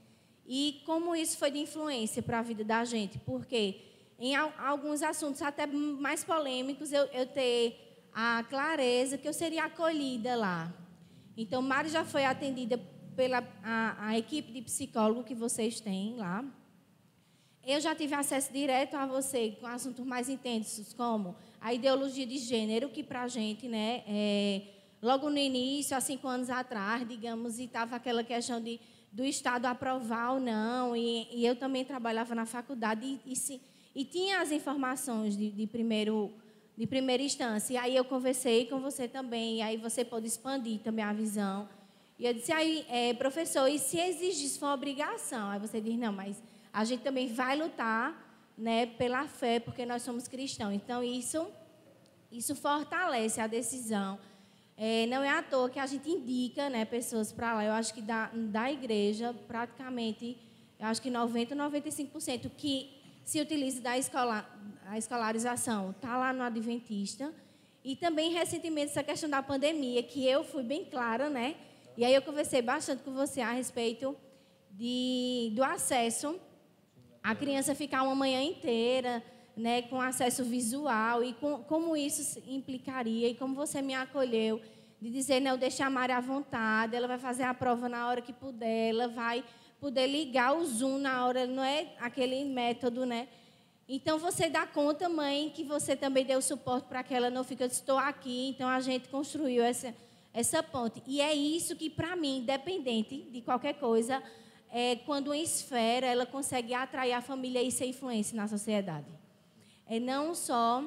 [0.47, 3.17] e como isso foi de influência para a vida da gente?
[3.17, 3.81] Porque
[4.19, 7.84] em alguns assuntos até mais polêmicos eu, eu ter
[8.15, 10.73] a clareza que eu seria acolhida lá.
[11.35, 12.77] Então, Mari já foi atendida
[13.13, 16.45] pela a, a equipe de psicólogo que vocês têm lá.
[17.61, 22.37] Eu já tive acesso direto a você com assuntos mais intensos, como a ideologia de
[22.37, 24.61] gênero, que para a gente, né, é,
[25.01, 28.79] logo no início, há cinco anos atrás, digamos, e estava aquela questão de
[29.11, 30.95] do Estado aprovar ou não.
[30.95, 33.61] E, e eu também trabalhava na faculdade e, e, se,
[33.95, 36.33] e tinha as informações de, de, primeiro,
[36.77, 37.73] de primeira instância.
[37.73, 41.67] E aí eu conversei com você também, e aí você pode expandir também a visão.
[42.17, 45.49] E eu disse, aí, é, professor, e se existe isso for uma obrigação?
[45.49, 46.41] Aí você diz, não, mas
[46.71, 50.73] a gente também vai lutar né, pela fé, porque nós somos cristãos.
[50.73, 51.47] Então, isso,
[52.31, 54.17] isso fortalece a decisão
[54.77, 57.63] é, não é à toa que a gente indica né, pessoas para lá.
[57.63, 60.37] Eu acho que da, da igreja, praticamente,
[60.77, 62.94] eu acho que 90%, 95% que
[63.25, 64.47] se utiliza da escola,
[64.85, 67.33] a escolarização está lá no Adventista.
[67.83, 71.55] E também, recentemente, essa questão da pandemia, que eu fui bem clara, né?
[71.97, 74.15] E aí eu conversei bastante com você a respeito
[74.71, 76.39] de, do acesso.
[77.21, 79.23] A criança ficar uma manhã inteira
[79.57, 84.61] né, com acesso visual e com, como isso implicaria e como você me acolheu
[85.01, 88.21] de dizer, não, deixa a Mari à vontade, ela vai fazer a prova na hora
[88.21, 89.43] que puder, ela vai
[89.85, 93.27] poder ligar o Zoom na hora, não é aquele método, né?
[93.87, 97.61] Então você dá conta, mãe, que você também deu suporte para que ela não fique,
[97.61, 99.93] eu estou aqui, então a gente construiu essa,
[100.33, 101.03] essa ponte.
[101.05, 104.23] E é isso que, para mim, independente de qualquer coisa,
[104.71, 109.25] é quando uma esfera ela consegue atrair a família e ser influência na sociedade
[109.87, 110.83] é não só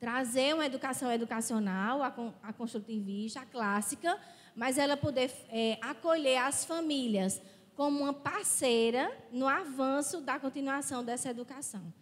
[0.00, 2.12] trazer uma educação educacional, a,
[2.42, 4.18] a construtivista, a clássica,
[4.54, 7.40] mas ela poder é, acolher as famílias
[7.78, 11.94] como uma parceira no avanço da continuação dessa educação.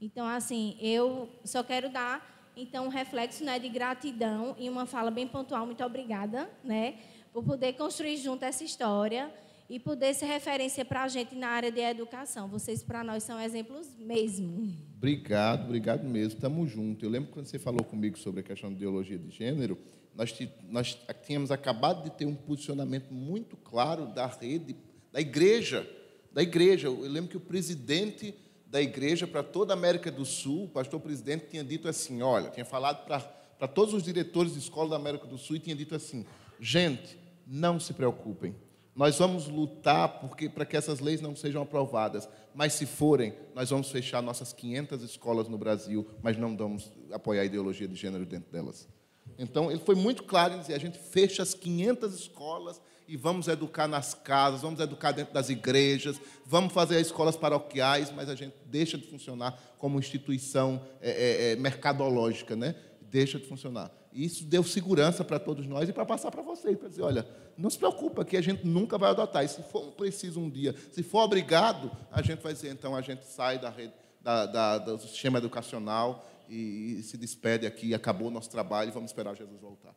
[0.00, 5.10] Então, assim, eu só quero dar então um reflexo né, de gratidão e uma fala
[5.10, 5.66] bem pontual.
[5.66, 7.00] Muito obrigada, né,
[7.32, 9.28] por poder construir junto essa história
[9.68, 12.46] e poder ser referência para a gente na área de educação.
[12.46, 14.72] Vocês, para nós, são exemplos mesmo.
[14.98, 16.34] Obrigado, obrigado mesmo.
[16.34, 17.02] Estamos juntos.
[17.02, 19.76] Eu lembro quando você falou comigo sobre a questão de ideologia de gênero,
[20.14, 20.32] nós,
[20.68, 20.96] nós
[21.26, 24.76] tínhamos acabado de ter um posicionamento muito claro da rede,
[25.14, 25.88] da igreja.
[26.30, 26.88] Da igreja.
[26.88, 28.34] Eu lembro que o presidente
[28.66, 32.50] da igreja para toda a América do Sul, o pastor presidente, tinha dito assim: olha,
[32.50, 35.94] tinha falado para, todos os diretores de escola da América do Sul e tinha dito
[35.94, 36.26] assim:
[36.60, 37.16] gente,
[37.46, 38.54] não se preocupem
[38.94, 40.20] nós vamos lutar
[40.54, 45.02] para que essas leis não sejam aprovadas, mas se forem, nós vamos fechar nossas 500
[45.02, 48.88] escolas no Brasil, mas não vamos apoiar a ideologia de gênero dentro delas.
[49.36, 53.48] Então, ele foi muito claro em dizer: a gente fecha as 500 escolas e vamos
[53.48, 58.34] educar nas casas, vamos educar dentro das igrejas, vamos fazer as escolas paroquiais, mas a
[58.34, 62.74] gente deixa de funcionar como instituição é, é, é mercadológica, né?
[63.02, 63.90] Deixa de funcionar.
[64.12, 67.26] E isso deu segurança para todos nós e para passar para vocês, para dizer, olha,
[67.58, 69.44] não se preocupa que a gente nunca vai adotar.
[69.44, 73.00] E se for preciso um dia, se for obrigado, a gente vai dizer, então a
[73.00, 78.28] gente sai da rede, da, da, do sistema educacional e, e se despede aqui, acabou
[78.28, 79.94] o nosso trabalho vamos esperar Jesus voltar.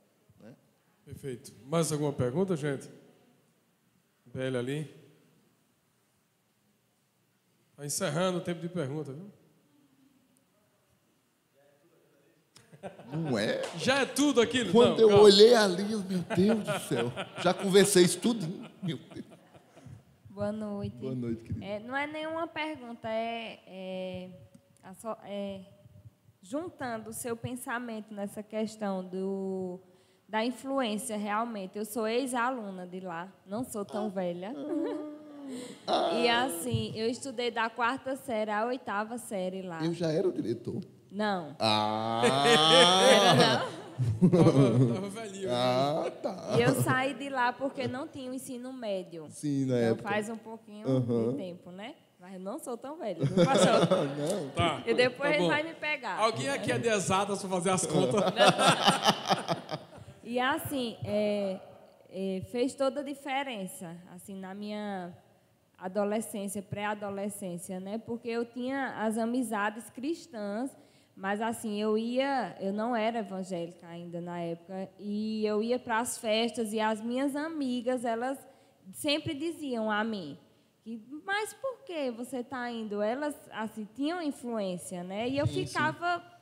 [1.07, 1.53] Perfeito.
[1.65, 2.89] Mais alguma pergunta, gente?
[4.25, 4.93] Velho ali.
[7.71, 9.31] Está encerrando o tempo de pergunta, viu?
[13.13, 13.61] Não é?
[13.77, 14.73] Já é tudo aquilo?
[14.73, 15.23] Quando Não, eu calma.
[15.23, 18.45] olhei ali, meu Deus do céu, já conversei isso tudo.
[18.83, 19.25] Meu Deus.
[20.29, 20.97] Boa noite.
[20.97, 21.63] Boa noite, querido.
[21.63, 24.29] É, não é nenhuma pergunta, é, é,
[25.23, 25.65] é
[26.41, 29.81] juntando o seu pensamento nessa questão do,
[30.27, 31.77] da influência realmente.
[31.77, 34.53] Eu sou ex-aluna de lá, não sou tão velha.
[36.21, 39.79] E assim, eu estudei da quarta série à oitava série lá.
[39.83, 40.81] Eu já era o diretor.
[41.09, 41.55] Não.
[41.57, 42.21] Ah!
[42.25, 43.77] Era não?
[44.29, 45.49] Tava, tava velhinho.
[45.51, 46.55] Ah, tá.
[46.57, 49.25] E eu saí de lá porque não tinha o ensino médio.
[49.29, 50.09] Sim, na então época.
[50.09, 51.31] faz um pouquinho Aham.
[51.31, 51.95] de tempo, né?
[52.19, 53.19] Mas eu não sou tão velha.
[53.19, 53.67] Não passou.
[54.17, 54.49] Não.
[54.49, 54.81] Tá.
[54.85, 56.19] E depois Tá ele vai me pegar.
[56.19, 58.21] Alguém aqui é de exatas para fazer as contas?
[60.29, 61.57] E assim, é,
[62.09, 65.17] é, fez toda a diferença, assim, na minha
[65.77, 67.97] adolescência, pré-adolescência, né?
[67.97, 70.75] Porque eu tinha as amizades cristãs,
[71.15, 75.99] mas assim, eu ia, eu não era evangélica ainda na época, e eu ia para
[75.99, 78.37] as festas e as minhas amigas, elas
[78.91, 80.37] sempre diziam a mim,
[80.83, 83.01] que, mas por que você está indo?
[83.01, 85.29] Elas assim tinham influência, né?
[85.29, 86.36] E eu Sim, sim.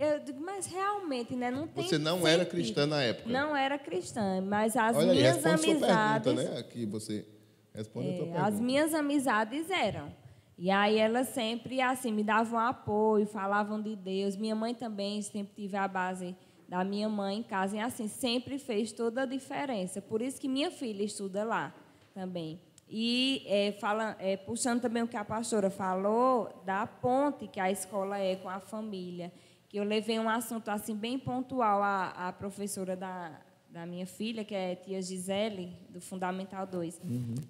[0.00, 1.50] Eu digo, mas realmente, né?
[1.50, 2.50] Não tem Você não era sentido.
[2.50, 3.28] cristã na época.
[3.28, 6.58] Não era cristã, mas as Olha aí, minhas sua amizades, pergunta, né?
[6.58, 7.26] Aqui você
[7.74, 8.46] responde a tua é, pergunta.
[8.46, 10.10] as minhas amizades eram.
[10.56, 14.36] E aí elas sempre assim me davam apoio, falavam de Deus.
[14.36, 16.34] Minha mãe também sempre tive a base
[16.68, 20.00] da minha mãe em casa e assim sempre fez toda a diferença.
[20.00, 21.74] Por isso que minha filha estuda lá
[22.14, 22.60] também.
[22.88, 27.70] E é, fala, é, puxando também o que a pastora falou da ponte que a
[27.70, 29.32] escola é com a família,
[29.70, 33.40] que eu levei um assunto assim bem pontual à, à professora da,
[33.70, 37.00] da minha filha, que é tia Gisele, do Fundamental 2.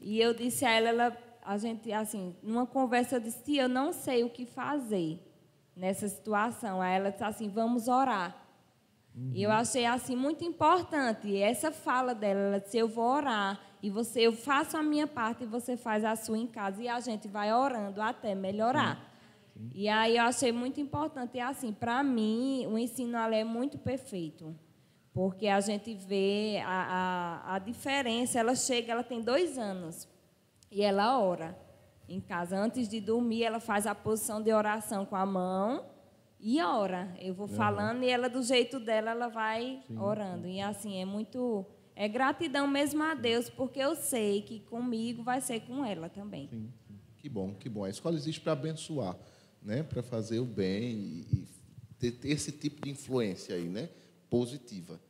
[0.02, 3.68] E eu disse a ela, ela, a gente, assim, numa conversa, eu disse, tia, eu
[3.68, 5.18] não sei o que fazer
[5.74, 6.82] nessa situação.
[6.82, 8.36] Aí ela disse assim, vamos orar.
[9.32, 12.40] E eu achei assim muito importante essa fala dela.
[12.40, 16.04] Ela disse: Eu vou orar e você, eu faço a minha parte e você faz
[16.04, 19.09] a sua em casa e a gente vai orando até melhorar.
[19.74, 21.36] E aí eu achei muito importante.
[21.36, 24.54] E assim, para mim, o ensino ali é muito perfeito.
[25.12, 28.38] Porque a gente vê a, a, a diferença.
[28.38, 30.08] Ela chega, ela tem dois anos
[30.70, 31.58] e ela ora
[32.08, 32.56] em casa.
[32.56, 35.84] Antes de dormir, ela faz a posição de oração com a mão
[36.38, 37.14] e ora.
[37.20, 40.46] Eu vou falando e ela, do jeito dela, ela vai orando.
[40.48, 41.66] E assim, é muito.
[41.94, 46.48] É gratidão mesmo a Deus, porque eu sei que comigo vai ser com ela também.
[46.48, 46.98] Sim, sim.
[47.18, 47.84] Que bom, que bom.
[47.84, 49.16] A escola existe para abençoar,
[49.62, 49.82] né?
[49.82, 51.48] para fazer o bem e,
[51.98, 53.88] ter, ter esse tipo de influência aí, né?
[54.30, 55.00] positiva.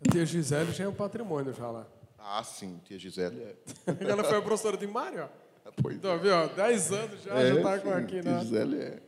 [0.00, 1.86] A tia Gisele já é um patrimônio já lá.
[2.16, 3.42] Ah, sim, tia Gisele.
[3.42, 3.56] É.
[4.08, 5.72] Ela foi a professora de Mário, ó.
[5.82, 6.32] Pois Então, viu?
[6.34, 8.40] ó, 10 anos já, É, já está com aqui, né?
[8.40, 9.02] Gisele é.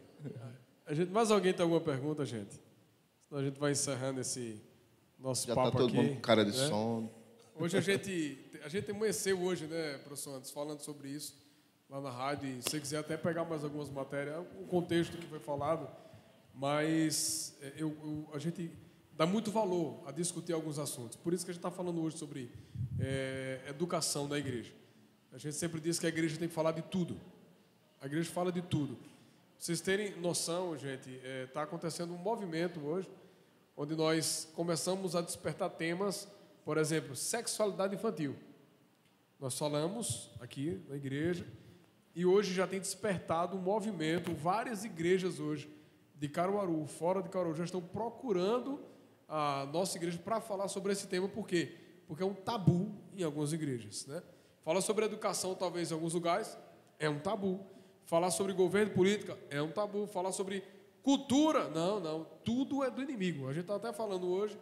[0.85, 2.61] A gente, mais alguém tem alguma pergunta, gente?
[3.29, 4.61] Senão a gente vai encerrando esse
[5.19, 5.97] nosso Já está papo todo aqui.
[5.97, 6.69] mundo com cara de né?
[6.69, 7.11] sono.
[7.55, 11.37] Hoje a gente, a gente amanheceu hoje, né, professor Anderson, falando sobre isso
[11.91, 12.49] lá na rádio.
[12.49, 15.89] E se você quiser até pegar mais algumas matérias, o contexto que foi falado,
[16.55, 18.71] mas é, eu, eu- a gente
[19.17, 21.17] dá muito valor a discutir alguns assuntos.
[21.17, 22.51] Por isso que a gente está falando hoje sobre
[22.99, 24.73] é, educação da igreja.
[25.33, 27.17] A gente sempre diz que a igreja tem que falar de tudo.
[28.01, 28.97] A igreja fala de tudo.
[29.59, 31.11] Vocês terem noção, gente,
[31.45, 33.09] está acontecendo um movimento hoje,
[33.77, 36.27] onde nós começamos a despertar temas,
[36.65, 38.35] por exemplo, sexualidade infantil.
[39.39, 41.47] Nós falamos aqui na igreja
[42.15, 45.71] e hoje já tem despertado um movimento, várias igrejas hoje
[46.15, 48.81] de Caruaru, fora de Caruaru, já estão procurando
[49.29, 51.75] a nossa igreja para falar sobre esse tema, por quê?
[52.07, 54.23] Porque é um tabu em algumas igrejas, né?
[54.65, 56.59] Falar sobre educação, talvez em alguns lugares,
[56.99, 57.65] é um tabu.
[58.05, 60.07] Falar sobre governo e política é um tabu.
[60.07, 60.65] Falar sobre
[61.03, 62.27] cultura, não, não.
[62.45, 63.49] Tudo é do inimigo.
[63.49, 64.59] A gente está até falando hoje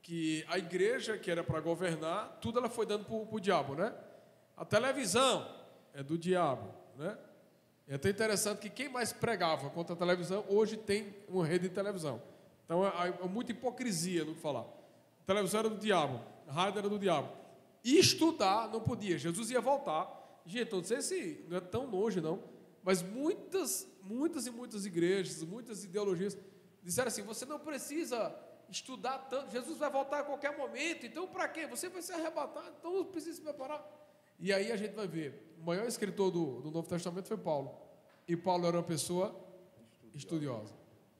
[0.00, 3.92] que a igreja que era para governar, tudo ela foi dando para o diabo, né?
[4.56, 5.46] A televisão
[5.92, 7.18] é do diabo, né?
[7.86, 11.74] É até interessante que quem mais pregava contra a televisão, hoje tem uma rede de
[11.74, 12.20] televisão.
[12.64, 14.62] Então é, é muita hipocrisia no que falar.
[14.62, 17.28] A televisão era do diabo, a rádio era do diabo.
[17.84, 19.18] E estudar não podia.
[19.18, 20.40] Jesus ia voltar.
[20.46, 22.42] Gente, não sei se não é tão longe, não.
[22.82, 26.36] Mas muitas, muitas e muitas igrejas, muitas ideologias
[26.82, 28.34] disseram assim: você não precisa
[28.68, 31.66] estudar tanto, Jesus vai voltar a qualquer momento, então para quê?
[31.66, 33.84] Você vai ser arrebatado, então precisa se preparar.
[34.38, 37.74] E aí a gente vai ver: o maior escritor do, do Novo Testamento foi Paulo.
[38.26, 39.34] E Paulo era uma pessoa
[40.14, 40.74] estudiosa,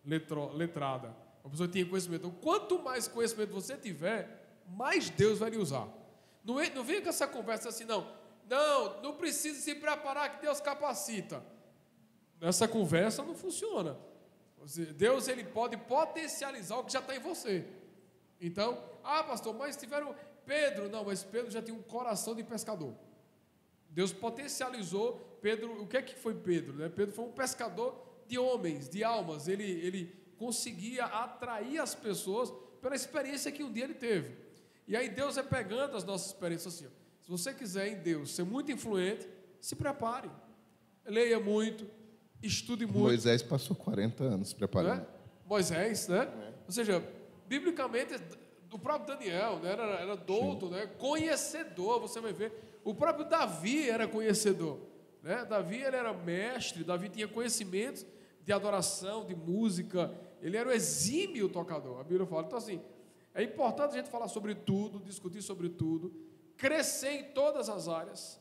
[0.05, 2.27] letro, letrada, uma pessoa que tinha conhecimento.
[2.27, 5.89] Então, quanto mais conhecimento você tiver, mais Deus vai lhe usar.
[6.43, 8.07] Não, é, não vem com essa conversa assim, não.
[8.49, 11.43] Não, não precisa se preparar que Deus capacita.
[12.41, 13.97] Essa conversa não funciona.
[14.97, 17.67] Deus ele pode potencializar o que já está em você.
[18.41, 20.15] Então, ah, pastor, mas tiveram
[20.47, 22.95] Pedro, não, mas Pedro já tinha um coração de pescador.
[23.91, 25.83] Deus potencializou Pedro.
[25.83, 26.75] O que é que foi Pedro?
[26.75, 26.89] Né?
[26.89, 29.47] Pedro foi um pescador de homens, de almas.
[29.49, 32.53] Ele, ele conseguia atrair as pessoas
[32.83, 34.37] pela experiência que um dia ele teve.
[34.87, 36.87] E aí Deus é pegando as nossas experiências assim.
[36.87, 37.05] Ó.
[37.23, 39.27] Se você quiser em Deus ser muito influente,
[39.61, 40.31] se prepare.
[41.07, 41.87] Leia muito,
[42.43, 42.99] estude muito.
[42.99, 45.01] Moisés passou 40 anos preparando.
[45.01, 45.07] Né?
[45.47, 46.23] Moisés, né?
[46.23, 46.53] É.
[46.67, 47.03] Ou seja,
[47.47, 48.15] biblicamente,
[48.75, 49.71] o próprio Daniel né?
[49.71, 50.87] era, era douto, né?
[50.99, 52.53] conhecedor, você vai ver.
[52.83, 54.81] O próprio Davi era conhecedor.
[55.23, 55.45] Né?
[55.45, 58.05] Davi ele era mestre, Davi tinha conhecimentos
[58.43, 62.43] de adoração, de música, ele era o exímio tocador, a Bíblia fala.
[62.43, 62.83] Então, assim,
[63.33, 66.13] é importante a gente falar sobre tudo, discutir sobre tudo,
[66.57, 68.41] crescer em todas as áreas.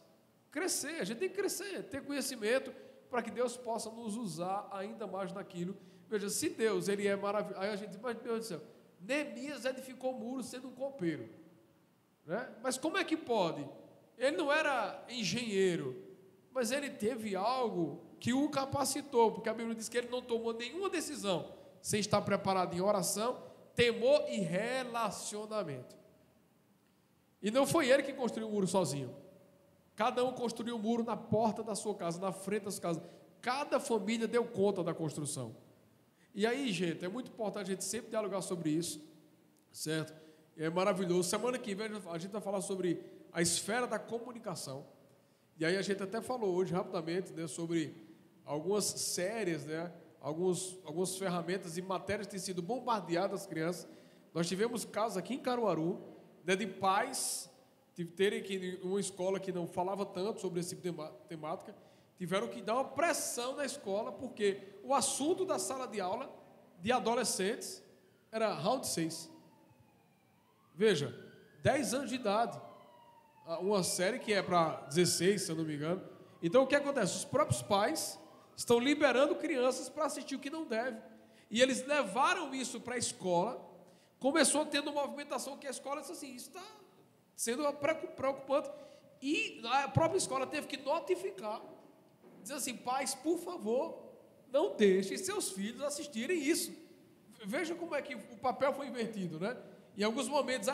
[0.52, 2.74] Crescer, a gente tem que crescer, ter conhecimento
[3.10, 5.78] para que Deus possa nos usar ainda mais naquilo.
[6.10, 8.62] Veja, se Deus ele é maravilhoso, aí a gente diz, mas meu Deus do céu,
[9.04, 11.30] Neemias edificou o muro sendo um copeiro.
[12.26, 12.50] Né?
[12.64, 13.68] Mas como é que pode?
[14.18, 15.96] Ele não era engenheiro,
[16.52, 20.54] mas ele teve algo que o capacitou, porque a Bíblia diz que ele não tomou
[20.54, 21.52] nenhuma decisão
[21.82, 23.44] sem estar preparado em oração,
[23.76, 25.96] temor e relacionamento.
[27.42, 29.14] E não foi ele que construiu o muro sozinho.
[29.96, 32.82] Cada um construiu o um muro na porta da sua casa, na frente da sua
[32.82, 33.04] casa.
[33.42, 35.54] Cada família deu conta da construção.
[36.34, 39.00] E aí, gente, é muito importante a gente sempre dialogar sobre isso,
[39.72, 40.14] certo?
[40.58, 41.30] É maravilhoso.
[41.30, 43.00] Semana que vem a gente vai falar sobre
[43.32, 44.86] a esfera da comunicação.
[45.60, 47.96] E aí a gente até falou hoje rapidamente né, sobre
[48.44, 53.88] algumas séries, né, alguns, algumas ferramentas e matérias que têm sido bombardeadas às crianças.
[54.34, 56.02] Nós tivemos casos aqui em Caruaru
[56.44, 57.50] né, de pais
[58.16, 61.76] terem que uma escola que não falava tanto sobre esse tipo temática,
[62.24, 66.34] tiveram que dar uma pressão na escola, porque o assunto da sala de aula
[66.80, 67.84] de adolescentes
[68.32, 69.30] era round 6.
[70.74, 71.14] Veja,
[71.62, 72.58] 10 anos de idade.
[73.60, 76.02] Uma série que é para 16, se eu não me engano.
[76.42, 77.18] Então o que acontece?
[77.18, 78.18] Os próprios pais
[78.56, 80.98] estão liberando crianças para assistir o que não deve.
[81.52, 83.62] E eles levaram isso para a escola.
[84.18, 86.64] Começou tendo uma movimentação que a escola disse assim: isso está
[87.36, 87.70] sendo
[88.16, 88.72] preocupante.
[89.22, 91.62] E a própria escola teve que notificar,
[92.44, 93.98] dizer assim: pais, por favor,
[94.52, 96.72] não deixem seus filhos assistirem isso.
[97.46, 99.58] Veja como é que o papel foi invertido, né?
[99.98, 100.68] Em alguns momentos,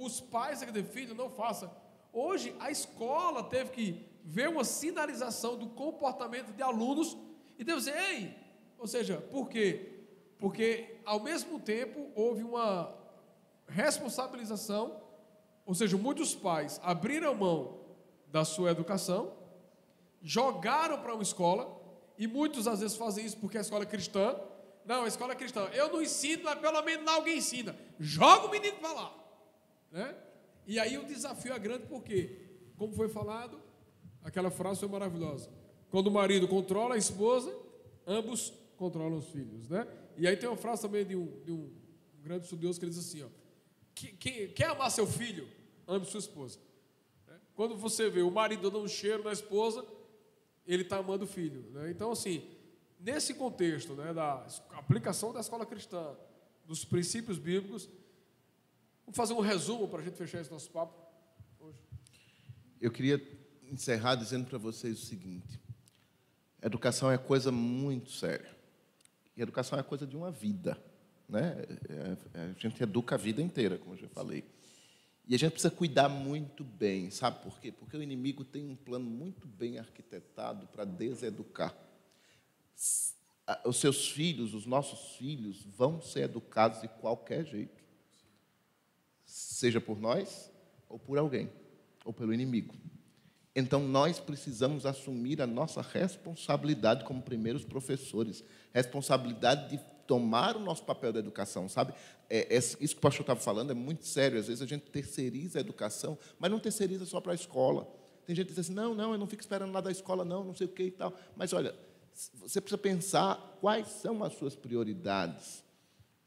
[0.00, 0.60] os pais,
[0.92, 1.70] filho, não faça.
[2.12, 7.16] Hoje, a escola teve que ver uma sinalização do comportamento de alunos
[7.58, 8.36] e Deus dizer, ei,
[8.78, 10.04] ou seja, por quê?
[10.38, 12.94] Porque ao mesmo tempo houve uma
[13.66, 15.00] responsabilização,
[15.64, 17.80] ou seja, muitos pais abriram mão
[18.26, 19.32] da sua educação,
[20.22, 21.80] jogaram para uma escola,
[22.16, 24.38] e muitos às vezes fazem isso porque a escola é cristã.
[24.84, 25.68] Não, a escola é cristã.
[25.72, 27.76] Eu não ensino, mas pelo menos alguém ensina.
[27.98, 29.14] Joga o menino para lá.
[29.90, 30.14] Né?
[30.66, 33.60] E aí o desafio é grande porque, como foi falado,
[34.24, 35.50] Aquela frase foi maravilhosa.
[35.90, 37.54] Quando o marido controla a esposa,
[38.06, 39.86] ambos controlam os filhos, né?
[40.16, 41.70] E aí tem uma frase também de um, de um
[42.22, 43.28] grande estudioso que diz assim, ó,
[43.94, 45.48] que, que, quer amar seu filho,
[45.86, 46.58] ame sua esposa.
[47.26, 47.38] Né?
[47.54, 49.84] Quando você vê o marido dando um cheiro na esposa,
[50.66, 51.64] ele está amando o filho.
[51.72, 51.90] Né?
[51.90, 52.48] Então, assim,
[52.98, 56.14] nesse contexto né, da aplicação da escola cristã,
[56.64, 57.88] dos princípios bíblicos,
[59.04, 60.94] vamos fazer um resumo para a gente fechar esse nosso papo
[61.58, 61.78] hoje.
[62.80, 63.20] Eu queria
[63.64, 65.60] encerrar dizendo para vocês o seguinte:
[66.62, 68.50] educação é coisa muito séria.
[69.36, 70.78] E educação é coisa de uma vida.
[71.28, 71.56] Né?
[71.88, 74.44] É, é, a gente educa a vida inteira, como eu já falei.
[75.26, 77.70] E a gente precisa cuidar muito bem, sabe por quê?
[77.70, 81.74] Porque o inimigo tem um plano muito bem arquitetado para deseducar.
[83.64, 87.82] Os seus filhos, os nossos filhos, vão ser educados de qualquer jeito,
[89.24, 90.50] seja por nós
[90.88, 91.50] ou por alguém,
[92.04, 92.74] ou pelo inimigo.
[93.54, 98.42] Então, nós precisamos assumir a nossa responsabilidade como primeiros professores,
[98.72, 101.94] responsabilidade de retomar o nosso papel da educação, sabe?
[102.28, 104.38] É, é, isso que o pastor estava falando é muito sério.
[104.38, 107.88] Às vezes a gente terceiriza a educação, mas não terceiriza só para a escola.
[108.26, 110.44] Tem gente que diz assim, não, não, eu não fico esperando nada da escola, não,
[110.44, 111.14] não sei o que e tal.
[111.34, 111.74] Mas, olha,
[112.34, 115.64] você precisa pensar quais são as suas prioridades.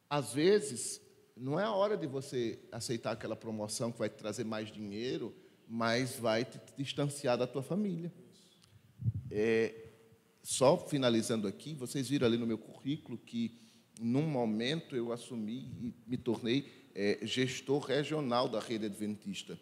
[0.09, 1.01] Às vezes,
[1.35, 5.33] não é a hora de você aceitar aquela promoção que vai te trazer mais dinheiro,
[5.67, 8.11] mas vai te distanciar da tua família.
[9.31, 9.85] É,
[10.45, 13.64] só finalizando aqui, vocês viram ali no meu currículo que,
[13.99, 19.59] num momento, eu assumi e me tornei é, gestor regional da rede adventista.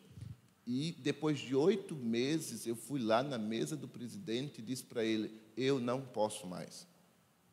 [0.65, 5.03] E, depois de oito meses, eu fui lá na mesa do presidente e disse para
[5.03, 6.87] ele: Eu não posso mais.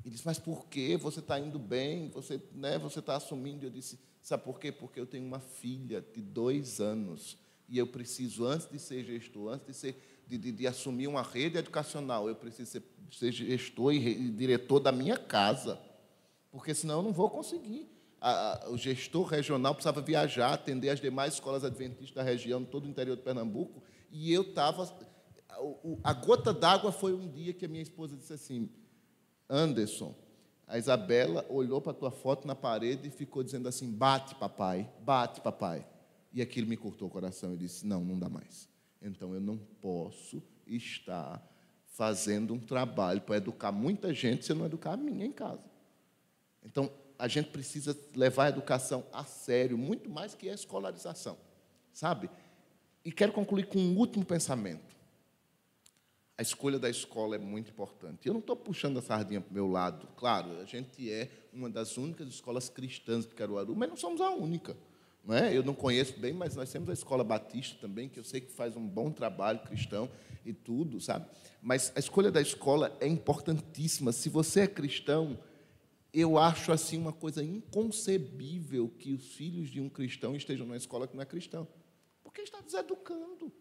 [0.04, 0.96] Ele disse: Mas por quê?
[0.96, 3.66] Você está indo bem, você né, está assumindo.
[3.66, 4.70] Eu disse: Sabe por quê?
[4.70, 7.36] Porque eu tenho uma filha de dois anos
[7.68, 11.22] e eu preciso, antes de ser gestor, antes de, ser, de, de, de assumir uma
[11.22, 12.82] rede educacional, eu preciso ser,
[13.12, 15.80] ser gestor e, e diretor da minha casa,
[16.50, 17.88] porque senão eu não vou conseguir
[18.20, 22.88] a, o gestor regional precisava viajar, atender as demais escolas adventistas da região, todo o
[22.88, 24.92] interior de Pernambuco, e eu estava.
[26.04, 28.68] A gota d'água foi um dia que a minha esposa disse assim:
[29.48, 30.14] Anderson,
[30.66, 34.90] a Isabela olhou para a tua foto na parede e ficou dizendo assim: bate, papai,
[35.00, 35.86] bate, papai.
[36.32, 38.68] E aquilo me cortou o coração e disse: não, não dá mais.
[39.00, 41.42] Então eu não posso estar
[41.86, 45.69] fazendo um trabalho para educar muita gente se eu não educar a minha em casa.
[46.64, 51.36] Então, a gente precisa levar a educação a sério, muito mais que a escolarização,
[51.92, 52.30] sabe?
[53.04, 54.90] E quero concluir com um último pensamento.
[56.36, 58.26] A escolha da escola é muito importante.
[58.26, 60.08] Eu não estou puxando a sardinha para o meu lado.
[60.16, 64.30] Claro, a gente é uma das únicas escolas cristãs de Caruaru, mas não somos a
[64.30, 64.74] única.
[65.22, 65.54] Não é?
[65.54, 68.50] Eu não conheço bem, mas nós temos a Escola Batista também, que eu sei que
[68.50, 70.08] faz um bom trabalho cristão
[70.44, 71.26] e tudo, sabe?
[71.60, 74.10] Mas a escolha da escola é importantíssima.
[74.10, 75.38] Se você é cristão,
[76.12, 81.06] eu acho assim uma coisa inconcebível que os filhos de um cristão estejam numa escola
[81.06, 81.66] que não é cristã.
[82.22, 83.52] Porque está deseducando.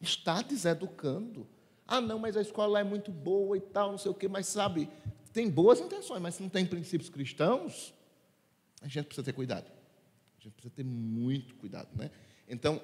[0.00, 1.48] Está deseducando.
[1.86, 4.46] Ah, não, mas a escola é muito boa e tal, não sei o quê, mas
[4.46, 4.88] sabe,
[5.32, 7.94] tem boas intenções, mas se não tem princípios cristãos,
[8.80, 9.70] a gente precisa ter cuidado.
[10.38, 12.10] A gente precisa ter muito cuidado, né?
[12.48, 12.80] Então,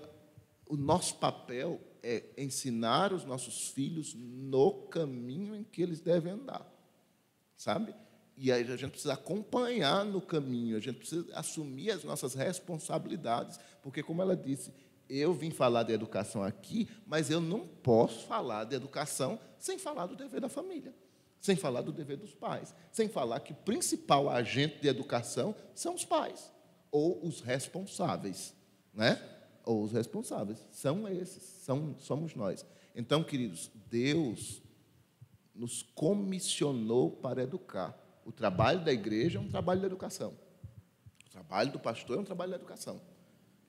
[0.68, 6.66] o nosso papel é ensinar os nossos filhos no caminho em que eles devem andar.
[7.56, 7.94] Sabe?
[8.40, 13.58] E aí a gente precisa acompanhar no caminho, a gente precisa assumir as nossas responsabilidades,
[13.82, 14.72] porque, como ela disse,
[15.10, 20.06] eu vim falar de educação aqui, mas eu não posso falar de educação sem falar
[20.06, 20.94] do dever da família,
[21.40, 25.96] sem falar do dever dos pais, sem falar que o principal agente de educação são
[25.96, 26.52] os pais,
[26.92, 28.54] ou os responsáveis,
[28.94, 29.20] né?
[29.64, 32.64] Ou os responsáveis, são esses, são, somos nós.
[32.94, 34.62] Então, queridos, Deus
[35.52, 37.98] nos comissionou para educar.
[38.28, 40.38] O trabalho da igreja é um trabalho da educação.
[41.26, 43.00] O trabalho do pastor é um trabalho da educação.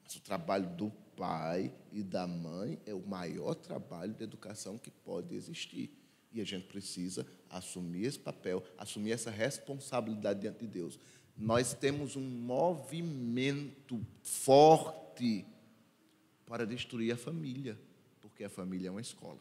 [0.03, 4.91] Mas o trabalho do pai e da mãe é o maior trabalho de educação que
[4.91, 5.89] pode existir.
[6.33, 10.99] E a gente precisa assumir esse papel, assumir essa responsabilidade diante de Deus.
[11.37, 15.45] Nós temos um movimento forte
[16.45, 17.79] para destruir a família,
[18.19, 19.39] porque a família é uma escola,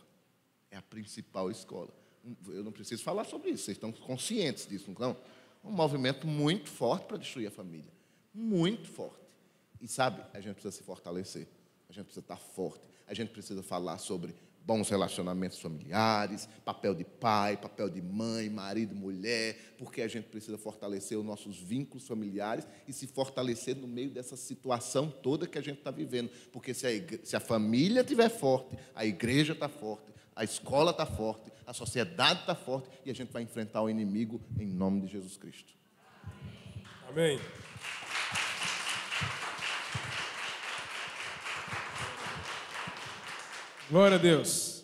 [0.70, 1.92] é a principal escola
[2.48, 5.16] eu não preciso falar sobre isso, vocês estão conscientes disso, não?
[5.64, 7.92] Um movimento muito forte para destruir a família.
[8.32, 9.26] Muito forte.
[9.80, 11.48] E sabe, a gente precisa se fortalecer.
[11.88, 12.86] A gente precisa estar forte.
[13.06, 14.34] A gente precisa falar sobre
[14.68, 20.58] bons relacionamentos familiares, papel de pai, papel de mãe, marido, mulher, porque a gente precisa
[20.58, 25.62] fortalecer os nossos vínculos familiares e se fortalecer no meio dessa situação toda que a
[25.62, 26.30] gente está vivendo.
[26.52, 26.90] Porque se a,
[27.24, 32.42] se a família estiver forte, a igreja está forte, a escola está forte, a sociedade
[32.42, 35.72] está forte e a gente vai enfrentar o inimigo em nome de Jesus Cristo.
[37.08, 37.40] Amém.
[43.90, 44.77] Glória a Deus.